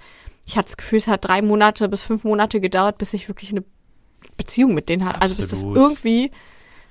ich 0.46 0.56
hatte 0.56 0.68
das 0.68 0.76
Gefühl, 0.76 0.98
es 0.98 1.06
hat 1.06 1.24
drei 1.24 1.42
Monate 1.42 1.88
bis 1.88 2.02
fünf 2.02 2.24
Monate 2.24 2.60
gedauert, 2.60 2.98
bis 2.98 3.14
ich 3.14 3.28
wirklich 3.28 3.50
eine 3.50 3.64
Beziehung 4.36 4.74
mit 4.74 4.88
denen 4.88 5.04
hatte. 5.04 5.22
Also 5.22 5.36
bis 5.36 5.48
das 5.48 5.62
irgendwie 5.62 6.30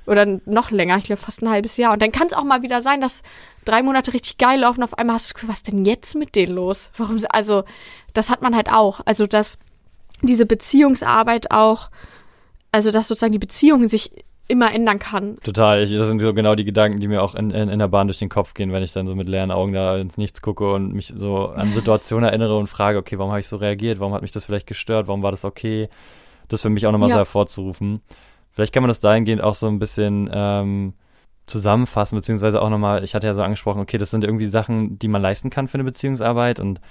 oder 0.08 0.26
noch 0.46 0.72
länger, 0.72 0.98
ich 0.98 1.06
glaube 1.06 1.22
fast 1.22 1.42
ein 1.42 1.50
halbes 1.50 1.78
Jahr. 1.78 1.94
Und 1.94 2.02
dann 2.02 2.12
kann 2.12 2.28
es 2.28 2.34
auch 2.34 2.44
mal 2.44 2.64
wieder 2.64 2.82
sein, 2.82 3.02
dass 3.02 3.22
drei 3.66 3.84
Monate 3.84 4.14
richtig 4.14 4.38
geil 4.38 4.60
laufen, 4.60 4.84
auf 4.84 4.98
einmal 4.98 5.16
hast 5.16 5.26
du 5.26 5.28
das 5.30 5.34
Gefühl, 5.36 5.50
was 5.50 5.64
denn 5.64 5.86
jetzt 5.86 6.16
mit 6.16 6.36
denen 6.36 6.56
los? 6.56 6.92
Warum, 6.98 7.20
also, 7.30 7.64
das 8.14 8.30
hat 8.30 8.42
man 8.42 8.56
halt 8.56 8.70
auch. 8.72 9.02
Also, 9.06 9.28
dass 9.28 9.58
diese 10.22 10.46
Beziehungsarbeit 10.46 11.52
auch, 11.52 11.92
also, 12.72 12.92
dass 12.92 13.08
sozusagen 13.08 13.34
die 13.34 13.40
Beziehungen 13.40 13.90
sich 13.90 14.12
immer 14.52 14.74
ändern 14.74 15.00
kann. 15.00 15.38
Total. 15.44 15.82
Ich, 15.82 15.92
das 15.92 16.08
sind 16.08 16.22
so 16.22 16.34
genau 16.34 16.56
die 16.56 16.66
Gedanken, 16.66 17.00
die 17.00 17.08
mir 17.08 17.24
auch 17.24 17.36
in, 17.36 17.50
in, 17.52 17.70
in, 17.70 17.80
der 17.80 17.88
Bahn 17.88 18.08
durch 18.08 18.20
den 18.20 18.30
Kopf 18.30 18.54
gehen, 18.54 18.72
wenn 18.72 18.84
ich 18.84 18.94
dann 18.94 19.08
so 19.08 19.16
mit 19.16 19.28
leeren 19.28 19.52
Augen 19.52 19.74
da 19.74 19.98
ins 19.98 20.18
Nichts 20.18 20.42
gucke 20.42 20.74
und 20.74 20.94
mich 20.94 21.14
so 21.16 21.48
an 21.48 21.74
Situationen 21.74 22.30
erinnere 22.30 22.58
und 22.58 22.68
frage, 22.68 22.98
okay, 22.98 23.18
warum 23.18 23.32
habe 23.32 23.40
ich 23.40 23.48
so 23.48 23.56
reagiert? 23.56 24.00
Warum 24.00 24.14
hat 24.14 24.22
mich 24.22 24.32
das 24.32 24.46
vielleicht 24.46 24.68
gestört? 24.68 25.08
Warum 25.08 25.24
war 25.24 25.32
das 25.32 25.46
okay? 25.46 25.90
Das 26.48 26.62
für 26.62 26.70
mich 26.70 26.86
auch 26.86 26.92
nochmal 26.92 27.10
ja. 27.10 27.16
so 27.16 27.20
hervorzurufen. 27.20 28.02
Vielleicht 28.52 28.74
kann 28.74 28.84
man 28.84 28.90
das 28.90 29.00
dahingehend 29.00 29.42
auch 29.42 29.54
so 29.54 29.68
ein 29.68 29.80
bisschen 29.80 30.30
ähm, 30.34 30.94
zusammenfassen, 31.46 32.18
beziehungsweise 32.18 32.62
auch 32.62 32.70
nochmal, 32.70 33.04
ich 33.04 33.16
hatte 33.16 33.28
ja 33.28 33.34
so 33.34 33.42
angesprochen, 33.42 33.82
okay, 33.82 33.98
das 33.98 34.12
sind 34.12 34.24
irgendwie 34.24 34.48
Sachen, 34.48 35.00
die 35.00 35.08
man 35.08 35.22
leisten 35.22 35.50
kann 35.50 35.68
für 35.68 35.76
eine 35.76 35.84
Beziehungsarbeit 35.84 36.60
und 36.60 36.82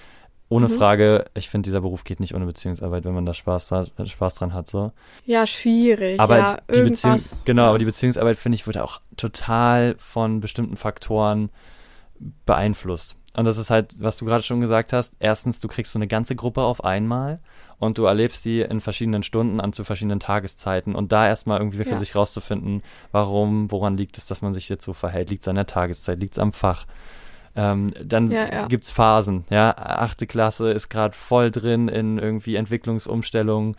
ohne 0.51 0.69
mhm. 0.69 0.73
Frage, 0.73 1.25
ich 1.35 1.49
finde, 1.49 1.69
dieser 1.69 1.81
Beruf 1.81 2.03
geht 2.03 2.19
nicht 2.19 2.35
ohne 2.35 2.45
Beziehungsarbeit, 2.45 3.05
wenn 3.05 3.15
man 3.15 3.25
da 3.25 3.33
Spaß, 3.33 3.71
hat, 3.71 3.93
Spaß 4.05 4.35
dran 4.35 4.53
hat. 4.53 4.67
So. 4.67 4.91
Ja, 5.25 5.47
schwierig. 5.47 6.19
Aber 6.19 6.39
ja, 6.39 6.59
die 6.75 6.83
Beziehung, 6.83 7.21
genau, 7.45 7.67
aber 7.67 7.79
die 7.79 7.85
Beziehungsarbeit, 7.85 8.37
finde 8.37 8.57
ich, 8.57 8.67
wird 8.67 8.77
auch 8.77 9.01
total 9.17 9.95
von 9.99 10.41
bestimmten 10.41 10.77
Faktoren 10.77 11.51
beeinflusst. 12.45 13.17
Und 13.37 13.45
das 13.45 13.59
ist 13.59 13.71
halt, 13.71 13.95
was 14.01 14.17
du 14.17 14.25
gerade 14.25 14.43
schon 14.43 14.61
gesagt 14.61 14.93
hast. 14.93 15.15
Erstens, 15.21 15.61
du 15.61 15.69
kriegst 15.69 15.93
so 15.93 16.01
eine 16.01 16.09
ganze 16.09 16.35
Gruppe 16.35 16.63
auf 16.63 16.83
einmal 16.83 17.39
und 17.79 17.97
du 17.97 18.05
erlebst 18.07 18.45
die 18.45 18.61
in 18.61 18.81
verschiedenen 18.81 19.23
Stunden 19.23 19.61
an 19.61 19.73
zu 19.73 19.85
verschiedenen 19.85 20.19
Tageszeiten 20.19 20.97
und 20.97 21.13
da 21.13 21.29
erstmal 21.29 21.61
irgendwie 21.61 21.85
für 21.85 21.91
ja. 21.91 21.97
sich 21.97 22.17
rauszufinden, 22.17 22.83
warum, 23.13 23.71
woran 23.71 23.97
liegt 23.97 24.19
es, 24.19 24.27
dass 24.27 24.43
man 24.43 24.53
sich 24.53 24.69
jetzt 24.69 24.85
so 24.85 24.93
verhält? 24.93 25.31
Liegt 25.31 25.45
es 25.45 25.49
an 25.49 25.55
der 25.55 25.67
Tageszeit? 25.67 26.19
Liegt 26.19 26.35
es 26.35 26.39
am 26.41 26.53
Fach? 26.53 26.87
Ähm, 27.61 27.93
dann 28.03 28.31
ja, 28.31 28.51
ja. 28.51 28.67
gibt's 28.69 28.91
Phasen, 28.91 29.45
ja. 29.51 29.77
Achte 29.77 30.27
Klasse 30.27 30.71
ist 30.73 30.89
gerade 30.89 31.15
voll 31.15 31.51
drin 31.51 31.89
in 31.89 32.19
irgendwie 32.19 32.57
Entwicklungsumstellungen, 32.57 33.77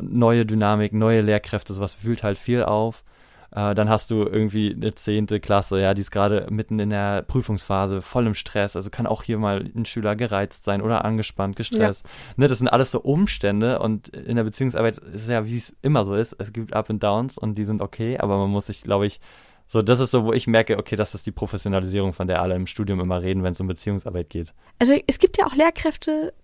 neue 0.00 0.44
Dynamik, 0.46 0.92
neue 0.92 1.20
Lehrkräfte, 1.20 1.72
sowas 1.72 2.04
wühlt 2.04 2.22
halt 2.22 2.38
viel 2.38 2.62
auf. 2.62 3.02
Äh, 3.50 3.74
dann 3.74 3.88
hast 3.88 4.10
du 4.10 4.24
irgendwie 4.24 4.74
eine 4.74 4.94
zehnte 4.94 5.38
Klasse, 5.38 5.80
ja, 5.80 5.94
die 5.94 6.00
ist 6.00 6.10
gerade 6.10 6.46
mitten 6.50 6.80
in 6.80 6.90
der 6.90 7.22
Prüfungsphase, 7.22 8.02
voll 8.02 8.26
im 8.26 8.34
Stress. 8.34 8.74
Also 8.74 8.90
kann 8.90 9.06
auch 9.06 9.22
hier 9.22 9.38
mal 9.38 9.70
ein 9.74 9.84
Schüler 9.84 10.16
gereizt 10.16 10.64
sein 10.64 10.82
oder 10.82 11.04
angespannt, 11.04 11.54
gestresst. 11.56 12.04
Ja. 12.04 12.34
Ne, 12.36 12.48
das 12.48 12.58
sind 12.58 12.68
alles 12.68 12.90
so 12.90 13.00
Umstände 13.00 13.78
und 13.78 14.08
in 14.08 14.36
der 14.36 14.44
Beziehungsarbeit 14.44 14.98
ist 14.98 15.22
es 15.22 15.28
ja, 15.28 15.46
wie 15.46 15.56
es 15.56 15.74
immer 15.82 16.04
so 16.04 16.14
ist. 16.14 16.34
Es 16.38 16.52
gibt 16.52 16.74
Up 16.74 16.90
and 16.90 17.02
Downs 17.02 17.38
und 17.38 17.56
die 17.56 17.64
sind 17.64 17.80
okay, 17.80 18.18
aber 18.18 18.38
man 18.38 18.50
muss 18.50 18.66
sich, 18.66 18.82
glaube 18.82 19.06
ich, 19.06 19.20
so, 19.66 19.82
das 19.82 19.98
ist 19.98 20.10
so, 20.10 20.24
wo 20.24 20.32
ich 20.32 20.46
merke, 20.46 20.78
okay, 20.78 20.94
das 20.94 21.14
ist 21.14 21.26
die 21.26 21.32
Professionalisierung, 21.32 22.12
von 22.12 22.28
der 22.28 22.42
alle 22.42 22.54
im 22.54 22.66
Studium 22.66 23.00
immer 23.00 23.22
reden, 23.22 23.42
wenn 23.42 23.52
es 23.52 23.60
um 23.60 23.66
Beziehungsarbeit 23.66 24.30
geht. 24.30 24.52
Also 24.78 24.94
es 25.06 25.18
gibt 25.18 25.38
ja 25.38 25.46
auch 25.46 25.54
Lehrkräfte, 25.54 26.34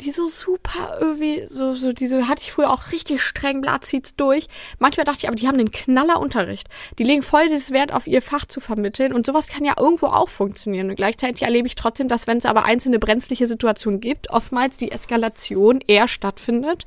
die 0.00 0.10
so 0.10 0.26
super 0.26 0.98
irgendwie, 1.00 1.46
so, 1.48 1.74
so 1.74 1.92
diese 1.92 2.28
hatte 2.28 2.42
ich 2.42 2.52
früher 2.52 2.70
auch 2.70 2.92
richtig 2.92 3.22
streng, 3.22 3.60
Blatt 3.60 3.84
zieht's 3.84 4.16
durch. 4.16 4.48
Manchmal 4.78 5.04
dachte 5.04 5.20
ich, 5.20 5.28
aber 5.28 5.36
die 5.36 5.48
haben 5.48 5.58
den 5.58 5.70
Knallerunterricht. 5.70 6.68
Die 6.98 7.04
legen 7.04 7.22
voll 7.22 7.48
dieses 7.48 7.70
Wert 7.70 7.92
auf 7.92 8.06
ihr 8.06 8.22
Fach 8.22 8.44
zu 8.44 8.60
vermitteln 8.60 9.12
und 9.12 9.24
sowas 9.24 9.48
kann 9.48 9.64
ja 9.64 9.74
irgendwo 9.78 10.06
auch 10.06 10.28
funktionieren. 10.28 10.90
Und 10.90 10.96
gleichzeitig 10.96 11.42
erlebe 11.42 11.66
ich 11.66 11.74
trotzdem, 11.74 12.08
dass 12.08 12.26
wenn 12.26 12.38
es 12.38 12.46
aber 12.46 12.64
einzelne 12.64 12.98
brenzliche 12.98 13.46
Situationen 13.46 14.00
gibt, 14.00 14.30
oftmals 14.30 14.76
die 14.76 14.92
Eskalation 14.92 15.80
eher 15.86 16.08
stattfindet, 16.08 16.84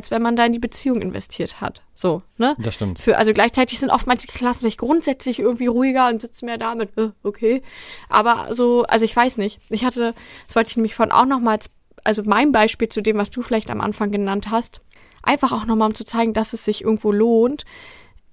als 0.00 0.10
wenn 0.10 0.22
man 0.22 0.34
da 0.34 0.46
in 0.46 0.54
die 0.54 0.58
Beziehung 0.58 1.02
investiert 1.02 1.60
hat. 1.60 1.82
So, 1.94 2.22
ne? 2.38 2.56
Das 2.58 2.74
stimmt. 2.74 3.00
Für, 3.00 3.18
also 3.18 3.34
gleichzeitig 3.34 3.78
sind 3.78 3.90
oftmals 3.90 4.22
die 4.22 4.32
Klassen 4.32 4.60
vielleicht 4.60 4.78
grundsätzlich 4.78 5.40
irgendwie 5.40 5.66
ruhiger 5.66 6.08
und 6.08 6.22
sitzen 6.22 6.46
mehr 6.46 6.56
da 6.56 6.74
mit, 6.74 6.96
äh, 6.96 7.10
okay. 7.22 7.60
Aber 8.08 8.54
so, 8.54 8.84
also 8.84 9.04
ich 9.04 9.14
weiß 9.14 9.36
nicht. 9.36 9.60
Ich 9.68 9.84
hatte, 9.84 10.14
das 10.46 10.56
wollte 10.56 10.70
ich 10.70 10.76
nämlich 10.78 10.94
von 10.94 11.12
auch 11.12 11.26
nochmals 11.26 11.68
also 12.02 12.22
mein 12.24 12.50
Beispiel 12.50 12.88
zu 12.88 13.02
dem, 13.02 13.18
was 13.18 13.28
du 13.28 13.42
vielleicht 13.42 13.68
am 13.68 13.82
Anfang 13.82 14.10
genannt 14.10 14.50
hast, 14.50 14.80
einfach 15.22 15.52
auch 15.52 15.66
nochmal, 15.66 15.88
um 15.88 15.94
zu 15.94 16.04
zeigen, 16.04 16.32
dass 16.32 16.54
es 16.54 16.64
sich 16.64 16.82
irgendwo 16.82 17.12
lohnt. 17.12 17.66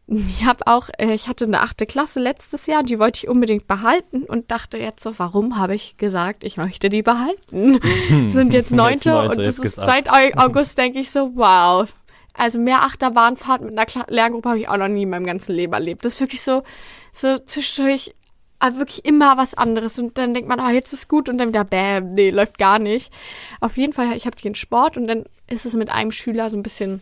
Ich 0.09 0.45
habe 0.45 0.65
auch, 0.67 0.89
äh, 0.97 1.13
ich 1.13 1.27
hatte 1.27 1.45
eine 1.45 1.61
achte 1.61 1.85
Klasse 1.85 2.21
letztes 2.21 2.65
Jahr, 2.65 2.81
die 2.81 2.97
wollte 2.97 3.19
ich 3.23 3.27
unbedingt 3.27 3.67
behalten 3.67 4.23
und 4.23 4.49
dachte 4.51 4.77
jetzt 4.77 5.03
so, 5.03 5.19
warum 5.19 5.57
habe 5.57 5.75
ich 5.75 5.97
gesagt, 5.97 6.45
ich 6.45 6.55
möchte 6.55 6.87
die 6.87 7.03
behalten? 7.03 7.79
Sind 8.31 8.53
jetzt 8.53 8.71
neunte, 8.71 8.93
jetzt 8.93 9.05
neunte 9.05 9.37
und 9.37 9.45
das 9.45 9.59
ist 9.59 9.75
seit 9.75 10.09
August 10.09 10.77
denke 10.77 10.99
ich 10.99 11.11
so, 11.11 11.31
wow. 11.35 11.87
Also 12.33 12.59
mehr 12.59 12.83
Achterbahnfahrt 12.83 13.61
mit 13.61 13.71
einer 13.71 13.85
Kla 13.85 14.05
Lerngruppe 14.07 14.49
habe 14.49 14.59
ich 14.59 14.69
auch 14.69 14.77
noch 14.77 14.87
nie 14.87 15.03
in 15.03 15.09
meinem 15.09 15.25
ganzen 15.25 15.53
Leben 15.53 15.73
erlebt. 15.73 16.05
Das 16.05 16.13
ist 16.13 16.19
wirklich 16.21 16.41
so, 16.41 16.63
so 17.11 17.39
zwischendurch 17.39 18.13
aber 18.59 18.77
wirklich 18.77 19.05
immer 19.05 19.37
was 19.37 19.53
anderes. 19.53 19.99
Und 19.99 20.17
dann 20.17 20.33
denkt 20.33 20.49
man, 20.49 20.59
oh, 20.59 20.69
jetzt 20.69 20.93
ist 20.93 21.09
gut 21.09 21.29
und 21.29 21.37
dann 21.37 21.49
wieder, 21.49 21.63
bäm, 21.63 22.13
nee, 22.13 22.29
läuft 22.29 22.57
gar 22.57 22.79
nicht. 22.79 23.11
Auf 23.59 23.77
jeden 23.77 23.93
Fall, 23.93 24.15
ich 24.15 24.25
habe 24.25 24.35
den 24.35 24.55
Sport 24.55 24.97
und 24.97 25.07
dann 25.07 25.25
ist 25.47 25.65
es 25.65 25.73
mit 25.73 25.89
einem 25.89 26.11
Schüler 26.11 26.49
so 26.49 26.55
ein 26.55 26.63
bisschen, 26.63 27.01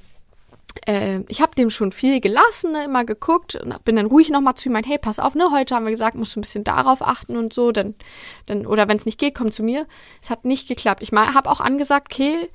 äh, 0.86 1.22
ich 1.28 1.42
habe 1.42 1.56
dem 1.56 1.70
schon 1.70 1.92
viel 1.92 2.20
gelassen, 2.20 2.72
ne, 2.74 2.86
immer 2.86 3.06
geguckt 3.06 3.56
und 3.56 3.84
bin 3.86 3.96
dann 3.96 4.08
ruhig 4.08 4.30
nochmal 4.30 4.56
zu 4.56 4.70
ihm, 4.70 4.74
mein, 4.74 4.84
hey, 4.84 4.98
pass 4.98 5.20
auf, 5.20 5.36
ne, 5.36 5.50
heute 5.52 5.76
haben 5.76 5.86
wir 5.86 5.92
gesagt, 5.92 6.16
musst 6.16 6.36
du 6.36 6.40
ein 6.40 6.42
bisschen 6.42 6.64
darauf 6.64 7.02
achten 7.02 7.38
und 7.38 7.54
so, 7.54 7.72
dann, 7.72 7.96
dann 8.46 8.66
oder 8.66 8.88
wenn 8.88 8.98
es 8.98 9.06
nicht 9.06 9.20
geht, 9.20 9.36
komm 9.36 9.52
zu 9.52 9.64
mir. 9.64 9.88
Es 10.22 10.30
hat 10.30 10.46
nicht 10.46 10.68
geklappt. 10.68 11.02
Ich 11.02 11.12
habe 11.12 11.50
auch 11.50 11.60
angesagt, 11.60 12.14
okay, 12.14 12.50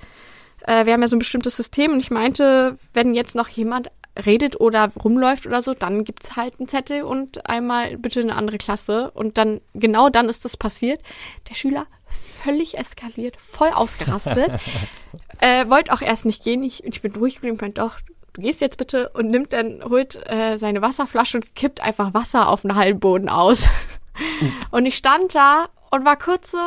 äh, 0.66 0.87
wir 0.87 0.92
haben 0.92 1.02
ja 1.02 1.09
so 1.09 1.16
ein 1.16 1.20
bestimmtes 1.20 1.56
System 1.56 1.92
und 1.92 2.00
ich 2.00 2.11
meinte, 2.11 2.78
wenn 2.92 3.14
jetzt 3.14 3.35
noch 3.35 3.48
jemand 3.48 3.90
redet 4.26 4.61
oder 4.61 4.90
rumläuft 5.02 5.46
oder 5.46 5.62
so, 5.62 5.74
dann 5.74 6.04
gibt's 6.04 6.37
halt 6.37 6.59
einen 6.59 6.68
Zettel 6.68 7.02
und 7.02 7.48
einmal 7.48 7.96
bitte 7.96 8.20
eine 8.20 8.35
andere 8.35 8.59
Klasse. 8.59 9.11
Und 9.12 9.38
dann, 9.38 9.61
genau 9.74 10.09
dann 10.09 10.28
ist 10.28 10.44
das 10.44 10.56
passiert. 10.56 11.00
Der 11.48 11.54
Schüler 11.54 11.87
völlig 12.11 12.79
eskaliert, 12.79 13.37
voll 13.40 13.70
ausgerastet. 13.70 14.51
äh, 15.38 15.68
wollte 15.68 15.92
auch 15.92 16.03
erst 16.03 16.25
nicht 16.25 16.42
gehen. 16.42 16.62
Ich, 16.62 16.85
ich 16.85 17.03
bin 17.03 17.14
ruhig 17.14 17.37
geblieben, 17.37 17.59
meinte 17.61 17.81
doch, 17.81 17.99
du 18.33 18.40
gehst 18.40 18.61
jetzt 18.61 18.77
bitte 18.77 19.11
und 19.11 19.31
nimmt 19.31 19.53
dann, 19.53 19.83
holt 19.85 20.18
äh, 20.31 20.57
seine 20.57 20.83
Wasserflasche 20.83 21.38
und 21.38 21.55
kippt 21.55 21.81
einfach 21.81 22.14
Wasser 22.14 22.49
auf 22.49 22.62
den 22.62 22.75
Hallenboden 22.75 23.29
aus. 23.29 23.68
und 24.70 24.87
ich 24.87 24.96
stand 24.96 25.35
da 25.35 25.66
und 25.90 26.05
war 26.05 26.16
kurz 26.16 26.53
so, 26.53 26.59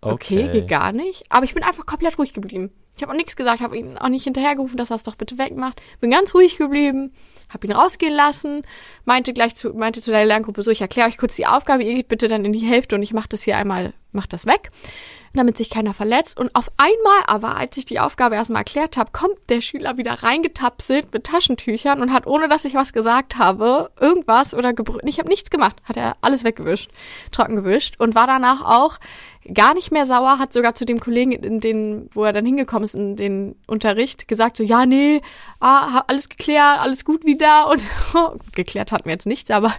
okay, 0.00 0.44
okay, 0.44 0.48
geht 0.48 0.68
gar 0.68 0.92
nicht. 0.92 1.24
Aber 1.30 1.44
ich 1.44 1.54
bin 1.54 1.62
einfach 1.62 1.86
komplett 1.86 2.18
ruhig 2.18 2.32
geblieben. 2.32 2.72
Ich 2.96 3.02
habe 3.02 3.12
auch 3.12 3.16
nichts 3.16 3.34
gesagt, 3.34 3.60
habe 3.60 3.76
ihn 3.76 3.98
auch 3.98 4.08
nicht 4.08 4.24
hinterhergerufen, 4.24 4.76
dass 4.76 4.90
er 4.90 4.96
es 4.96 5.02
doch 5.02 5.16
bitte 5.16 5.36
wegmacht. 5.36 5.80
Bin 6.00 6.10
ganz 6.10 6.34
ruhig 6.34 6.56
geblieben, 6.56 7.12
habe 7.52 7.66
ihn 7.66 7.72
rausgehen 7.72 8.14
lassen, 8.14 8.62
meinte 9.04 9.32
gleich 9.32 9.54
zu, 9.56 9.70
meinte 9.74 10.00
zu 10.00 10.10
der 10.12 10.24
Lerngruppe 10.24 10.62
so, 10.62 10.70
ich 10.70 10.80
erkläre 10.80 11.08
euch 11.08 11.18
kurz 11.18 11.34
die 11.34 11.46
Aufgabe, 11.46 11.82
ihr 11.82 11.94
geht 11.94 12.08
bitte 12.08 12.28
dann 12.28 12.44
in 12.44 12.52
die 12.52 12.60
Hälfte 12.60 12.94
und 12.94 13.02
ich 13.02 13.12
mache 13.12 13.28
das 13.28 13.42
hier 13.42 13.56
einmal, 13.56 13.94
mach 14.12 14.26
das 14.26 14.46
weg 14.46 14.70
damit 15.34 15.56
sich 15.58 15.70
keiner 15.70 15.94
verletzt. 15.94 16.38
Und 16.38 16.54
auf 16.54 16.70
einmal 16.76 17.22
aber, 17.26 17.56
als 17.56 17.76
ich 17.76 17.84
die 17.84 18.00
Aufgabe 18.00 18.36
erstmal 18.36 18.60
erklärt 18.60 18.96
habe, 18.96 19.10
kommt 19.12 19.36
der 19.48 19.60
Schüler 19.60 19.96
wieder 19.96 20.22
reingetapselt 20.22 21.12
mit 21.12 21.24
Taschentüchern 21.24 22.00
und 22.00 22.12
hat, 22.12 22.26
ohne 22.26 22.48
dass 22.48 22.64
ich 22.64 22.74
was 22.74 22.92
gesagt 22.92 23.36
habe, 23.36 23.90
irgendwas 24.00 24.54
oder 24.54 24.72
gebrüllt. 24.72 25.02
Ich 25.06 25.18
habe 25.18 25.28
nichts 25.28 25.50
gemacht, 25.50 25.76
hat 25.84 25.96
er 25.96 26.16
alles 26.20 26.44
weggewischt, 26.44 26.90
trocken 27.32 27.56
gewischt 27.56 27.96
und 27.98 28.14
war 28.14 28.26
danach 28.26 28.64
auch 28.64 28.98
gar 29.52 29.74
nicht 29.74 29.90
mehr 29.90 30.06
sauer, 30.06 30.38
hat 30.38 30.52
sogar 30.52 30.74
zu 30.74 30.86
dem 30.86 31.00
Kollegen, 31.00 31.32
in 31.32 31.60
den, 31.60 32.08
wo 32.12 32.24
er 32.24 32.32
dann 32.32 32.46
hingekommen 32.46 32.84
ist, 32.84 32.94
in 32.94 33.16
den 33.16 33.56
Unterricht, 33.66 34.26
gesagt 34.28 34.56
so, 34.56 34.62
ja, 34.62 34.86
nee, 34.86 35.20
ah, 35.60 36.04
alles 36.06 36.28
geklärt, 36.28 36.80
alles 36.80 37.04
gut 37.04 37.26
wieder 37.26 37.68
und 37.70 37.82
geklärt 38.54 38.92
hatten 38.92 39.04
wir 39.04 39.12
jetzt 39.12 39.26
nichts, 39.26 39.50
aber 39.50 39.74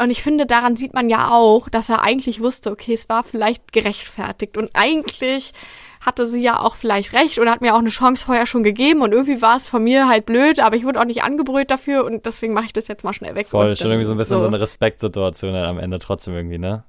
und 0.00 0.10
ich 0.10 0.22
finde, 0.22 0.46
daran 0.46 0.76
sieht 0.76 0.94
man 0.94 1.10
ja 1.10 1.30
auch, 1.30 1.68
dass 1.68 1.88
er 1.88 2.02
eigentlich 2.02 2.40
wusste, 2.40 2.70
okay, 2.70 2.94
es 2.94 3.08
war 3.08 3.24
vielleicht 3.24 3.72
gerechtfertigt. 3.72 4.56
Und 4.56 4.70
eigentlich 4.74 5.52
hatte 6.00 6.26
sie 6.26 6.42
ja 6.42 6.58
auch 6.58 6.74
vielleicht 6.74 7.12
recht 7.12 7.38
oder 7.38 7.52
hat 7.52 7.60
mir 7.60 7.74
auch 7.74 7.78
eine 7.78 7.90
Chance 7.90 8.24
vorher 8.24 8.46
schon 8.46 8.64
gegeben 8.64 9.02
und 9.02 9.12
irgendwie 9.12 9.40
war 9.40 9.56
es 9.56 9.68
von 9.68 9.84
mir 9.84 10.08
halt 10.08 10.26
blöd, 10.26 10.58
aber 10.58 10.74
ich 10.74 10.84
wurde 10.84 11.00
auch 11.00 11.04
nicht 11.04 11.22
angebrüllt 11.22 11.70
dafür 11.70 12.04
und 12.04 12.26
deswegen 12.26 12.54
mache 12.54 12.66
ich 12.66 12.72
das 12.72 12.88
jetzt 12.88 13.04
mal 13.04 13.12
schnell 13.12 13.36
weg. 13.36 13.46
Voll, 13.46 13.76
schon 13.76 13.90
irgendwie 13.90 14.06
so 14.06 14.12
ein 14.12 14.18
bisschen 14.18 14.36
so, 14.36 14.40
so 14.40 14.48
eine 14.48 14.60
Respektsituation 14.60 15.54
am 15.54 15.78
Ende 15.78 16.00
trotzdem 16.00 16.34
irgendwie, 16.34 16.58
ne? 16.58 16.84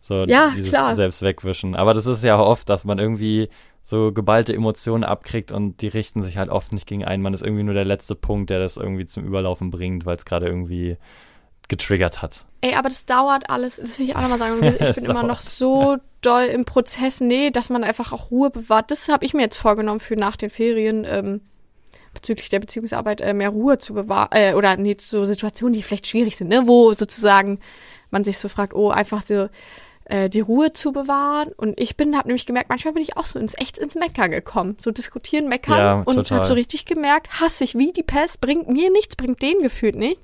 So 0.00 0.24
ja, 0.24 0.52
dieses 0.56 0.70
klar. 0.70 0.94
selbst 0.94 1.22
wegwischen. 1.22 1.76
Aber 1.76 1.94
das 1.94 2.06
ist 2.06 2.24
ja 2.24 2.36
auch 2.36 2.46
oft, 2.46 2.68
dass 2.68 2.84
man 2.84 2.98
irgendwie 2.98 3.48
so 3.82 4.12
geballte 4.12 4.54
Emotionen 4.54 5.04
abkriegt 5.04 5.50
und 5.50 5.80
die 5.80 5.88
richten 5.88 6.22
sich 6.22 6.36
halt 6.36 6.50
oft 6.50 6.72
nicht 6.72 6.86
gegen 6.86 7.04
einen. 7.04 7.22
Man 7.22 7.34
ist 7.34 7.42
irgendwie 7.42 7.62
nur 7.62 7.74
der 7.74 7.84
letzte 7.84 8.14
Punkt, 8.14 8.50
der 8.50 8.58
das 8.58 8.76
irgendwie 8.76 9.06
zum 9.06 9.24
Überlaufen 9.24 9.70
bringt, 9.70 10.04
weil 10.04 10.16
es 10.16 10.24
gerade 10.24 10.46
irgendwie 10.46 10.96
getriggert 11.68 12.22
hat. 12.22 12.46
Ey, 12.60 12.74
aber 12.74 12.88
das 12.88 13.06
dauert 13.06 13.50
alles, 13.50 13.76
das 13.76 13.98
will 13.98 14.08
ich 14.08 14.16
auch 14.16 14.22
nochmal 14.22 14.38
sagen. 14.38 14.62
Ich 14.80 14.96
bin 14.96 15.04
immer 15.04 15.22
noch 15.22 15.40
so 15.40 15.98
doll 16.20 16.44
im 16.44 16.64
Prozess, 16.64 17.20
nee, 17.20 17.50
dass 17.50 17.70
man 17.70 17.84
einfach 17.84 18.12
auch 18.12 18.30
Ruhe 18.30 18.50
bewahrt. 18.50 18.90
Das 18.90 19.08
habe 19.08 19.24
ich 19.24 19.34
mir 19.34 19.42
jetzt 19.42 19.56
vorgenommen 19.56 20.00
für 20.00 20.16
nach 20.16 20.36
den 20.36 20.50
Ferien, 20.50 21.04
ähm, 21.08 21.42
bezüglich 22.14 22.48
der 22.48 22.58
Beziehungsarbeit, 22.58 23.20
äh, 23.20 23.34
mehr 23.34 23.50
Ruhe 23.50 23.78
zu 23.78 23.94
bewahren, 23.94 24.30
äh, 24.32 24.54
oder 24.54 24.76
nee, 24.76 24.96
so 24.98 25.24
Situationen, 25.24 25.74
die 25.74 25.82
vielleicht 25.82 26.06
schwierig 26.06 26.36
sind, 26.36 26.48
ne, 26.48 26.66
wo 26.66 26.92
sozusagen 26.92 27.60
man 28.10 28.24
sich 28.24 28.38
so 28.38 28.48
fragt, 28.48 28.74
oh, 28.74 28.90
einfach 28.90 29.22
so, 29.22 29.48
äh, 30.08 30.28
die 30.28 30.40
Ruhe 30.40 30.72
zu 30.72 30.92
bewahren. 30.92 31.50
Und 31.56 31.78
ich 31.78 31.96
bin, 31.96 32.16
habe 32.16 32.28
nämlich 32.28 32.46
gemerkt, 32.46 32.68
manchmal 32.68 32.94
bin 32.94 33.02
ich 33.02 33.16
auch 33.16 33.26
so 33.26 33.38
ins 33.38 33.54
echt 33.56 33.78
ins 33.78 33.94
Meckern 33.94 34.30
gekommen. 34.30 34.76
So 34.80 34.90
diskutieren, 34.90 35.48
meckern 35.48 35.78
ja, 35.78 36.02
und 36.04 36.30
habe 36.30 36.46
so 36.46 36.54
richtig 36.54 36.86
gemerkt, 36.86 37.40
hasse 37.40 37.64
ich 37.64 37.76
wie 37.76 37.92
die 37.92 38.02
Pest, 38.02 38.40
bringt 38.40 38.68
mir 38.68 38.90
nichts, 38.90 39.16
bringt 39.16 39.42
denen 39.42 39.62
gefühlt 39.62 39.96
nichts. 39.96 40.22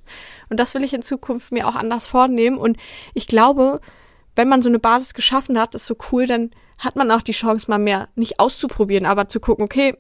Und 0.48 0.58
das 0.58 0.74
will 0.74 0.84
ich 0.84 0.94
in 0.94 1.02
Zukunft 1.02 1.52
mir 1.52 1.68
auch 1.68 1.74
anders 1.74 2.06
vornehmen. 2.06 2.56
Und 2.56 2.78
ich 3.12 3.26
glaube, 3.26 3.80
wenn 4.36 4.48
man 4.48 4.62
so 4.62 4.68
eine 4.68 4.78
Basis 4.78 5.14
geschaffen 5.14 5.60
hat, 5.60 5.74
ist 5.74 5.86
so 5.86 5.96
cool, 6.10 6.26
dann 6.26 6.50
hat 6.78 6.96
man 6.96 7.10
auch 7.10 7.22
die 7.22 7.32
Chance, 7.32 7.66
mal 7.68 7.78
mehr 7.78 8.08
nicht 8.14 8.40
auszuprobieren, 8.40 9.06
aber 9.06 9.28
zu 9.28 9.38
gucken, 9.38 9.64
okay, 9.64 9.96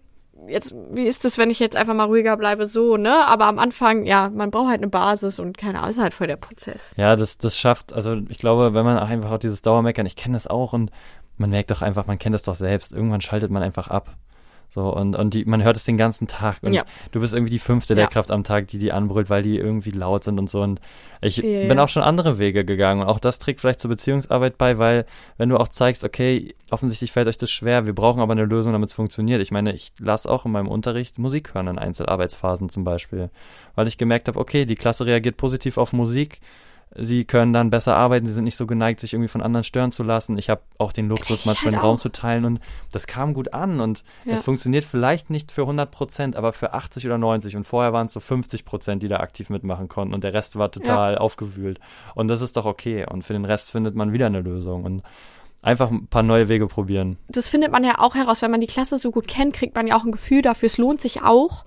jetzt, 0.48 0.74
wie 0.90 1.04
ist 1.04 1.24
das, 1.24 1.38
wenn 1.38 1.50
ich 1.50 1.58
jetzt 1.58 1.76
einfach 1.76 1.94
mal 1.94 2.04
ruhiger 2.04 2.36
bleibe, 2.36 2.66
so, 2.66 2.96
ne? 2.96 3.26
Aber 3.26 3.46
am 3.46 3.58
Anfang, 3.58 4.04
ja, 4.04 4.30
man 4.30 4.50
braucht 4.50 4.68
halt 4.68 4.80
eine 4.80 4.88
Basis 4.88 5.38
und 5.38 5.58
keine 5.58 5.78
Ahnung, 5.78 5.90
ist 5.90 5.98
halt 5.98 6.18
der 6.20 6.36
Prozess. 6.36 6.92
Ja, 6.96 7.16
das, 7.16 7.38
das 7.38 7.58
schafft, 7.58 7.92
also 7.92 8.16
ich 8.28 8.38
glaube, 8.38 8.74
wenn 8.74 8.84
man 8.84 8.98
auch 8.98 9.08
einfach 9.08 9.32
auch 9.32 9.38
dieses 9.38 9.62
Dauermeckern, 9.62 10.06
ich 10.06 10.16
kenne 10.16 10.34
das 10.34 10.46
auch 10.46 10.72
und 10.72 10.90
man 11.36 11.50
merkt 11.50 11.70
doch 11.70 11.82
einfach, 11.82 12.06
man 12.06 12.18
kennt 12.18 12.34
das 12.34 12.42
doch 12.42 12.54
selbst, 12.54 12.92
irgendwann 12.92 13.20
schaltet 13.20 13.50
man 13.50 13.62
einfach 13.62 13.88
ab. 13.88 14.16
So, 14.74 14.92
und, 14.92 15.14
und 15.14 15.34
die, 15.34 15.44
man 15.44 15.62
hört 15.62 15.76
es 15.76 15.84
den 15.84 15.96
ganzen 15.96 16.26
Tag. 16.26 16.56
Und 16.62 16.72
ja. 16.72 16.82
du 17.12 17.20
bist 17.20 17.32
irgendwie 17.32 17.52
die 17.52 17.60
fünfte 17.60 17.94
ja. 17.94 18.00
Lehrkraft 18.00 18.32
am 18.32 18.42
Tag, 18.42 18.66
die 18.66 18.78
die 18.78 18.90
anbrüllt, 18.90 19.30
weil 19.30 19.44
die 19.44 19.56
irgendwie 19.56 19.92
laut 19.92 20.24
sind 20.24 20.36
und 20.40 20.50
so. 20.50 20.62
Und 20.62 20.80
ich 21.20 21.36
ja, 21.36 21.68
bin 21.68 21.78
auch 21.78 21.88
schon 21.88 22.02
andere 22.02 22.40
Wege 22.40 22.64
gegangen. 22.64 23.02
Und 23.02 23.06
auch 23.06 23.20
das 23.20 23.38
trägt 23.38 23.60
vielleicht 23.60 23.78
zur 23.78 23.90
Beziehungsarbeit 23.90 24.58
bei, 24.58 24.76
weil 24.76 25.06
wenn 25.36 25.48
du 25.48 25.58
auch 25.58 25.68
zeigst, 25.68 26.02
okay, 26.02 26.56
offensichtlich 26.72 27.12
fällt 27.12 27.28
euch 27.28 27.38
das 27.38 27.52
schwer, 27.52 27.86
wir 27.86 27.94
brauchen 27.94 28.20
aber 28.20 28.32
eine 28.32 28.46
Lösung, 28.46 28.72
damit 28.72 28.88
es 28.88 28.96
funktioniert. 28.96 29.40
Ich 29.40 29.52
meine, 29.52 29.72
ich 29.72 29.92
lasse 30.00 30.28
auch 30.28 30.44
in 30.44 30.50
meinem 30.50 30.66
Unterricht 30.66 31.20
Musik 31.20 31.54
hören 31.54 31.68
in 31.68 31.78
Einzelarbeitsphasen 31.78 32.68
zum 32.68 32.82
Beispiel. 32.82 33.30
Weil 33.76 33.86
ich 33.86 33.96
gemerkt 33.96 34.26
habe, 34.26 34.40
okay, 34.40 34.64
die 34.64 34.74
Klasse 34.74 35.06
reagiert 35.06 35.36
positiv 35.36 35.78
auf 35.78 35.92
Musik 35.92 36.40
sie 36.96 37.24
können 37.24 37.52
dann 37.52 37.70
besser 37.70 37.96
arbeiten, 37.96 38.26
sie 38.26 38.32
sind 38.32 38.44
nicht 38.44 38.56
so 38.56 38.66
geneigt, 38.66 39.00
sich 39.00 39.12
irgendwie 39.12 39.28
von 39.28 39.42
anderen 39.42 39.64
stören 39.64 39.90
zu 39.90 40.02
lassen. 40.02 40.38
Ich 40.38 40.50
habe 40.50 40.62
auch 40.78 40.92
den 40.92 41.08
Luxus, 41.08 41.40
ich 41.40 41.46
manchmal 41.46 41.72
halt 41.72 41.80
einen 41.80 41.86
Raum 41.86 41.98
zu 41.98 42.08
teilen 42.10 42.44
und 42.44 42.60
das 42.92 43.06
kam 43.06 43.34
gut 43.34 43.52
an 43.52 43.80
und 43.80 44.04
ja. 44.24 44.32
es 44.32 44.42
funktioniert 44.42 44.84
vielleicht 44.84 45.30
nicht 45.30 45.52
für 45.52 45.62
100 45.62 45.90
Prozent, 45.90 46.36
aber 46.36 46.52
für 46.52 46.72
80 46.72 47.06
oder 47.06 47.18
90 47.18 47.56
und 47.56 47.66
vorher 47.66 47.92
waren 47.92 48.06
es 48.06 48.12
so 48.12 48.20
50 48.20 48.64
Prozent, 48.64 49.02
die 49.02 49.08
da 49.08 49.18
aktiv 49.18 49.50
mitmachen 49.50 49.88
konnten 49.88 50.14
und 50.14 50.24
der 50.24 50.34
Rest 50.34 50.56
war 50.56 50.70
total 50.70 51.14
ja. 51.14 51.18
aufgewühlt 51.18 51.80
und 52.14 52.28
das 52.28 52.40
ist 52.40 52.56
doch 52.56 52.66
okay 52.66 53.06
und 53.08 53.22
für 53.22 53.32
den 53.32 53.44
Rest 53.44 53.70
findet 53.70 53.94
man 53.94 54.12
wieder 54.12 54.26
eine 54.26 54.40
Lösung 54.40 54.84
und 54.84 55.02
einfach 55.62 55.90
ein 55.90 56.06
paar 56.06 56.22
neue 56.22 56.48
Wege 56.48 56.66
probieren. 56.66 57.16
Das 57.28 57.48
findet 57.48 57.72
man 57.72 57.84
ja 57.84 57.98
auch 57.98 58.14
heraus, 58.14 58.42
wenn 58.42 58.50
man 58.50 58.60
die 58.60 58.66
Klasse 58.66 58.98
so 58.98 59.10
gut 59.10 59.26
kennt, 59.26 59.54
kriegt 59.54 59.74
man 59.74 59.86
ja 59.86 59.96
auch 59.96 60.04
ein 60.04 60.12
Gefühl 60.12 60.42
dafür, 60.42 60.66
es 60.66 60.78
lohnt 60.78 61.00
sich 61.00 61.22
auch 61.22 61.64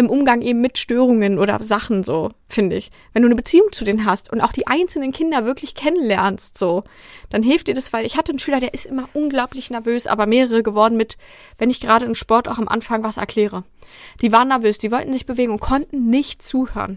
im 0.00 0.10
Umgang 0.10 0.42
eben 0.42 0.60
mit 0.60 0.78
Störungen 0.78 1.38
oder 1.38 1.62
Sachen 1.62 2.02
so, 2.02 2.30
finde 2.48 2.76
ich. 2.76 2.90
Wenn 3.12 3.22
du 3.22 3.26
eine 3.28 3.36
Beziehung 3.36 3.68
zu 3.70 3.84
denen 3.84 4.06
hast 4.06 4.32
und 4.32 4.40
auch 4.40 4.52
die 4.52 4.66
einzelnen 4.66 5.12
Kinder 5.12 5.44
wirklich 5.44 5.74
kennenlernst, 5.74 6.58
so, 6.58 6.84
dann 7.28 7.42
hilft 7.42 7.68
dir 7.68 7.74
das, 7.74 7.92
weil 7.92 8.06
ich 8.06 8.16
hatte 8.16 8.32
einen 8.32 8.38
Schüler, 8.38 8.60
der 8.60 8.74
ist 8.74 8.86
immer 8.86 9.08
unglaublich 9.12 9.70
nervös, 9.70 10.06
aber 10.06 10.26
mehrere 10.26 10.62
geworden 10.62 10.96
mit, 10.96 11.18
wenn 11.58 11.70
ich 11.70 11.80
gerade 11.80 12.06
in 12.06 12.14
Sport 12.14 12.48
auch 12.48 12.58
am 12.58 12.68
Anfang 12.68 13.02
was 13.02 13.18
erkläre. 13.18 13.64
Die 14.22 14.32
waren 14.32 14.48
nervös, 14.48 14.78
die 14.78 14.90
wollten 14.90 15.12
sich 15.12 15.26
bewegen 15.26 15.52
und 15.52 15.60
konnten 15.60 16.08
nicht 16.08 16.42
zuhören. 16.42 16.92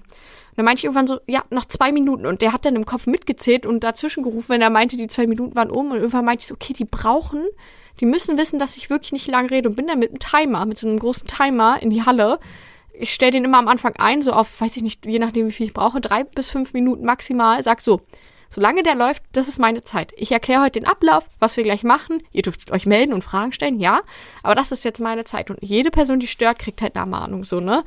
Und 0.53 0.57
dann 0.57 0.65
meinte 0.65 0.81
ich 0.81 0.85
irgendwann 0.85 1.07
so, 1.07 1.19
ja, 1.27 1.43
noch 1.49 1.65
zwei 1.65 1.91
Minuten. 1.91 2.25
Und 2.27 2.41
der 2.41 2.53
hat 2.53 2.63
dann 2.63 2.75
im 2.75 2.85
Kopf 2.85 3.07
mitgezählt 3.07 3.65
und 3.65 3.83
dazwischen 3.83 4.23
gerufen, 4.23 4.49
wenn 4.49 4.61
er 4.61 4.69
meinte, 4.69 4.97
die 4.97 5.07
zwei 5.07 5.25
Minuten 5.25 5.55
waren 5.55 5.71
um. 5.71 5.89
Und 5.91 5.97
irgendwann 5.97 6.25
meinte 6.25 6.43
ich 6.43 6.47
so, 6.47 6.53
okay, 6.53 6.73
die 6.73 6.85
brauchen, 6.85 7.43
die 7.99 8.05
müssen 8.05 8.37
wissen, 8.37 8.59
dass 8.59 8.77
ich 8.77 8.91
wirklich 8.91 9.11
nicht 9.13 9.27
lang 9.27 9.47
rede. 9.47 9.67
Und 9.67 9.75
bin 9.75 9.87
dann 9.87 9.97
mit 9.97 10.11
einem 10.11 10.19
Timer, 10.19 10.65
mit 10.65 10.77
so 10.77 10.87
einem 10.87 10.99
großen 10.99 11.25
Timer 11.25 11.81
in 11.81 11.89
die 11.89 12.03
Halle. 12.03 12.39
Ich 12.93 13.13
stelle 13.13 13.31
den 13.31 13.45
immer 13.45 13.57
am 13.57 13.67
Anfang 13.67 13.95
ein, 13.97 14.21
so 14.21 14.31
auf, 14.31 14.61
weiß 14.61 14.77
ich 14.77 14.83
nicht, 14.83 15.05
je 15.05 15.19
nachdem, 15.19 15.47
wie 15.47 15.51
viel 15.51 15.67
ich 15.67 15.73
brauche, 15.73 15.99
drei 15.99 16.23
bis 16.23 16.49
fünf 16.49 16.73
Minuten 16.73 17.05
maximal. 17.05 17.61
Sag 17.63 17.81
so, 17.81 18.01
solange 18.49 18.83
der 18.83 18.95
läuft, 18.95 19.23
das 19.31 19.47
ist 19.47 19.59
meine 19.59 19.83
Zeit. 19.83 20.13
Ich 20.15 20.31
erkläre 20.31 20.61
heute 20.61 20.79
den 20.79 20.87
Ablauf, 20.87 21.27
was 21.39 21.57
wir 21.57 21.63
gleich 21.63 21.83
machen. 21.83 22.21
Ihr 22.31 22.43
dürft 22.43 22.71
euch 22.71 22.85
melden 22.85 23.13
und 23.13 23.23
Fragen 23.23 23.51
stellen, 23.51 23.79
ja. 23.79 24.01
Aber 24.43 24.55
das 24.55 24.71
ist 24.71 24.85
jetzt 24.85 24.99
meine 24.99 25.23
Zeit. 25.23 25.49
Und 25.49 25.59
jede 25.61 25.89
Person, 25.89 26.19
die 26.19 26.27
stört, 26.27 26.59
kriegt 26.59 26.81
halt 26.81 26.95
eine 26.95 27.01
Ermahnung, 27.01 27.45
so, 27.45 27.59
ne? 27.59 27.83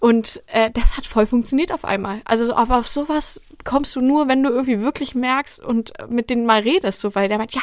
Und 0.00 0.42
äh, 0.46 0.70
das 0.70 0.96
hat 0.96 1.06
voll 1.06 1.26
funktioniert 1.26 1.72
auf 1.72 1.84
einmal. 1.84 2.22
Also, 2.24 2.54
aber 2.54 2.78
auf 2.78 2.88
sowas 2.88 3.40
kommst 3.64 3.94
du 3.94 4.00
nur, 4.00 4.28
wenn 4.28 4.42
du 4.42 4.48
irgendwie 4.48 4.80
wirklich 4.80 5.14
merkst 5.14 5.62
und 5.62 5.92
mit 6.08 6.30
denen 6.30 6.46
mal 6.46 6.62
redest, 6.62 7.00
so, 7.00 7.14
weil 7.14 7.28
der 7.28 7.36
meint, 7.36 7.52
ja, 7.52 7.60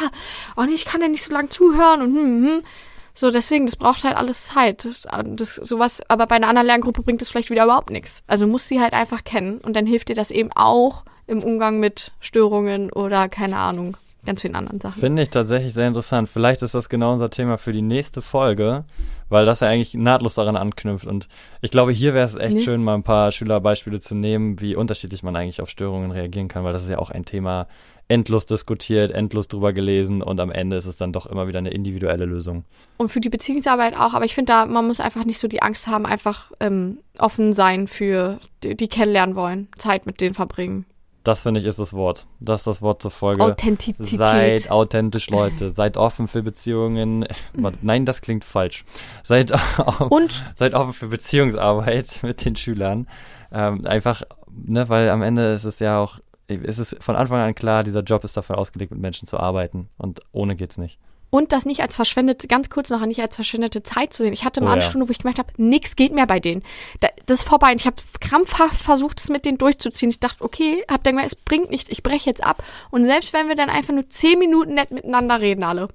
oh 0.55 0.61
nee, 0.61 0.73
ich 0.73 0.85
kann 0.85 1.01
ja 1.01 1.07
nicht 1.07 1.23
so 1.23 1.33
lange 1.33 1.49
zuhören 1.49 2.03
und 2.03 2.15
hm, 2.15 2.45
hm. 2.45 2.63
So, 3.17 3.31
deswegen, 3.31 3.65
das 3.65 3.75
braucht 3.75 4.03
halt 4.03 4.15
alles 4.15 4.45
Zeit. 4.45 4.87
Das, 5.25 5.55
sowas, 5.55 6.03
aber 6.07 6.27
bei 6.27 6.35
einer 6.35 6.49
anderen 6.49 6.67
Lerngruppe 6.67 7.01
bringt 7.01 7.19
das 7.19 7.29
vielleicht 7.29 7.49
wieder 7.49 7.63
überhaupt 7.63 7.89
nichts. 7.89 8.21
Also 8.27 8.45
musst 8.45 8.67
sie 8.67 8.79
halt 8.79 8.93
einfach 8.93 9.23
kennen 9.23 9.57
und 9.57 9.75
dann 9.75 9.87
hilft 9.87 10.09
dir 10.09 10.15
das 10.15 10.29
eben 10.29 10.51
auch 10.53 11.03
im 11.25 11.41
Umgang 11.43 11.79
mit 11.79 12.11
Störungen 12.19 12.91
oder 12.91 13.27
keine 13.27 13.57
Ahnung, 13.57 13.97
ganz 14.23 14.43
vielen 14.43 14.53
anderen 14.53 14.79
Sachen. 14.79 14.99
Finde 14.99 15.23
ich 15.23 15.31
tatsächlich 15.31 15.73
sehr 15.73 15.87
interessant. 15.87 16.29
Vielleicht 16.29 16.61
ist 16.61 16.75
das 16.75 16.89
genau 16.89 17.11
unser 17.13 17.31
Thema 17.31 17.57
für 17.57 17.73
die 17.73 17.81
nächste 17.81 18.21
Folge, 18.21 18.85
weil 19.29 19.47
das 19.47 19.61
ja 19.61 19.67
eigentlich 19.67 19.95
nahtlos 19.95 20.35
daran 20.35 20.55
anknüpft. 20.55 21.07
Und 21.07 21.27
ich 21.61 21.71
glaube, 21.71 21.91
hier 21.93 22.13
wäre 22.13 22.25
es 22.25 22.35
echt 22.35 22.53
nee. 22.53 22.61
schön, 22.61 22.83
mal 22.83 22.93
ein 22.93 23.03
paar 23.03 23.31
Schülerbeispiele 23.31 23.99
zu 23.99 24.13
nehmen, 24.13 24.61
wie 24.61 24.75
unterschiedlich 24.75 25.23
man 25.23 25.35
eigentlich 25.35 25.59
auf 25.59 25.71
Störungen 25.71 26.11
reagieren 26.11 26.49
kann, 26.49 26.63
weil 26.63 26.73
das 26.73 26.83
ist 26.83 26.91
ja 26.91 26.99
auch 26.99 27.09
ein 27.09 27.25
Thema, 27.25 27.67
endlos 28.07 28.45
diskutiert, 28.45 29.11
endlos 29.11 29.47
drüber 29.47 29.73
gelesen 29.73 30.21
und 30.21 30.39
am 30.39 30.51
Ende 30.51 30.77
ist 30.77 30.85
es 30.85 30.97
dann 30.97 31.11
doch 31.11 31.25
immer 31.25 31.47
wieder 31.47 31.59
eine 31.59 31.71
individuelle 31.71 32.25
Lösung. 32.25 32.63
Und 32.97 33.09
für 33.09 33.19
die 33.19 33.29
Beziehungsarbeit 33.29 33.97
auch, 33.97 34.13
aber 34.13 34.25
ich 34.25 34.33
finde 34.33 34.53
da, 34.53 34.65
man 34.65 34.87
muss 34.87 34.99
einfach 34.99 35.25
nicht 35.25 35.39
so 35.39 35.47
die 35.47 35.61
Angst 35.61 35.87
haben, 35.87 36.05
einfach 36.05 36.51
ähm, 36.59 36.99
offen 37.19 37.53
sein 37.53 37.87
für 37.87 38.39
die, 38.63 38.75
die 38.75 38.87
kennenlernen 38.87 39.35
wollen, 39.35 39.67
Zeit 39.77 40.05
mit 40.05 40.21
denen 40.21 40.35
verbringen. 40.35 40.85
Das 41.27 41.41
finde 41.41 41.59
ich 41.59 41.65
ist 41.65 41.77
das 41.77 41.91
Wort. 41.91 42.25
Das 42.39 42.61
ist 42.61 42.67
das 42.67 42.81
Wort 42.81 43.01
zur 43.01 43.11
Folge. 43.11 43.43
Authentizität. 43.43 44.17
Seid 44.17 44.71
authentisch, 44.71 45.29
Leute. 45.29 45.73
Seid 45.73 45.97
offen 45.97 46.29
für 46.29 46.41
Beziehungen. 46.41 47.27
Nein, 47.81 48.05
das 48.05 48.21
klingt 48.21 48.45
falsch. 48.45 48.85
Seid, 49.23 49.51
Und? 50.09 50.45
seid 50.55 50.73
offen 50.73 50.93
für 50.93 51.07
Beziehungsarbeit 51.07 52.19
mit 52.23 52.45
den 52.45 52.55
Schülern. 52.55 53.09
Ähm, 53.51 53.85
einfach, 53.85 54.21
ne, 54.49 54.87
weil 54.87 55.09
am 55.09 55.21
Ende 55.21 55.53
ist 55.53 55.65
es 55.65 55.79
ja 55.79 55.99
auch, 55.99 56.19
ist 56.47 56.79
es 56.79 56.95
von 56.99 57.15
Anfang 57.15 57.39
an 57.39 57.55
klar, 57.55 57.83
dieser 57.83 58.01
Job 58.01 58.23
ist 58.23 58.37
dafür 58.37 58.57
ausgelegt, 58.57 58.91
mit 58.91 59.01
Menschen 59.01 59.27
zu 59.27 59.37
arbeiten. 59.37 59.89
Und 59.97 60.21
ohne 60.31 60.55
geht's 60.55 60.77
nicht. 60.77 60.97
Und 61.29 61.51
das 61.51 61.65
nicht 61.65 61.81
als 61.81 61.97
verschwendete, 61.97 62.47
ganz 62.47 62.69
kurz 62.69 62.89
noch, 62.89 63.05
nicht 63.05 63.21
als 63.21 63.35
verschwendete 63.35 63.83
Zeit 63.83 64.13
zu 64.13 64.23
sehen. 64.23 64.31
Ich 64.31 64.45
hatte 64.45 64.61
mal 64.61 64.69
oh, 64.69 64.73
eine 64.73 64.81
ja. 64.81 64.87
Stunde, 64.89 65.07
wo 65.07 65.11
ich 65.11 65.19
gemerkt 65.19 65.39
habe, 65.39 65.51
nichts 65.57 65.97
geht 65.97 66.13
mehr 66.13 66.25
bei 66.25 66.39
denen. 66.39 66.63
das 67.01 67.39
ist 67.39 67.47
vorbei. 67.47 67.71
Und 67.71 67.81
ich 67.81 67.85
habe 67.85 67.97
krampfhaft 68.21 68.81
versucht, 68.81 69.19
es 69.19 69.29
mit 69.29 69.45
denen 69.45 69.57
durchzuziehen. 69.57 70.09
Ich 70.09 70.21
dachte, 70.21 70.41
okay, 70.43 70.85
hab 70.89 71.03
dann 71.03 71.15
gemerkt, 71.15 71.33
es 71.33 71.35
bringt 71.35 71.69
nichts, 71.69 71.89
ich 71.89 72.01
breche 72.01 72.29
jetzt 72.29 72.43
ab. 72.43 72.63
Und 72.91 73.05
selbst 73.05 73.33
wenn 73.33 73.49
wir 73.49 73.55
dann 73.55 73.69
einfach 73.69 73.93
nur 73.93 74.07
zehn 74.07 74.39
Minuten 74.39 74.75
nett 74.75 74.91
miteinander 74.91 75.41
reden, 75.41 75.63
alle. 75.63 75.89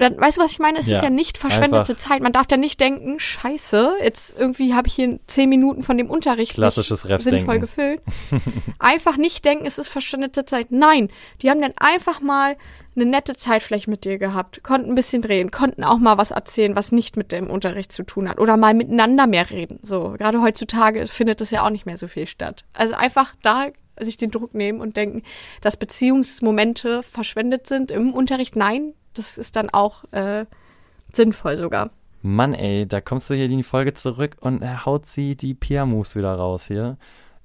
Dann, 0.00 0.18
weißt 0.18 0.38
du, 0.38 0.42
was 0.42 0.52
ich 0.52 0.58
meine? 0.58 0.78
Es 0.78 0.86
ja, 0.86 0.96
ist 0.96 1.02
ja 1.02 1.10
nicht 1.10 1.36
verschwendete. 1.36 1.94
Zeit. 1.94 2.22
Man 2.22 2.32
darf 2.32 2.46
ja 2.50 2.56
nicht 2.56 2.80
denken, 2.80 3.20
scheiße, 3.20 3.96
jetzt 4.02 4.38
irgendwie 4.38 4.72
habe 4.72 4.88
ich 4.88 4.94
hier 4.94 5.20
zehn 5.26 5.50
Minuten 5.50 5.82
von 5.82 5.98
dem 5.98 6.08
Unterricht 6.08 6.54
Klassisches 6.54 7.02
sinnvoll 7.02 7.58
gefüllt. 7.58 8.00
einfach 8.78 9.18
nicht 9.18 9.44
denken, 9.44 9.66
es 9.66 9.78
ist 9.78 9.88
verschwendete 9.88 10.46
Zeit. 10.46 10.68
Nein, 10.70 11.10
die 11.42 11.50
haben 11.50 11.60
dann 11.60 11.74
einfach 11.76 12.22
mal 12.22 12.56
eine 12.96 13.04
nette 13.04 13.36
Zeit 13.36 13.62
vielleicht 13.62 13.88
mit 13.88 14.06
dir 14.06 14.16
gehabt, 14.16 14.62
konnten 14.62 14.88
ein 14.88 14.94
bisschen 14.94 15.20
drehen, 15.20 15.50
konnten 15.50 15.84
auch 15.84 15.98
mal 15.98 16.16
was 16.16 16.30
erzählen, 16.30 16.74
was 16.74 16.92
nicht 16.92 17.18
mit 17.18 17.30
dem 17.30 17.50
Unterricht 17.50 17.92
zu 17.92 18.02
tun 18.02 18.26
hat 18.26 18.38
oder 18.38 18.56
mal 18.56 18.72
miteinander 18.72 19.26
mehr 19.26 19.50
reden. 19.50 19.80
So, 19.82 20.14
gerade 20.16 20.40
heutzutage 20.40 21.06
findet 21.08 21.42
das 21.42 21.50
ja 21.50 21.64
auch 21.64 21.70
nicht 21.70 21.84
mehr 21.84 21.98
so 21.98 22.08
viel 22.08 22.26
statt. 22.26 22.64
Also 22.72 22.94
einfach 22.94 23.34
da 23.42 23.68
sich 24.00 24.16
den 24.16 24.30
Druck 24.30 24.54
nehmen 24.54 24.80
und 24.80 24.96
denken, 24.96 25.22
dass 25.60 25.76
Beziehungsmomente 25.76 27.02
verschwendet 27.02 27.66
sind 27.66 27.90
im 27.90 28.14
Unterricht. 28.14 28.56
Nein, 28.56 28.94
das 29.20 29.38
ist 29.38 29.56
dann 29.56 29.70
auch 29.70 30.04
äh, 30.12 30.46
sinnvoll 31.12 31.56
sogar. 31.56 31.90
Mann, 32.22 32.54
ey, 32.54 32.86
da 32.86 33.00
kommst 33.00 33.30
du 33.30 33.34
hier 33.34 33.46
in 33.46 33.56
die 33.56 33.62
Folge 33.62 33.94
zurück 33.94 34.36
und 34.40 34.62
er 34.62 34.84
haut 34.84 35.06
sie 35.06 35.36
die 35.36 35.54
Pia-Moves 35.54 36.16
wieder 36.16 36.34
raus 36.34 36.66
hier. 36.66 36.98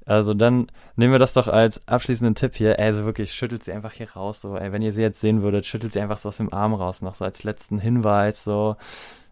Also 0.06 0.34
dann 0.34 0.68
nehmen 0.96 1.14
wir 1.14 1.20
das 1.20 1.34
doch 1.34 1.48
als 1.48 1.88
abschließenden 1.88 2.36
Tipp 2.36 2.56
hier. 2.56 2.78
Also 2.78 3.06
wirklich, 3.06 3.32
schüttelt 3.32 3.64
sie 3.64 3.72
einfach 3.72 3.94
hier 3.94 4.12
raus. 4.12 4.42
So, 4.42 4.56
ey, 4.56 4.72
wenn 4.72 4.82
ihr 4.82 4.92
sie 4.92 5.02
jetzt 5.02 5.20
sehen 5.20 5.42
würdet, 5.42 5.66
schüttelt 5.66 5.94
sie 5.94 6.00
einfach 6.00 6.18
so 6.18 6.30
aus 6.30 6.38
dem 6.38 6.54
Arm 6.54 6.74
raus. 6.74 7.02
Noch 7.02 7.16
so 7.16 7.26
als 7.26 7.44
letzten 7.44 7.80
Hinweis, 7.80 8.44
so 8.44 8.76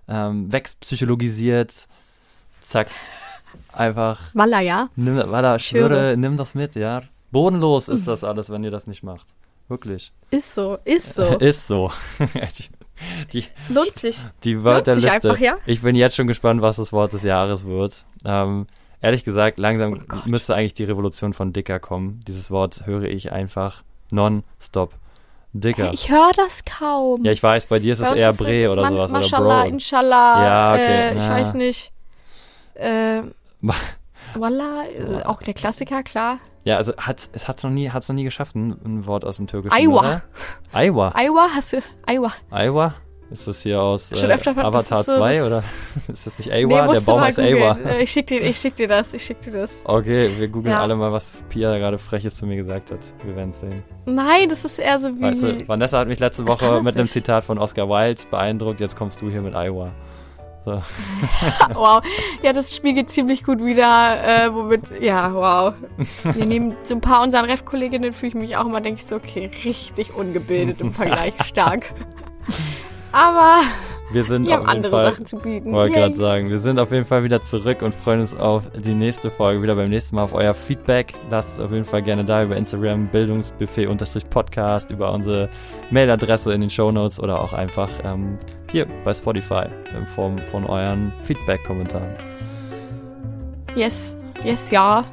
ähm, 0.08 0.52
wegpsychologisiert. 0.52 1.88
Zack. 2.62 2.88
Einfach. 3.72 4.20
Walla, 4.34 4.62
ja. 4.62 4.90
Nimm, 4.96 5.18
Walla, 5.18 5.60
schwöre, 5.60 6.16
nimm 6.18 6.38
das 6.38 6.56
mit, 6.56 6.76
ja. 6.76 7.04
Bodenlos 7.32 7.88
ist 7.88 8.08
das 8.08 8.24
alles, 8.24 8.50
wenn 8.50 8.64
ihr 8.64 8.72
das 8.72 8.88
nicht 8.88 9.04
macht. 9.04 9.28
Wirklich. 9.74 10.14
Ist 10.30 10.54
so, 10.54 10.78
ist 10.86 11.16
so. 11.16 11.24
ist 11.40 11.66
so. 11.66 11.92
die, 13.34 13.44
Lohnt 13.70 13.98
sich. 13.98 14.18
Die 14.44 14.64
Wörter 14.64 14.92
Lohnt 14.92 15.02
sich 15.02 15.12
einfach, 15.12 15.40
ja? 15.40 15.58
Ich 15.66 15.82
bin 15.82 15.96
jetzt 15.96 16.16
schon 16.16 16.28
gespannt, 16.28 16.62
was 16.62 16.76
das 16.76 16.94
Wort 16.94 17.14
des 17.14 17.24
Jahres 17.24 17.66
wird. 17.66 18.06
Ähm, 18.24 18.68
ehrlich 19.02 19.24
gesagt, 19.24 19.58
langsam 19.58 19.94
oh 20.12 20.16
müsste 20.26 20.54
eigentlich 20.54 20.76
die 20.76 20.84
Revolution 20.84 21.34
von 21.34 21.54
Dicker 21.54 21.80
kommen. 21.80 22.20
Dieses 22.28 22.52
Wort 22.52 22.86
höre 22.86 23.06
ich 23.06 23.32
einfach 23.32 23.82
non-stop. 24.12 24.94
Dicker. 25.54 25.92
Ich 25.92 26.12
höre 26.12 26.32
das 26.36 26.64
kaum. 26.66 27.26
Ja, 27.26 27.32
ich 27.32 27.42
weiß, 27.42 27.66
bei 27.66 27.80
dir 27.80 27.94
ist 27.94 28.02
bei 28.02 28.10
es 28.10 28.14
eher 28.14 28.34
Bre 28.34 28.70
oder 28.72 28.88
sowas. 28.88 29.10
Mashallah, 29.10 29.62
oder 29.62 29.62
Bro. 29.64 29.70
Inshallah. 29.70 30.46
Ja, 30.46 30.74
okay. 30.74 31.10
Äh, 31.10 31.18
ich 31.18 31.24
na. 31.24 31.30
weiß 31.30 31.54
nicht. 31.56 31.92
Äh, 32.76 33.24
Wallah, 34.36 34.84
äh, 34.86 35.24
auch 35.24 35.42
der 35.42 35.56
Klassiker, 35.56 36.04
klar. 36.04 36.38
Ja, 36.64 36.78
also 36.78 36.96
hat, 36.98 37.30
es 37.34 37.48
hat 37.48 37.64
noch 37.64 37.72
nie, 37.72 37.90
hat's 37.90 38.08
noch 38.08 38.16
nie 38.16 38.24
geschafft, 38.24 38.56
ein, 38.56 38.78
ein 38.86 39.06
Wort 39.06 39.26
aus 39.26 39.38
dem 39.38 39.48
Türkischen. 39.48 39.76
Aywa. 39.76 40.22
Aywa. 40.72 41.10
Aywa 41.10 41.48
hast 41.54 41.74
du, 41.74 41.82
Aywa. 42.06 42.32
Aywa? 42.52 42.96
Ist 43.34 43.48
das 43.48 43.64
hier 43.64 43.82
aus 43.82 44.12
äh, 44.12 44.32
Avatar 44.32 45.04
2 45.04 45.40
so, 45.40 45.46
oder 45.48 45.64
ist 46.08 46.28
das 46.28 46.38
nicht 46.38 46.52
Awa? 46.52 46.86
Nee, 46.86 46.94
der 46.94 47.02
Baum 47.02 47.20
heißt 47.20 47.40
Awa. 47.40 47.80
Ich 48.00 48.12
schick, 48.12 48.28
dir, 48.28 48.40
ich 48.42 48.58
schick 48.58 48.76
dir 48.76 48.88
das, 48.88 49.12
ich 49.16 49.26
schick 49.26 49.42
dir 49.42 49.52
das. 49.52 49.72
Okay, 49.86 50.30
wir 50.38 50.48
googeln 50.50 50.72
ja. 50.72 50.82
alle 50.82 50.96
mal, 50.96 51.12
was 51.12 51.34
Pia 51.50 51.76
gerade 51.80 51.98
Freches 51.98 52.36
zu 52.36 52.46
mir 52.46 52.58
gesagt 52.58 52.92
hat. 52.92 53.00
Wir 53.24 53.36
werden 53.36 53.50
es 53.50 53.60
sehen. 53.60 53.84
Nein, 54.06 54.50
das 54.50 54.64
ist 54.66 54.78
eher 54.78 55.00
so 55.00 55.10
wie... 55.18 55.22
Weißt 55.22 55.42
du, 55.42 55.68
Vanessa 55.68 55.98
hat 55.98 56.08
mich 56.08 56.20
letzte 56.20 56.48
Woche 56.48 56.84
mit 56.84 56.96
einem 56.96 57.08
Zitat 57.08 57.44
von 57.44 57.58
Oscar 57.58 57.90
Wilde 57.90 58.22
beeindruckt, 58.30 58.80
jetzt 58.80 58.96
kommst 58.96 59.20
du 59.20 59.32
hier 59.32 59.42
mit 59.42 59.56
Iowa. 59.56 59.92
So. 60.66 60.72
wow. 61.74 62.02
Ja, 62.42 62.54
das 62.54 62.76
spiegelt 62.76 63.10
ziemlich 63.10 63.44
gut 63.44 63.64
wieder, 63.64 64.46
äh, 64.46 64.54
womit, 64.54 64.82
ja, 65.02 65.34
wow. 65.34 65.74
Wir 66.24 66.46
nehmen 66.46 66.76
so 66.84 66.96
ein 66.96 67.02
paar 67.02 67.22
unseren 67.22 67.46
Ref-Kolleginnen, 67.46 68.14
fühle 68.14 68.30
ich 68.30 68.36
mich 68.36 68.58
auch 68.58 68.66
immer, 68.66 68.80
denke 68.80 69.02
ich 69.02 69.08
so, 69.08 69.16
okay, 69.18 69.52
richtig 69.66 70.14
ungebildet 70.16 70.80
im 70.82 70.94
Vergleich, 70.94 71.34
stark. 71.46 71.92
Aber 73.12 73.62
wir 74.12 74.24
sind 74.26 74.48
wir 74.48 74.54
haben 74.54 74.68
andere 74.68 74.92
Fall, 74.92 75.12
Sachen 75.12 75.26
zu 75.26 75.38
bieten. 75.38 75.72
Wollte 75.72 75.96
gerade 75.96 76.16
sagen, 76.16 76.50
wir 76.50 76.60
sind 76.60 76.80
auf 76.80 76.92
jeden 76.92 77.06
Fall 77.06 77.24
wieder 77.24 77.42
zurück 77.42 77.82
und 77.82 77.96
freuen 77.96 78.20
uns 78.22 78.36
auf 78.36 78.70
die 78.76 78.94
nächste 78.94 79.32
Folge, 79.32 79.62
wieder 79.62 79.76
beim 79.76 79.90
nächsten 79.90 80.16
Mal 80.16 80.24
auf 80.24 80.34
euer 80.34 80.54
Feedback. 80.54 81.14
Lasst 81.30 81.54
es 81.54 81.60
auf 81.60 81.72
jeden 81.72 81.86
Fall 81.86 82.04
gerne 82.04 82.24
da 82.24 82.44
über 82.44 82.56
Instagram, 82.56 83.08
Bildungsbuffet-Podcast, 83.08 84.92
über 84.92 85.12
unsere 85.12 85.50
Mailadresse 85.90 86.54
in 86.54 86.62
den 86.62 86.70
Show 86.70 86.92
Notes 86.92 87.20
oder 87.20 87.42
auch 87.42 87.54
einfach 87.54 87.90
ähm, 88.04 88.38
hier 88.74 88.88
bei 89.06 89.14
Spotify 89.14 89.66
in 89.96 90.06
Form 90.08 90.40
von 90.52 90.66
euren 90.66 91.14
Feedback-Kommentaren. 91.22 92.16
Yes, 93.76 94.18
yes, 94.44 94.72
ja. 94.72 95.06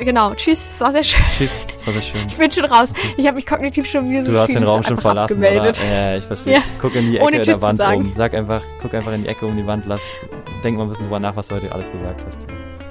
Genau, 0.00 0.34
tschüss, 0.34 0.68
es 0.68 0.80
war 0.80 0.92
sehr 0.92 1.02
schön. 1.02 1.24
Tschüss, 1.36 1.50
es 1.78 1.86
war 1.86 1.92
sehr 1.94 2.02
schön. 2.02 2.20
Ich 2.26 2.36
bin 2.36 2.52
schon 2.52 2.64
raus. 2.66 2.92
Ich 3.16 3.26
habe 3.26 3.36
mich 3.36 3.46
kognitiv 3.46 3.86
schon 3.86 4.10
wie 4.10 4.20
so 4.20 4.32
Du 4.32 4.38
hast 4.38 4.54
den 4.54 4.64
Raum 4.64 4.82
schon 4.82 4.98
verlassen, 4.98 5.34
abgemeldet. 5.34 5.80
Oder? 5.80 5.88
Ja, 5.88 6.16
ich 6.16 6.24
verstehe. 6.24 6.54
Ja. 6.54 6.62
Guck 6.80 6.94
in 6.94 7.12
die 7.12 7.18
Ecke 7.18 7.40
der 7.40 7.62
Wand 7.62 7.80
um. 7.80 8.12
Sag 8.16 8.34
einfach, 8.34 8.62
guck 8.82 8.92
einfach 8.92 9.12
in 9.12 9.22
die 9.22 9.28
Ecke 9.28 9.46
um 9.46 9.56
die 9.56 9.66
Wand, 9.66 9.86
lass, 9.86 10.02
denk 10.62 10.76
mal 10.76 10.82
ein 10.82 10.88
bisschen 10.90 11.04
drüber 11.04 11.20
nach, 11.20 11.36
was 11.36 11.48
du 11.48 11.54
heute 11.54 11.72
alles 11.72 11.90
gesagt 11.90 12.22
hast. 12.26 12.40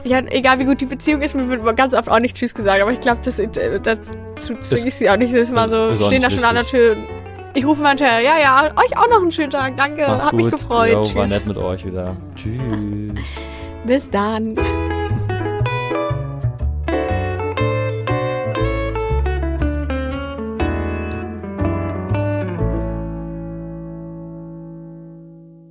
Ja, 0.05 0.19
egal 0.19 0.57
wie 0.59 0.65
gut 0.65 0.81
die 0.81 0.85
Beziehung 0.85 1.21
ist, 1.21 1.35
mir 1.35 1.47
wird 1.47 1.77
ganz 1.77 1.93
oft 1.93 2.09
auch 2.09 2.19
nicht 2.19 2.35
Tschüss 2.35 2.55
gesagt, 2.55 2.81
aber 2.81 2.91
ich 2.91 2.99
glaube, 2.99 3.19
das, 3.23 3.37
äh, 3.37 3.47
dazu 3.79 4.55
zwinge 4.59 4.87
ich 4.87 4.95
sie 4.95 5.09
auch 5.09 5.17
nicht. 5.17 5.33
Das 5.33 5.41
ist 5.43 5.53
mal 5.53 5.69
so, 5.69 5.95
stehen 5.95 6.23
da 6.23 6.31
schon 6.31 6.43
an 6.43 6.55
der 6.55 6.65
Tür. 6.65 6.97
Ich 7.55 7.65
rufe 7.65 7.81
mal 7.83 7.89
hinterher, 7.89 8.19
ja, 8.21 8.39
ja, 8.39 8.71
euch 8.75 8.97
auch 8.97 9.07
noch 9.09 9.21
einen 9.21 9.31
schönen 9.31 9.51
Tag, 9.51 9.77
danke, 9.77 10.07
Macht's 10.07 10.25
hat 10.25 10.31
gut. 10.31 10.41
mich 10.41 10.51
gefreut. 10.51 10.91
Jo, 10.91 11.15
war 11.15 11.27
nett 11.27 11.45
mit 11.45 11.57
euch 11.57 11.85
wieder. 11.85 12.17
Tschüss. 12.35 13.13
Bis 13.85 14.09
dann. 14.09 14.55